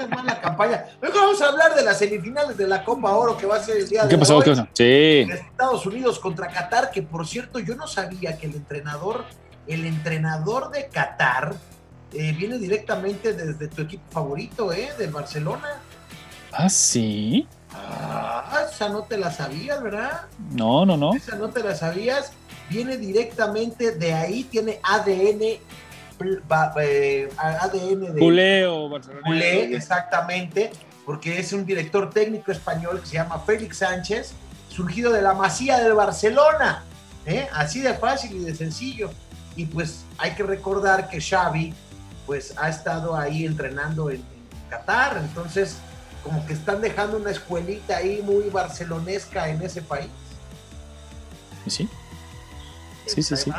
mala 0.09 0.41
campaña. 0.41 0.85
Mejor 1.01 1.17
vamos 1.21 1.43
a 1.43 1.49
hablar 1.49 1.75
de 1.75 1.83
las 1.83 1.99
semifinales 1.99 2.57
de 2.57 2.67
la 2.67 2.85
Copa 2.85 3.13
Oro 3.13 3.37
que 3.37 3.47
va 3.47 3.57
a 3.57 3.63
ser 3.63 3.79
el 3.79 3.89
día 3.89 4.03
de 4.05 4.09
¿Qué 4.09 4.19
pasó? 4.19 4.37
hoy. 4.39 4.45
¿Qué 4.45 4.51
pasó? 4.51 4.69
Sí. 4.73 5.27
Estados 5.31 5.87
Unidos 5.87 6.19
contra 6.19 6.49
Qatar, 6.49 6.91
que 6.91 7.03
por 7.03 7.27
cierto 7.27 7.59
yo 7.59 7.77
no 7.77 7.87
sabía 7.87 8.39
que 8.39 8.47
el 8.47 8.55
entrenador, 8.55 9.25
el 9.67 9.85
entrenador 9.87 10.71
de 10.71 10.89
Qatar 10.89 11.55
eh, 12.13 12.33
viene 12.33 12.59
directamente 12.59 13.33
desde 13.33 13.69
tu 13.69 13.83
equipo 13.83 14.05
favorito, 14.11 14.73
¿eh? 14.73 14.91
Del 14.99 15.11
Barcelona. 15.11 15.81
Ah, 16.53 16.69
sí. 16.69 17.47
Ah, 17.75 18.65
esa 18.73 18.89
no 18.89 19.03
te 19.03 19.19
la 19.19 19.31
sabías, 19.31 19.83
¿verdad? 19.83 20.23
No, 20.53 20.87
no, 20.87 20.97
no. 20.97 21.15
Esa 21.15 21.37
no 21.37 21.51
te 21.51 21.63
la 21.63 21.75
sabías. 21.75 22.33
Viene 22.71 22.97
directamente 22.97 23.93
de 23.93 24.15
ahí, 24.15 24.45
tiene 24.45 24.81
ADN, 24.83 25.59
ba- 26.49 26.73
eh, 26.81 27.29
ADN 27.37 28.15
de 28.15 28.19
Culeo, 28.21 28.89
Barcelona. 28.89 29.23
Culé, 29.27 29.75
exactamente, 29.77 30.71
porque 31.05 31.39
es 31.39 31.53
un 31.53 31.65
director 31.67 32.11
técnico 32.11 32.51
español 32.53 33.01
que 33.01 33.07
se 33.07 33.15
llama 33.15 33.39
Félix 33.41 33.79
Sánchez, 33.79 34.33
surgido 34.69 35.13
de 35.13 35.23
la 35.23 35.35
Masía 35.35 35.79
del 35.79 35.95
Barcelona, 35.95 36.85
¿eh? 37.25 37.49
así 37.53 37.81
de 37.81 37.95
fácil 37.95 38.37
y 38.37 38.41
de 38.41 38.55
sencillo. 38.55 39.11
Y 39.55 39.67
pues 39.67 40.05
hay 40.19 40.33
que 40.33 40.43
recordar 40.43 41.09
que 41.09 41.21
Xavi 41.21 41.73
pues 42.27 42.55
ha 42.59 42.69
estado 42.69 43.17
ahí 43.17 43.47
entrenando 43.47 44.11
en, 44.11 44.17
en 44.17 44.25
Qatar, 44.71 45.17
entonces 45.19 45.77
como 46.23 46.45
que 46.45 46.53
están 46.55 46.81
dejando 46.81 47.17
una 47.19 47.31
escuelita 47.31 47.99
ahí 47.99 48.21
muy 48.23 48.51
barcelonesca 48.51 49.49
en 49.49 49.63
ese 49.63 49.81
país. 49.81 50.11
Sí. 51.69 51.89
Sí, 53.07 53.23
sí, 53.23 53.37
sí. 53.37 53.51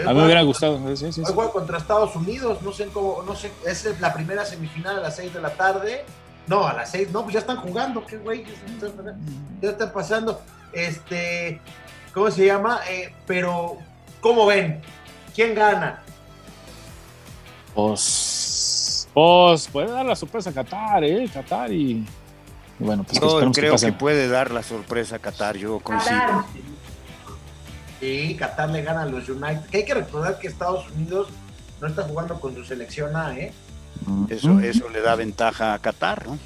A 0.00 0.08
mí 0.12 0.14
me 0.14 0.24
hubiera 0.24 0.42
gustado. 0.42 0.78
Sí, 0.96 0.96
sí, 0.96 1.12
sí. 1.12 1.22
Hoy 1.26 1.32
juega 1.34 1.52
contra 1.52 1.78
Estados 1.78 2.16
Unidos, 2.16 2.62
no 2.62 2.72
sé 2.72 2.86
cómo, 2.86 3.22
no 3.22 3.36
sé, 3.36 3.52
es 3.66 4.00
la 4.00 4.14
primera 4.14 4.44
semifinal 4.44 4.98
a 4.98 5.00
las 5.00 5.16
6 5.16 5.34
de 5.34 5.40
la 5.40 5.50
tarde. 5.50 6.04
No, 6.46 6.66
a 6.66 6.72
las 6.72 6.90
6, 6.90 7.10
no, 7.12 7.22
pues 7.22 7.34
ya 7.34 7.40
están 7.40 7.58
jugando, 7.58 8.04
qué 8.04 8.16
güey, 8.16 8.44
ya 9.60 9.70
están 9.70 9.92
pasando. 9.92 10.40
Este, 10.72 11.60
¿cómo 12.14 12.30
se 12.30 12.46
llama? 12.46 12.80
Eh, 12.88 13.14
pero, 13.26 13.76
¿cómo 14.20 14.46
ven? 14.46 14.80
¿Quién 15.34 15.54
gana? 15.54 16.02
Pues, 17.74 19.08
pues 19.14 19.68
puede 19.68 19.90
dar 19.90 20.06
la 20.06 20.16
sorpresa 20.16 20.50
a 20.50 20.52
Qatar, 20.52 21.04
¿eh? 21.04 21.28
Qatar 21.32 21.72
y, 21.72 22.06
bueno, 22.78 23.04
pues 23.04 23.18
creo 23.54 23.76
que 23.76 23.92
puede 23.92 24.28
dar 24.28 24.50
la 24.50 24.62
sorpresa 24.62 25.16
a 25.16 25.18
Qatar, 25.18 25.56
yo 25.56 25.80
coincido. 25.80 26.18
Qatar. 26.18 26.44
Sí, 28.02 28.34
Qatar 28.36 28.68
le 28.70 28.82
gana 28.82 29.02
a 29.02 29.06
los 29.06 29.28
United. 29.28 29.64
Que 29.70 29.76
hay 29.76 29.84
que 29.84 29.94
recordar 29.94 30.36
que 30.40 30.48
Estados 30.48 30.90
Unidos 30.90 31.28
no 31.80 31.86
está 31.86 32.02
jugando 32.02 32.40
con 32.40 32.52
su 32.52 32.64
selección 32.64 33.14
A, 33.14 33.38
¿eh? 33.38 33.52
Eso, 34.28 34.58
eso 34.58 34.88
le 34.88 35.00
da 35.00 35.14
ventaja 35.14 35.72
a 35.72 35.78
Qatar, 35.78 36.26
¿no? 36.26 36.36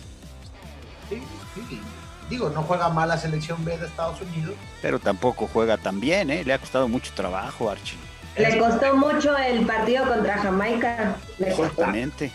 Sí, 1.09 1.23
sí. 1.55 1.81
Digo, 2.29 2.51
no 2.51 2.63
juega 2.63 2.91
mal 2.91 3.09
la 3.09 3.17
selección 3.17 3.65
B 3.65 3.79
de 3.79 3.87
Estados 3.87 4.21
Unidos. 4.21 4.55
Pero 4.83 4.99
tampoco 4.99 5.49
juega 5.51 5.79
tan 5.79 5.99
bien, 5.99 6.29
¿eh? 6.29 6.45
Le 6.45 6.53
ha 6.53 6.59
costado 6.59 6.89
mucho 6.89 7.11
trabajo, 7.15 7.71
Archie. 7.71 7.97
Le 8.37 8.59
costó 8.59 8.95
mucho 8.95 9.35
el 9.39 9.65
partido 9.65 10.07
contra 10.07 10.37
Jamaica. 10.37 11.17
Le 11.39 11.47
costó. 11.47 11.63
Exactamente. 11.65 12.33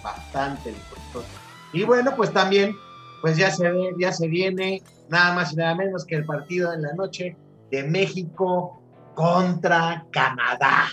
bastante 0.00 0.70
le 0.70 0.78
costó. 0.78 1.24
Y 1.72 1.82
bueno, 1.82 2.14
pues 2.14 2.32
también, 2.32 2.76
pues 3.20 3.36
ya 3.36 3.50
se 3.50 3.68
ve, 3.68 3.94
ya 3.98 4.12
se 4.12 4.28
viene 4.28 4.80
nada 5.08 5.34
más 5.34 5.52
y 5.54 5.56
nada 5.56 5.74
menos 5.74 6.04
que 6.04 6.14
el 6.14 6.24
partido 6.24 6.72
en 6.72 6.82
la 6.82 6.92
noche 6.92 7.36
de 7.70 7.82
México 7.84 8.82
contra 9.14 10.04
Canadá. 10.10 10.88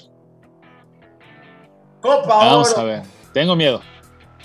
Copa 2.02 2.28
Vamos 2.38 2.72
Oro. 2.74 2.82
a 2.82 2.84
ver. 2.84 3.02
Tengo 3.34 3.56
miedo. 3.56 3.82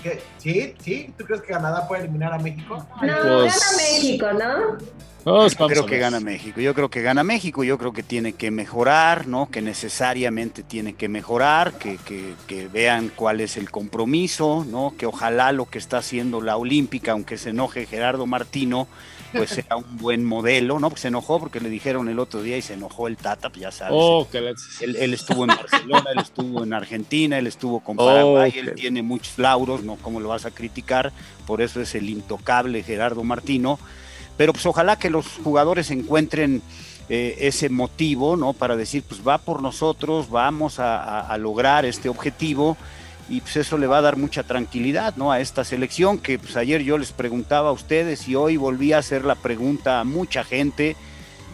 ¿Qué? 0.01 0.21
¿Sí? 0.37 0.75
¿Sí? 0.79 1.13
¿Tú 1.17 1.25
crees 1.25 1.41
que 1.41 1.53
Canadá 1.53 1.87
puede 1.87 2.03
eliminar 2.03 2.33
a 2.33 2.39
México? 2.39 2.75
No, 3.01 3.13
Pues- 3.41 3.59
gana 3.59 3.77
México, 3.77 4.25
¿no? 4.33 4.77
Pues, 5.23 5.55
vamos 5.57 5.71
creo 5.71 5.85
que 5.85 5.97
gana 5.99 6.19
México. 6.19 6.59
Yo 6.59 6.73
creo 6.73 6.89
que 6.89 7.01
gana 7.01 7.23
México. 7.23 7.63
Yo 7.63 7.77
creo 7.77 7.93
que 7.93 8.03
tiene 8.03 8.33
que 8.33 8.51
mejorar, 8.51 9.25
¿no? 9.25 9.49
Que 9.49 9.61
necesariamente 9.61 10.63
tiene 10.63 10.95
que 10.95 11.07
mejorar, 11.07 11.71
que, 11.77 11.95
que- 11.97 12.33
que 12.45 12.67
vean 12.67 13.09
cuál 13.15 13.39
es 13.39 13.55
el 13.55 13.71
compromiso, 13.71 14.65
¿no? 14.67 14.93
Que 14.97 15.05
ojalá 15.05 15.53
lo 15.53 15.65
que 15.69 15.77
está 15.77 15.99
haciendo 15.99 16.41
la 16.41 16.57
Olímpica, 16.57 17.13
aunque 17.13 17.37
se 17.37 17.51
enoje 17.51 17.85
Gerardo 17.85 18.25
Martino, 18.25 18.89
pues 19.33 19.49
sea 19.49 19.75
un 19.75 19.97
buen 19.97 20.23
modelo, 20.23 20.79
¿no? 20.79 20.89
Porque 20.89 21.01
se 21.01 21.07
enojó 21.09 21.39
porque 21.39 21.59
le 21.59 21.69
dijeron 21.69 22.07
el 22.09 22.19
otro 22.19 22.41
día 22.41 22.57
y 22.57 22.61
se 22.61 22.73
enojó 22.75 23.07
el 23.07 23.17
Tata, 23.17 23.49
pues 23.49 23.61
ya 23.61 23.71
sabes. 23.71 23.93
Oh, 23.97 24.27
que 24.31 24.39
la- 24.41 24.53
Él, 24.81 24.95
él 24.95 25.13
estuvo 25.13 25.43
en 25.43 25.49
Barcelona, 25.49 26.09
él 26.13 26.19
estuvo 26.19 26.63
en 26.63 26.73
Argentina, 26.73 27.37
él 27.37 27.47
estuvo 27.47 27.79
con 27.81 27.97
Oh, 27.99 28.05
Paraguay, 28.05 28.53
él 28.55 28.73
tiene 28.75 29.01
muchos 29.01 29.37
lauros, 29.37 29.83
¿no? 29.83 29.95
¿Cómo 29.97 30.19
lo 30.19 30.29
vas 30.29 30.45
a 30.45 30.51
criticar? 30.51 31.11
Por 31.45 31.61
eso 31.61 31.81
es 31.81 31.93
el 31.95 32.09
intocable 32.09 32.83
Gerardo 32.83 33.23
Martino. 33.23 33.79
Pero 34.37 34.53
pues 34.53 34.65
ojalá 34.65 34.97
que 34.97 35.09
los 35.09 35.27
jugadores 35.43 35.91
encuentren 35.91 36.61
eh, 37.09 37.35
ese 37.41 37.67
motivo, 37.69 38.37
¿no? 38.37 38.53
Para 38.53 38.75
decir, 38.77 39.03
pues 39.07 39.21
va 39.27 39.37
por 39.37 39.61
nosotros, 39.61 40.29
vamos 40.29 40.79
a, 40.79 41.03
a- 41.03 41.27
a 41.27 41.37
lograr 41.37 41.85
este 41.85 42.07
objetivo 42.09 42.77
y 43.29 43.41
pues 43.41 43.57
eso 43.57 43.77
le 43.77 43.87
va 43.87 43.99
a 43.99 44.01
dar 44.01 44.17
mucha 44.17 44.43
tranquilidad, 44.43 45.15
¿no? 45.15 45.31
A 45.31 45.39
esta 45.39 45.63
selección 45.63 46.17
que 46.17 46.39
pues 46.39 46.57
ayer 46.57 46.83
yo 46.83 46.97
les 46.97 47.11
preguntaba 47.11 47.69
a 47.69 47.73
ustedes 47.73 48.27
y 48.27 48.35
hoy 48.35 48.57
volví 48.57 48.93
a 48.93 48.97
hacer 48.99 49.23
la 49.23 49.35
pregunta 49.35 49.99
a 49.99 50.03
mucha 50.03 50.43
gente 50.43 50.95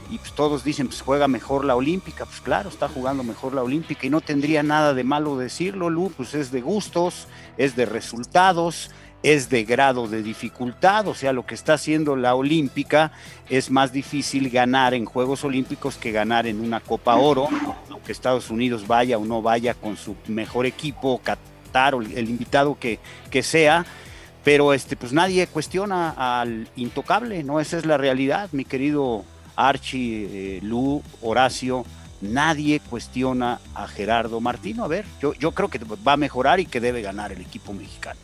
y 0.09 0.17
pues 0.17 0.33
todos 0.33 0.63
dicen, 0.63 0.87
pues 0.87 1.01
juega 1.01 1.27
mejor 1.27 1.65
la 1.65 1.75
olímpica, 1.75 2.25
pues 2.25 2.41
claro, 2.41 2.69
está 2.69 2.87
jugando 2.87 3.23
mejor 3.23 3.53
la 3.53 3.61
olímpica 3.61 4.07
y 4.07 4.09
no 4.09 4.21
tendría 4.21 4.63
nada 4.63 4.93
de 4.95 5.03
malo 5.03 5.37
decirlo, 5.37 5.89
Lu, 5.89 6.11
pues 6.17 6.33
es 6.33 6.51
de 6.51 6.61
gustos, 6.61 7.27
es 7.57 7.75
de 7.75 7.85
resultados, 7.85 8.89
es 9.21 9.49
de 9.49 9.65
grado 9.65 10.07
de 10.07 10.23
dificultad, 10.23 11.07
o 11.07 11.13
sea, 11.13 11.33
lo 11.33 11.45
que 11.45 11.53
está 11.53 11.73
haciendo 11.73 12.15
la 12.15 12.33
olímpica 12.33 13.11
es 13.49 13.69
más 13.69 13.91
difícil 13.91 14.49
ganar 14.49 14.93
en 14.93 15.05
Juegos 15.05 15.43
Olímpicos 15.43 15.97
que 15.97 16.11
ganar 16.11 16.47
en 16.47 16.59
una 16.59 16.79
Copa 16.79 17.15
Oro, 17.15 17.47
aunque 17.91 18.11
Estados 18.11 18.49
Unidos 18.49 18.87
vaya 18.87 19.17
o 19.17 19.25
no 19.25 19.41
vaya 19.41 19.73
con 19.75 19.97
su 19.97 20.15
mejor 20.27 20.65
equipo, 20.65 21.21
O 21.73 22.01
el 22.01 22.29
invitado 22.29 22.77
que, 22.79 22.99
que 23.29 23.43
sea, 23.43 23.85
pero 24.43 24.73
este, 24.73 24.95
pues 24.95 25.13
nadie 25.13 25.47
cuestiona 25.47 26.41
al 26.41 26.67
intocable, 26.75 27.43
¿no? 27.43 27.59
Esa 27.59 27.77
es 27.77 27.85
la 27.85 27.97
realidad, 27.97 28.49
mi 28.51 28.65
querido 28.65 29.23
Archie, 29.55 30.57
eh, 30.57 30.59
Lu, 30.63 31.03
Horacio, 31.21 31.85
nadie 32.21 32.79
cuestiona 32.79 33.59
a 33.75 33.87
Gerardo 33.87 34.39
Martino. 34.39 34.83
A 34.83 34.87
ver, 34.87 35.05
yo, 35.21 35.33
yo 35.33 35.51
creo 35.51 35.69
que 35.69 35.79
va 35.79 36.13
a 36.13 36.17
mejorar 36.17 36.59
y 36.59 36.65
que 36.65 36.79
debe 36.79 37.01
ganar 37.01 37.31
el 37.31 37.41
equipo 37.41 37.73
mexicano. 37.73 38.19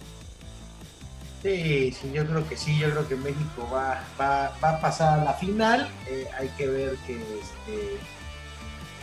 Sí, 1.44 1.92
sí, 1.92 2.12
yo 2.12 2.26
creo 2.26 2.50
que 2.50 2.58
sí, 2.58 2.76
yo 2.80 2.90
creo 2.90 3.08
que 3.08 3.16
México 3.16 3.70
va, 3.72 4.04
va, 4.20 4.52
va 4.64 4.70
a 4.72 4.82
pasar 4.82 5.20
a 5.20 5.24
la 5.24 5.34
final. 5.34 5.88
Eh, 6.08 6.26
hay 6.40 6.50
que 6.58 6.66
ver 6.66 6.96
que, 7.06 7.14
este, 7.14 7.98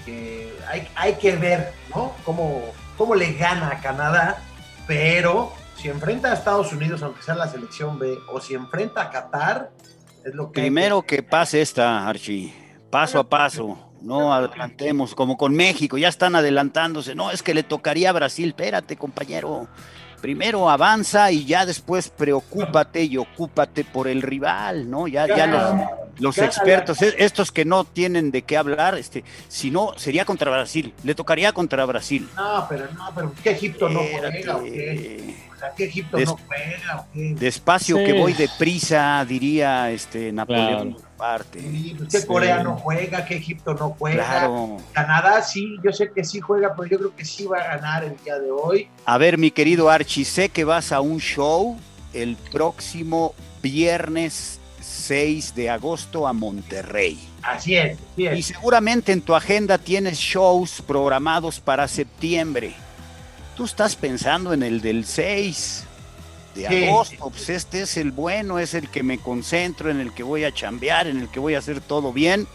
que 0.04 0.52
hay, 0.68 0.88
hay 0.96 1.14
que 1.14 1.36
ver, 1.36 1.72
¿no? 1.94 2.12
Cómo, 2.24 2.72
cómo 3.02 3.16
le 3.16 3.32
gana 3.32 3.68
a 3.68 3.80
Canadá, 3.80 4.38
pero 4.86 5.52
si 5.74 5.88
enfrenta 5.88 6.30
a 6.30 6.34
Estados 6.34 6.72
Unidos, 6.72 7.02
aunque 7.02 7.20
sea 7.20 7.34
la 7.34 7.48
selección 7.48 7.98
B, 7.98 8.16
o 8.28 8.40
si 8.40 8.54
enfrenta 8.54 9.02
a 9.02 9.10
Qatar, 9.10 9.72
es 10.24 10.32
lo 10.36 10.52
que 10.52 10.60
Primero 10.60 11.02
que 11.02 11.20
pase 11.24 11.62
esta, 11.62 12.06
Archie, 12.06 12.54
paso 12.90 13.18
a 13.18 13.28
paso. 13.28 13.76
No 14.02 14.32
adelantemos, 14.32 15.16
como 15.16 15.36
con 15.36 15.52
México, 15.52 15.98
ya 15.98 16.06
están 16.06 16.36
adelantándose. 16.36 17.16
No, 17.16 17.32
es 17.32 17.42
que 17.42 17.54
le 17.54 17.64
tocaría 17.64 18.10
a 18.10 18.12
Brasil. 18.12 18.50
Espérate, 18.50 18.96
compañero. 18.96 19.66
Primero 20.22 20.70
avanza 20.70 21.30
y 21.32 21.44
ya 21.44 21.66
después 21.66 22.08
preocúpate 22.08 23.02
y 23.02 23.16
ocúpate 23.18 23.84
por 23.84 24.06
el 24.08 24.22
rival, 24.22 24.88
¿no? 24.88 25.08
Ya, 25.08 25.26
ya 25.26 25.98
los, 26.18 26.38
expertos, 26.38 27.02
e- 27.02 27.16
estos 27.18 27.50
que 27.50 27.64
no 27.64 27.82
tienen 27.84 28.30
de 28.30 28.42
qué 28.42 28.56
hablar, 28.56 28.96
este, 28.96 29.24
si 29.48 29.70
no, 29.72 29.92
sería 29.98 30.24
contra 30.24 30.50
Brasil. 30.50 30.94
Le 31.02 31.14
tocaría 31.16 31.52
contra 31.52 31.84
Brasil. 31.86 32.28
No, 32.36 32.66
pero 32.68 32.86
no, 32.92 33.10
pero 33.14 33.32
¿qué 33.42 33.50
Egipto 33.50 33.88
no 33.88 34.00
juega 34.00 34.56
o 34.56 34.62
qué? 34.62 35.34
O 35.54 35.58
sea, 35.58 35.72
¿qué 35.76 35.84
Egipto 35.84 36.16
Des- 36.16 36.28
no 36.28 36.38
juega 36.46 37.00
o 37.00 37.06
qué? 37.12 37.34
Despacio 37.38 37.96
Sí. 37.98 38.04
que 38.04 38.12
voy 38.12 38.32
deprisa, 38.34 39.24
diría 39.28 39.90
este 39.90 40.30
Napoleón 40.32 40.92
Claro. 40.94 41.11
Sí, 41.60 41.94
pues, 41.96 42.10
¿Qué 42.10 42.18
Sí. 42.20 42.26
Corea 42.26 42.62
no 42.62 42.76
juega? 42.76 43.24
¿Qué 43.24 43.36
Egipto 43.36 43.74
no 43.74 43.94
juega? 43.98 44.24
Claro. 44.24 44.78
Canadá 44.92 45.42
sí, 45.42 45.76
yo 45.84 45.92
sé 45.92 46.10
que 46.12 46.24
sí 46.24 46.40
juega, 46.40 46.74
pero 46.74 46.88
yo 46.88 46.98
creo 46.98 47.16
que 47.16 47.24
sí 47.24 47.46
va 47.46 47.58
a 47.58 47.76
ganar 47.76 48.04
el 48.04 48.16
día 48.24 48.38
de 48.38 48.50
hoy. 48.50 48.88
A 49.04 49.18
ver, 49.18 49.38
mi 49.38 49.50
querido 49.50 49.88
Archie, 49.90 50.24
sé 50.24 50.48
que 50.48 50.64
vas 50.64 50.92
a 50.92 51.00
un 51.00 51.20
show 51.20 51.78
el 52.12 52.36
próximo 52.50 53.34
viernes 53.62 54.60
6 54.80 55.54
de 55.54 55.70
agosto 55.70 56.26
a 56.26 56.32
Monterrey. 56.32 57.18
Así 57.42 57.76
es, 57.76 57.98
así 58.12 58.26
es. 58.26 58.38
Y 58.38 58.42
seguramente 58.42 59.12
en 59.12 59.20
tu 59.20 59.34
agenda 59.34 59.78
tienes 59.78 60.18
shows 60.18 60.82
programados 60.86 61.60
para 61.60 61.88
septiembre. 61.88 62.74
Tú 63.56 63.64
estás 63.64 63.96
pensando 63.96 64.52
en 64.52 64.62
el 64.62 64.80
del 64.80 65.04
6 65.04 65.84
de 66.54 66.68
Sí. 66.68 66.84
agosto, 66.84 67.30
pues 67.30 67.48
este 67.48 67.82
es 67.82 67.96
el 67.96 68.10
bueno, 68.12 68.58
es 68.58 68.74
el 68.74 68.88
que 68.90 69.02
me 69.02 69.18
concentro, 69.18 69.90
en 69.90 70.00
el 70.00 70.12
que 70.12 70.22
voy 70.22 70.44
a 70.44 70.52
chambear, 70.52 71.06
en 71.06 71.18
el 71.18 71.28
que 71.28 71.40
voy 71.40 71.54
a 71.54 71.58
hacer 71.58 71.80
todo 71.80 72.12
bien. 72.12 72.46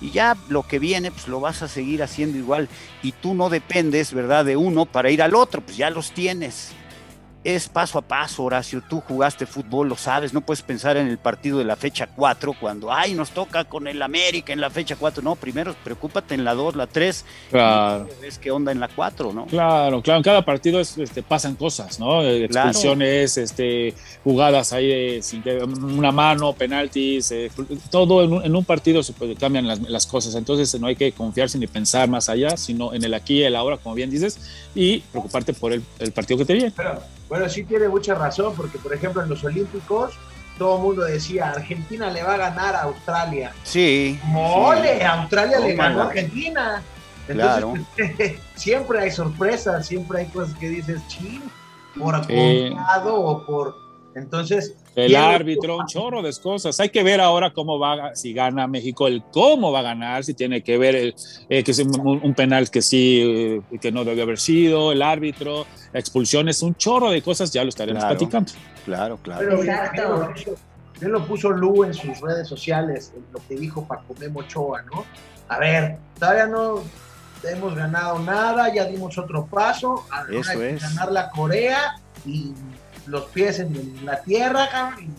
Y 0.00 0.10
ya 0.10 0.36
lo 0.48 0.64
que 0.64 0.78
viene, 0.78 1.10
pues 1.10 1.28
lo 1.28 1.40
vas 1.40 1.62
a 1.62 1.68
seguir 1.68 2.02
haciendo 2.02 2.36
igual. 2.36 2.68
Y 3.02 3.12
tú 3.12 3.34
no 3.34 3.48
dependes, 3.48 4.12
¿verdad?, 4.12 4.44
de 4.44 4.56
uno 4.56 4.86
para 4.86 5.10
ir 5.10 5.22
al 5.22 5.34
otro, 5.34 5.60
pues 5.62 5.76
ya 5.76 5.88
los 5.90 6.12
tienes. 6.12 6.72
Es 7.44 7.68
paso 7.68 7.98
a 7.98 8.02
paso, 8.02 8.42
Horacio. 8.44 8.82
Tú 8.88 9.02
jugaste 9.06 9.44
fútbol, 9.44 9.90
lo 9.90 9.96
sabes. 9.98 10.32
No 10.32 10.40
puedes 10.40 10.62
pensar 10.62 10.96
en 10.96 11.08
el 11.08 11.18
partido 11.18 11.58
de 11.58 11.64
la 11.64 11.76
fecha 11.76 12.06
4 12.06 12.54
cuando, 12.58 12.90
ay, 12.90 13.12
nos 13.12 13.32
toca 13.32 13.64
con 13.64 13.86
el 13.86 14.00
América 14.00 14.54
en 14.54 14.62
la 14.62 14.70
fecha 14.70 14.96
4. 14.98 15.22
No, 15.22 15.36
primero 15.36 15.74
preocúpate 15.84 16.34
en 16.34 16.42
la 16.42 16.54
2, 16.54 16.74
la 16.74 16.86
3. 16.86 17.22
Claro. 17.50 18.08
Ves 18.22 18.38
qué 18.38 18.50
onda 18.50 18.72
en 18.72 18.80
la 18.80 18.88
4, 18.88 19.32
¿no? 19.34 19.44
Claro, 19.44 20.00
claro, 20.00 20.16
en 20.18 20.22
cada 20.24 20.42
partido 20.42 20.80
es, 20.80 20.96
este, 20.96 21.22
pasan 21.22 21.54
cosas, 21.56 22.00
¿no? 22.00 22.22
Eh, 22.22 22.48
Claro. 22.48 22.70
Expulsiones, 22.70 23.36
este, 23.36 23.92
jugadas 24.24 24.72
ahí, 24.72 24.90
eh, 24.90 25.18
sin 25.22 25.42
que- 25.42 25.58
una 25.62 26.12
mano, 26.12 26.54
penaltis, 26.54 27.30
eh, 27.30 27.50
todo 27.90 28.22
en 28.24 28.32
un, 28.32 28.42
en 28.44 28.56
un 28.56 28.64
partido 28.64 29.02
se 29.02 29.12
puede- 29.12 29.34
cambian 29.36 29.66
las, 29.66 29.80
las 29.82 30.06
cosas, 30.06 30.34
entonces 30.34 30.80
no 30.80 30.86
hay 30.86 30.96
que 30.96 31.12
confiarse 31.12 31.58
ni 31.58 31.66
pensar 31.66 32.08
más 32.08 32.30
allá, 32.30 32.56
sino 32.56 32.94
en 32.94 33.04
el 33.04 33.12
aquí 33.12 33.40
y 33.40 33.42
el 33.42 33.54
ahora, 33.54 33.76
como 33.76 33.94
bien 33.94 34.08
dices, 34.10 34.40
y 34.74 35.00
preocuparte 35.00 35.52
por 35.52 35.74
el, 35.74 35.82
el 35.98 36.12
partido 36.12 36.38
que 36.38 36.44
te 36.46 36.54
viene. 36.54 36.72
Pero, 36.74 37.02
bueno, 37.34 37.48
sí 37.48 37.64
tiene 37.64 37.88
mucha 37.88 38.14
razón, 38.14 38.54
porque 38.56 38.78
por 38.78 38.94
ejemplo 38.94 39.20
en 39.20 39.28
los 39.28 39.42
Olímpicos 39.42 40.14
todo 40.56 40.76
el 40.76 40.82
mundo 40.82 41.02
decía, 41.02 41.50
Argentina 41.50 42.08
le 42.08 42.22
va 42.22 42.34
a 42.34 42.36
ganar 42.36 42.76
a 42.76 42.82
Australia. 42.82 43.52
Sí. 43.64 44.20
¡Mole! 44.26 45.04
Australia 45.04 45.58
le 45.58 45.74
ganó 45.74 46.02
a 46.02 46.06
Argentina. 46.06 46.80
Claro. 47.26 47.74
Entonces, 47.74 48.38
siempre 48.54 49.00
hay 49.00 49.10
sorpresas, 49.10 49.84
siempre 49.84 50.20
hay 50.20 50.26
cosas 50.26 50.56
que 50.58 50.68
dices, 50.68 51.04
chin, 51.08 51.42
por 51.98 52.14
confiado 52.18 53.20
o 53.20 53.44
por... 53.44 53.78
Entonces, 54.14 54.76
El 54.96 55.16
árbitro, 55.16 55.78
un 55.78 55.86
chorro 55.86 56.22
de 56.22 56.32
cosas. 56.42 56.78
Hay 56.80 56.88
que 56.90 57.02
ver 57.02 57.20
ahora 57.20 57.52
cómo 57.52 57.78
va, 57.78 58.14
si 58.14 58.32
gana 58.32 58.66
México, 58.66 59.06
el 59.08 59.22
cómo 59.32 59.72
va 59.72 59.80
a 59.80 59.82
ganar, 59.82 60.22
si 60.24 60.34
tiene 60.34 60.62
que 60.62 60.78
ver 60.78 60.94
el, 60.94 61.14
eh, 61.48 61.64
que 61.64 61.70
es 61.72 61.78
un, 61.80 62.20
un 62.22 62.34
penal 62.34 62.70
que 62.70 62.80
sí, 62.82 63.20
eh, 63.72 63.78
que 63.80 63.90
no 63.90 64.04
debió 64.04 64.22
haber 64.22 64.38
sido, 64.38 64.92
el 64.92 65.02
árbitro, 65.02 65.66
expulsiones, 65.92 66.62
un 66.62 66.74
chorro 66.76 67.10
de 67.10 67.22
cosas, 67.22 67.52
ya 67.52 67.62
lo 67.64 67.70
estaremos 67.70 68.02
Claro. 68.02 68.16
platicando. 68.16 68.52
Claro, 68.84 69.18
claro. 69.22 69.40
Pero 69.40 69.60
bien 69.62 69.76
lo 69.96 70.28
puso- 70.32 70.54
bien 71.00 71.12
lo 71.12 71.26
puso 71.26 71.50
Lu 71.50 71.84
en 71.84 71.94
sus 71.94 72.20
redes 72.20 72.46
sociales, 72.48 73.12
en 73.16 73.24
lo 73.32 73.40
que 73.48 73.56
dijo 73.56 73.84
Paco 73.86 74.14
Memo 74.20 74.40
Ochoa, 74.40 74.82
¿no? 74.82 75.04
A 75.48 75.58
ver, 75.58 75.96
todavía 76.18 76.46
no 76.46 76.82
hemos 77.42 77.74
ganado 77.74 78.18
nada, 78.20 78.72
ya 78.72 78.84
dimos 78.84 79.18
otro 79.18 79.44
paso, 79.46 80.04
ahora 80.10 80.38
Eso 80.38 80.50
hay 80.52 80.56
que 80.58 80.70
es. 80.70 80.82
ganar 80.82 81.12
la 81.12 81.30
Corea 81.30 81.96
y 82.24 82.52
los 83.06 83.24
pies 83.26 83.58
en 83.58 84.04
la 84.04 84.22
tierra, 84.22 84.68
cabrón, 84.70 85.14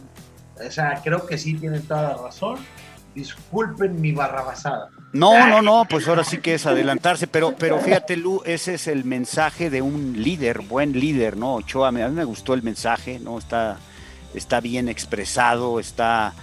o 0.68 0.72
sea, 0.72 1.02
creo 1.04 1.26
que 1.26 1.38
sí 1.38 1.54
tienen 1.56 1.82
toda 1.84 2.02
la 2.02 2.18
razón. 2.18 2.58
Disculpen 3.14 4.02
mi 4.02 4.12
barrabasada. 4.12 4.90
No, 5.14 5.48
no, 5.48 5.62
no, 5.62 5.86
pues 5.90 6.06
ahora 6.10 6.26
sí 6.26 6.40
que 6.40 6.56
es 6.56 6.66
adelantarse, 6.66 7.28
pero, 7.28 7.56
pero 7.58 7.80
fíjate, 7.80 8.18
Lu, 8.18 8.42
ese 8.46 8.74
es 8.74 8.88
el 8.88 9.06
mensaje 9.06 9.70
de 9.70 9.82
un 9.82 10.22
líder, 10.22 10.60
buen 10.60 10.92
líder, 11.00 11.38
¿no? 11.38 11.54
Ochoa, 11.56 11.88
a 11.88 11.92
mí 11.94 12.02
me 12.12 12.26
gustó 12.26 12.54
el 12.54 12.62
mensaje, 12.64 13.20
¿no? 13.20 13.38
Está, 13.38 13.78
está 14.34 14.60
bien 14.60 14.90
expresado, 14.90 15.80
está 15.80 16.34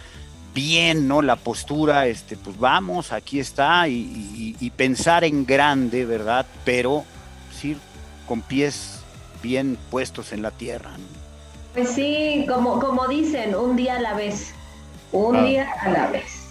bien, 0.54 1.08
¿no? 1.08 1.20
La 1.20 1.36
postura, 1.36 2.06
este, 2.06 2.38
pues 2.38 2.58
vamos, 2.58 3.12
aquí 3.12 3.38
está, 3.38 3.86
y, 3.88 4.56
y- 4.58 4.70
pensar 4.70 5.24
en 5.24 5.44
grande, 5.44 6.06
¿verdad? 6.06 6.46
Pero 6.64 7.04
sí, 7.54 7.76
con 8.26 8.40
pies 8.40 9.00
bien 9.42 9.76
puestos 9.90 10.32
en 10.32 10.40
la 10.40 10.50
tierra, 10.50 10.92
¿no? 10.92 11.21
Pues 11.74 11.90
sí, 11.90 12.44
como, 12.48 12.78
como 12.80 13.06
dicen, 13.08 13.54
un 13.54 13.76
día 13.76 13.96
a 13.96 14.00
la 14.00 14.14
vez. 14.14 14.54
Un 15.12 15.36
Ah. 15.36 15.42
día 15.42 15.68
a 15.80 15.88
la 15.90 16.06
vez. 16.08 16.48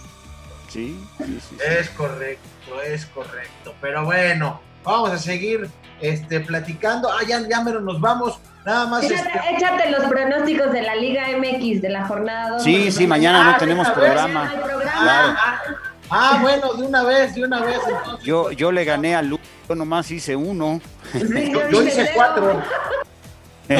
Sí, 0.68 0.98
sí, 1.18 1.24
sí. 1.26 1.40
sí. 1.50 1.56
Es 1.78 1.90
correcto, 1.90 2.82
es 2.86 3.06
correcto. 3.06 3.74
Pero 3.80 4.04
bueno, 4.04 4.60
vamos 4.84 5.10
a 5.10 5.18
seguir 5.18 5.68
este, 6.00 6.40
platicando. 6.40 7.10
Ah, 7.10 7.20
ya, 7.26 7.40
ya 7.48 7.60
mero 7.62 7.80
nos 7.80 8.00
vamos. 8.00 8.38
Nada 8.64 8.86
más. 8.86 9.02
Échate, 9.04 9.28
este, 9.28 9.54
échate 9.56 9.90
los 9.90 10.04
pronósticos 10.04 10.72
de 10.72 10.82
la 10.82 10.94
Liga 10.96 11.26
MX 11.36 11.82
de 11.82 11.88
la 11.90 12.06
jornada 12.06 12.50
2. 12.50 12.62
Sí, 12.62 12.90
sí, 12.92 13.06
mañana 13.06 13.44
no 13.44 13.50
Ah, 13.50 13.56
tenemos 13.58 13.88
programa. 13.90 14.44
no 14.44 14.50
hay 14.50 14.58
programa. 14.58 15.02
Claro. 15.02 15.34
Ah, 15.38 15.62
ah, 16.10 16.38
bueno, 16.42 16.72
de 16.74 16.86
una 16.86 17.02
vez, 17.02 17.34
de 17.34 17.44
una 17.44 17.60
vez. 17.60 17.78
Entonces, 17.86 18.24
Yo, 18.24 18.50
yo 18.52 18.70
le 18.72 18.84
gané 18.84 19.14
a 19.16 19.22
Lu, 19.22 19.38
yo 19.68 19.74
nomás 19.74 20.10
hice 20.10 20.36
uno. 20.36 20.80
Sí, 21.12 21.50
yo, 21.52 21.68
yo 21.70 21.82
hice 21.82 22.10
cuatro. 22.14 22.62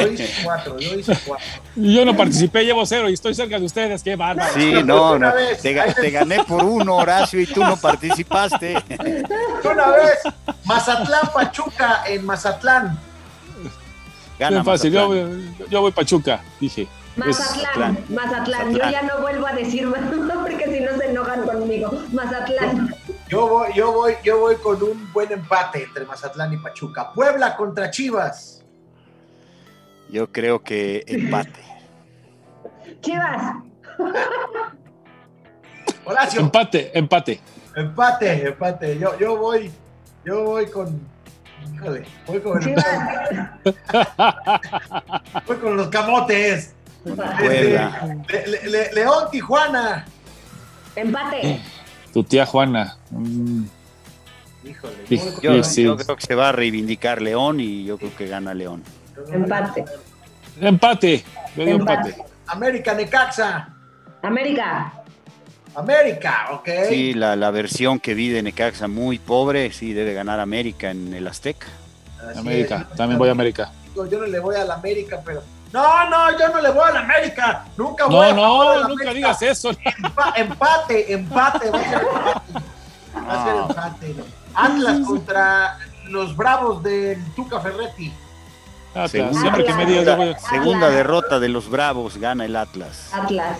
Yo 0.01 0.07
hice 0.13 0.29
cuatro, 0.43 0.79
yo 0.79 0.99
hice 0.99 1.17
cuatro. 1.25 1.45
Yo 1.75 2.05
no 2.05 2.15
participé, 2.15 2.63
llevo 2.65 2.85
cero 2.85 3.09
y 3.09 3.13
estoy 3.13 3.33
cerca 3.33 3.59
de 3.59 3.65
ustedes, 3.65 4.03
qué 4.03 4.15
bárbaro. 4.15 4.53
Sí, 4.53 4.73
no, 4.83 5.17
no, 5.19 5.31
te, 5.61 5.75
ga- 5.75 5.93
te 5.93 6.09
gané 6.11 6.43
por 6.43 6.63
uno, 6.63 6.95
Horacio, 6.97 7.39
y 7.39 7.45
tú 7.45 7.61
no 7.63 7.77
participaste. 7.77 8.75
Una 9.63 9.87
vez, 9.91 10.19
Mazatlán, 10.65 11.29
Pachuca 11.33 12.03
en 12.07 12.25
Mazatlán. 12.25 12.99
Gana 14.39 14.51
Bien 14.57 14.65
fácil, 14.65 14.91
yo, 14.91 15.09
Mazatlán. 15.09 15.55
yo 15.69 15.81
voy 15.81 15.91
Pachuca, 15.91 16.41
dije. 16.59 16.87
Mazatlán, 17.15 17.99
Mazatlán, 18.09 18.71
Yo 18.71 18.79
ya 18.89 19.03
no 19.03 19.21
vuelvo 19.21 19.45
a 19.45 19.53
decir 19.53 19.87
porque 20.41 20.65
si 20.65 20.79
no 20.79 20.97
se 20.97 21.11
enojan 21.11 21.43
conmigo. 21.43 22.01
Mazatlán. 22.11 22.95
Yo 23.29 23.47
voy, 23.47 23.67
yo 23.75 23.91
voy, 23.91 24.13
yo 24.23 24.39
voy 24.39 24.55
con 24.55 24.81
un 24.81 25.11
buen 25.13 25.31
empate 25.31 25.83
entre 25.83 26.05
Mazatlán 26.05 26.51
y 26.53 26.57
Pachuca. 26.57 27.11
Puebla 27.13 27.55
contra 27.55 27.91
Chivas. 27.91 28.62
Yo 30.13 30.31
creo 30.31 30.63
que 30.63 31.03
empate. 31.07 31.59
Chivas. 33.01 33.55
Horacio, 36.05 36.39
Empate, 36.41 36.91
empate. 36.97 37.39
empate, 37.75 38.47
empate. 38.47 38.99
Yo, 38.99 39.17
yo 39.19 39.37
voy, 39.37 39.71
yo 40.23 40.43
voy 40.43 40.67
con, 40.67 41.01
híjole, 41.73 42.03
voy 42.27 42.39
con, 42.41 42.59
Chivas. 42.59 42.85
voy 45.47 45.57
con 45.57 45.77
los 45.77 45.87
camotes. 45.87 46.75
Puebla. 47.03 48.15
Este, 48.29 48.47
Le- 48.47 48.69
Le- 48.69 48.93
León, 48.93 49.23
Tijuana. 49.31 50.05
Empate. 50.95 51.59
Tu 52.13 52.23
tía 52.23 52.45
Juana. 52.45 52.97
mm, 53.09 53.63
Híjole, 54.63 54.95
yo 55.73 55.97
creo 55.97 56.15
que 56.15 56.25
se 56.25 56.35
va 56.35 56.49
a 56.49 56.51
reivindicar 56.51 57.19
León 57.19 57.59
y 57.59 57.83
yo 57.83 57.97
creo 57.97 58.15
que 58.15 58.27
gana 58.27 58.53
León. 58.53 58.83
Empate. 59.31 59.85
empate. 60.59 61.23
Yo 61.55 61.65
digo 61.65 61.77
Empate. 61.79 62.09
empate. 62.09 62.31
América, 62.47 62.93
Necaxa. 62.93 63.69
América. 64.21 64.93
América, 65.75 66.47
ok. 66.51 66.69
Sí, 66.89 67.13
la, 67.13 67.35
la 67.35 67.49
versión 67.51 67.99
que 67.99 68.13
vi 68.13 68.29
de 68.29 68.43
Necaxa 68.43 68.87
muy 68.87 69.17
pobre, 69.17 69.71
sí 69.71 69.93
debe 69.93 70.13
ganar 70.13 70.39
América 70.39 70.91
en 70.91 71.13
el 71.13 71.27
Azteca. 71.27 71.67
Así 72.29 72.39
América, 72.39 72.87
es. 72.91 72.95
también 72.97 73.17
voy 73.17 73.29
a 73.29 73.31
América. 73.31 73.71
Yo 73.95 74.05
no 74.05 74.25
le 74.25 74.39
voy 74.39 74.55
a 74.55 74.65
la 74.65 74.75
América, 74.75 75.19
pero. 75.25 75.41
No, 75.71 76.07
no, 76.09 76.37
yo 76.37 76.49
no 76.49 76.61
le 76.61 76.69
voy 76.69 76.83
a 76.87 76.91
la 76.91 76.99
América. 76.99 77.65
Nunca 77.75 78.05
voy 78.05 78.27
a 78.27 78.33
No, 78.33 78.61
de 78.61 78.75
no, 78.75 78.81
la 78.81 78.87
nunca 78.87 79.03
América. 79.09 79.13
digas 79.13 79.41
eso. 79.41 79.71
Empa- 79.71 80.33
empate, 80.35 81.11
empate, 81.13 81.69
va 81.71 81.79
a 81.79 81.83
ser 81.89 82.01
empate. 82.01 82.53
Va 83.27 83.33
a 83.41 83.45
ser 83.45 83.55
empate. 83.55 84.15
Atlas 84.53 84.99
contra 85.07 85.79
los 86.09 86.35
Bravos 86.37 86.83
del 86.83 87.23
Tuca 87.33 87.59
Ferretti. 87.59 88.13
Atlas, 88.93 89.11
Segunda, 89.11 89.41
siempre 89.41 89.65
que 89.65 89.73
me 89.73 89.85
digas, 89.85 90.05
yo 90.05 90.17
voy 90.17 90.35
segunda 90.49 90.87
Atlas. 90.87 90.95
derrota 90.95 91.39
de 91.39 91.49
los 91.49 91.69
Bravos, 91.69 92.17
gana 92.17 92.45
el 92.45 92.55
Atlas. 92.55 93.09
Atlas. 93.11 93.57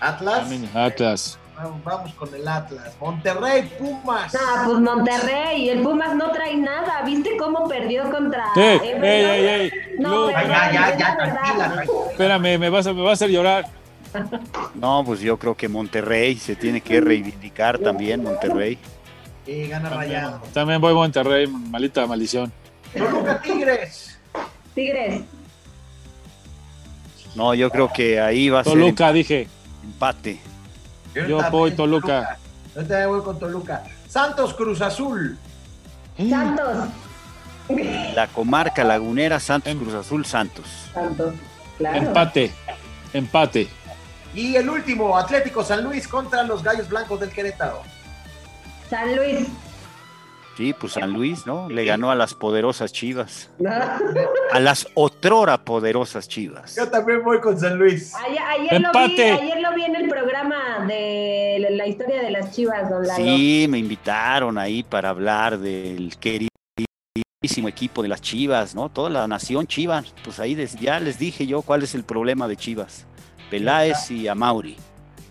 Atlas. 0.00 0.40
También, 0.40 0.68
Atlas. 0.74 1.38
Vamos, 1.84 2.12
con 2.14 2.34
el 2.34 2.46
Atlas. 2.48 2.92
Monterrey, 3.00 3.70
Pumas. 3.78 4.34
Ah, 4.34 4.64
pues 4.66 4.78
Monterrey. 4.78 5.68
El 5.68 5.80
Pumas 5.82 6.14
no 6.16 6.30
trae 6.32 6.56
nada. 6.56 7.02
¿Viste 7.02 7.36
cómo 7.36 7.68
perdió 7.68 8.10
contra 8.10 8.46
Everton? 8.56 9.04
ey, 9.04 9.24
ey, 9.24 9.46
ey. 9.46 9.72
No, 9.98 10.28
ya, 10.30 10.42
ya, 10.72 10.96
ya, 10.98 11.16
tranquila, 11.16 11.72
tranquila. 11.72 12.10
espérame, 12.10 12.58
me 12.58 12.68
vas, 12.68 12.86
a, 12.86 12.92
me 12.92 13.02
vas 13.02 13.10
a 13.10 13.12
hacer 13.12 13.30
llorar. 13.30 13.66
No, 14.74 15.04
pues 15.06 15.20
yo 15.20 15.38
creo 15.38 15.54
que 15.54 15.68
Monterrey 15.68 16.36
se 16.36 16.56
tiene 16.56 16.80
que 16.80 17.00
reivindicar 17.00 17.78
también, 17.78 18.22
Monterrey. 18.22 18.78
Y 19.46 19.68
gana 19.68 19.88
Rayado. 19.88 20.40
También 20.52 20.80
voy 20.80 20.92
a 20.92 20.94
Monterrey, 20.94 21.46
malita 21.46 22.06
maldición. 22.06 22.52
Toluca 22.96 23.40
Tigres. 23.40 24.11
Tigres. 24.74 25.22
No, 27.34 27.54
yo 27.54 27.70
creo 27.70 27.92
que 27.92 28.20
ahí 28.20 28.48
va 28.48 28.60
a 28.60 28.64
ser 28.64 28.74
Toluca, 28.74 29.12
dije. 29.12 29.48
empate. 29.82 30.40
Yo 31.14 31.22
también 31.22 31.50
voy 31.50 31.70
Toluca. 31.72 32.38
Yo 32.74 32.80
también 32.82 33.08
voy 33.08 33.22
con 33.22 33.38
Toluca. 33.38 33.84
Santos 34.08 34.54
Cruz 34.54 34.80
Azul. 34.80 35.38
Santos. 36.16 36.88
La 38.14 38.26
comarca 38.28 38.84
lagunera 38.84 39.40
Santos 39.40 39.74
Cruz 39.74 39.94
Azul 39.94 40.26
Santos. 40.26 40.66
Santos. 40.92 41.34
Claro. 41.78 41.98
Empate, 41.98 42.50
empate. 43.12 43.68
Y 44.34 44.56
el 44.56 44.68
último, 44.68 45.16
Atlético 45.16 45.64
San 45.64 45.84
Luis 45.84 46.08
contra 46.08 46.42
los 46.42 46.62
Gallos 46.62 46.88
Blancos 46.88 47.20
del 47.20 47.30
Querétaro. 47.30 47.82
San 48.88 49.16
Luis. 49.16 49.48
Sí, 50.56 50.74
pues 50.78 50.92
San 50.92 51.12
Luis, 51.12 51.46
¿no? 51.46 51.68
Le 51.70 51.84
ganó 51.84 52.10
a 52.10 52.14
las 52.14 52.34
poderosas 52.34 52.92
Chivas. 52.92 53.50
A 54.52 54.60
las 54.60 54.86
otrora 54.94 55.64
poderosas 55.64 56.28
Chivas. 56.28 56.76
Yo 56.76 56.86
también 56.90 57.24
voy 57.24 57.40
con 57.40 57.58
San 57.58 57.78
Luis. 57.78 58.14
Ayer, 58.14 58.42
ayer 58.42 58.80
lo 58.82 58.92
vi, 58.92 59.20
ayer, 59.20 59.60
lo 59.60 59.74
vi, 59.74 59.84
en 59.84 59.96
el 59.96 60.08
programa 60.10 60.84
de 60.86 61.68
la 61.70 61.86
historia 61.86 62.20
de 62.20 62.30
las 62.30 62.52
Chivas, 62.52 62.90
don 62.90 63.06
Lalo. 63.06 63.24
Sí, 63.24 63.66
me 63.70 63.78
invitaron 63.78 64.58
ahí 64.58 64.82
para 64.82 65.08
hablar 65.08 65.58
del 65.58 66.14
queridísimo 66.18 67.68
equipo 67.68 68.02
de 68.02 68.08
las 68.08 68.20
Chivas, 68.20 68.74
¿no? 68.74 68.90
Toda 68.90 69.08
la 69.08 69.26
nación 69.26 69.66
Chivas. 69.66 70.12
Pues 70.22 70.38
ahí 70.38 70.54
ya 70.78 71.00
les 71.00 71.18
dije 71.18 71.46
yo 71.46 71.62
cuál 71.62 71.82
es 71.82 71.94
el 71.94 72.04
problema 72.04 72.46
de 72.46 72.56
Chivas. 72.56 73.06
Peláez 73.50 74.10
y 74.10 74.28
Amauri. 74.28 74.76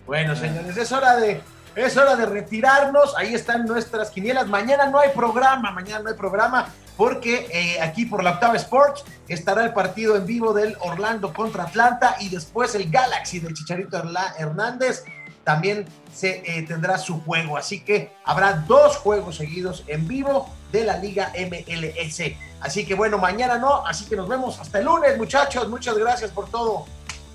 Bueno, 0.08 0.36
señores, 0.36 0.76
es 0.76 0.92
hora 0.92 1.16
de 1.18 1.42
es 1.76 1.98
hora 1.98 2.16
de 2.16 2.26
retirarnos. 2.26 3.16
Ahí 3.18 3.34
están 3.34 3.66
nuestras 3.66 4.10
quinielas. 4.10 4.48
Mañana 4.48 4.88
no 4.88 5.00
hay 5.00 5.10
programa, 5.10 5.72
mañana 5.72 6.00
no 6.04 6.10
hay 6.10 6.16
programa 6.16 6.68
porque 6.98 7.48
eh, 7.52 7.82
aquí 7.82 8.06
por 8.06 8.24
la 8.24 8.34
Octava 8.34 8.56
Sports 8.58 9.04
estará 9.28 9.64
el 9.64 9.74
partido 9.74 10.16
en 10.16 10.26
vivo 10.26 10.54
del 10.54 10.76
Orlando 10.82 11.34
contra 11.34 11.64
Atlanta 11.64 12.16
y 12.20 12.30
después 12.30 12.76
el 12.76 12.92
Galaxy 12.92 13.40
del 13.40 13.54
Chicharito 13.54 13.98
Hernández 14.38 15.04
también 15.44 15.88
se 16.14 16.44
eh, 16.46 16.64
tendrá 16.68 16.98
su 16.98 17.22
juego. 17.22 17.58
Así 17.58 17.82
que 17.82 18.14
habrá 18.24 18.54
dos 18.68 18.98
juegos 18.98 19.38
seguidos 19.38 19.84
en 19.88 20.08
vivo 20.08 20.50
de 20.72 20.84
la 20.84 20.98
Liga 20.98 21.32
MLS. 21.36 22.22
Así 22.60 22.86
que 22.86 22.94
bueno, 22.94 23.18
mañana 23.18 23.58
no, 23.58 23.86
así 23.88 24.06
que 24.06 24.16
nos 24.16 24.30
vemos 24.30 24.60
hasta 24.60 24.80
el 24.80 24.86
lunes, 24.86 25.18
muchachos. 25.18 25.68
Muchas 25.70 25.98
gracias 25.98 26.32
por 26.32 26.50
todo. 26.50 26.86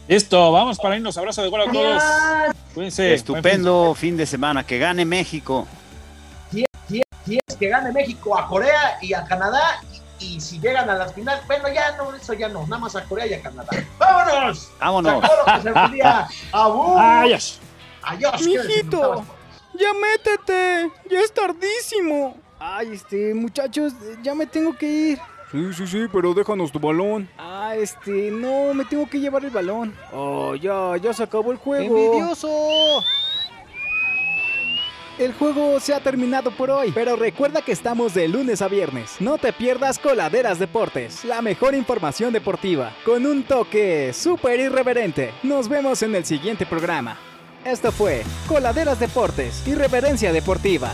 Listo, 0.08 0.52
vamos 0.52 0.78
para 0.78 0.96
irnos. 0.96 1.18
Abrazo 1.18 1.42
de 1.42 1.48
gol 1.48 1.62
a 1.62 1.72
todos. 1.72 2.02
Cuídense. 2.74 3.14
Estupendo 3.14 3.94
fin 3.94 4.16
de 4.16 4.26
semana. 4.26 4.64
Que 4.64 4.78
gane 4.78 5.04
México. 5.04 5.66
Quieres 7.26 7.56
que 7.58 7.68
gane 7.68 7.90
México 7.90 8.38
a 8.38 8.46
Corea 8.46 8.98
y 9.02 9.12
a 9.12 9.24
Canadá. 9.24 9.82
Y, 10.18 10.40
si 10.40 10.58
llegan 10.60 10.88
a 10.88 10.94
las 10.94 11.12
finales, 11.12 11.46
bueno, 11.46 11.68
ya 11.68 11.94
no, 11.96 12.14
eso 12.14 12.32
ya 12.32 12.48
no, 12.48 12.62
nada 12.66 12.78
más 12.78 12.96
a 12.96 13.04
Corea 13.04 13.26
y 13.26 13.34
a 13.34 13.42
Canadá. 13.42 13.68
¡Vámonos! 13.98 14.70
¡Vámonos! 14.78 15.24
¡Adiós! 16.52 17.60
¡Adiós! 18.02 18.46
Mijito, 18.46 19.24
ya 19.74 19.92
métete, 19.92 20.90
ya 21.10 21.20
es 21.20 21.34
tardísimo. 21.34 22.34
Ay, 22.58 22.92
este, 22.94 23.34
muchachos, 23.34 23.92
ya 24.22 24.34
me 24.34 24.46
tengo 24.46 24.74
que 24.74 24.86
ir. 24.86 25.20
Sí, 25.52 25.72
sí, 25.74 25.86
sí, 25.86 26.06
pero 26.12 26.34
déjanos 26.34 26.72
tu 26.72 26.80
balón. 26.80 27.28
Ah, 27.38 27.74
este, 27.76 28.30
no, 28.30 28.74
me 28.74 28.84
tengo 28.84 29.08
que 29.08 29.20
llevar 29.20 29.44
el 29.44 29.50
balón. 29.50 29.94
Oh, 30.12 30.54
ya, 30.56 30.96
ya 30.96 31.12
se 31.12 31.22
acabó 31.22 31.52
el 31.52 31.58
juego. 31.58 31.96
¡Envidioso! 31.96 33.02
El 35.18 35.32
juego 35.32 35.80
se 35.80 35.94
ha 35.94 36.00
terminado 36.00 36.50
por 36.50 36.70
hoy, 36.70 36.92
pero 36.92 37.16
recuerda 37.16 37.62
que 37.62 37.72
estamos 37.72 38.12
de 38.12 38.28
lunes 38.28 38.60
a 38.60 38.68
viernes. 38.68 39.16
No 39.18 39.38
te 39.38 39.50
pierdas 39.50 39.98
Coladeras 39.98 40.58
Deportes, 40.58 41.24
la 41.24 41.40
mejor 41.40 41.74
información 41.74 42.34
deportiva, 42.34 42.92
con 43.02 43.24
un 43.24 43.42
toque 43.44 44.12
súper 44.12 44.60
irreverente. 44.60 45.32
Nos 45.42 45.70
vemos 45.70 46.02
en 46.02 46.16
el 46.16 46.26
siguiente 46.26 46.66
programa. 46.66 47.16
Esto 47.64 47.92
fue 47.92 48.24
Coladeras 48.46 49.00
Deportes, 49.00 49.66
Irreverencia 49.66 50.32
Deportiva. 50.32 50.92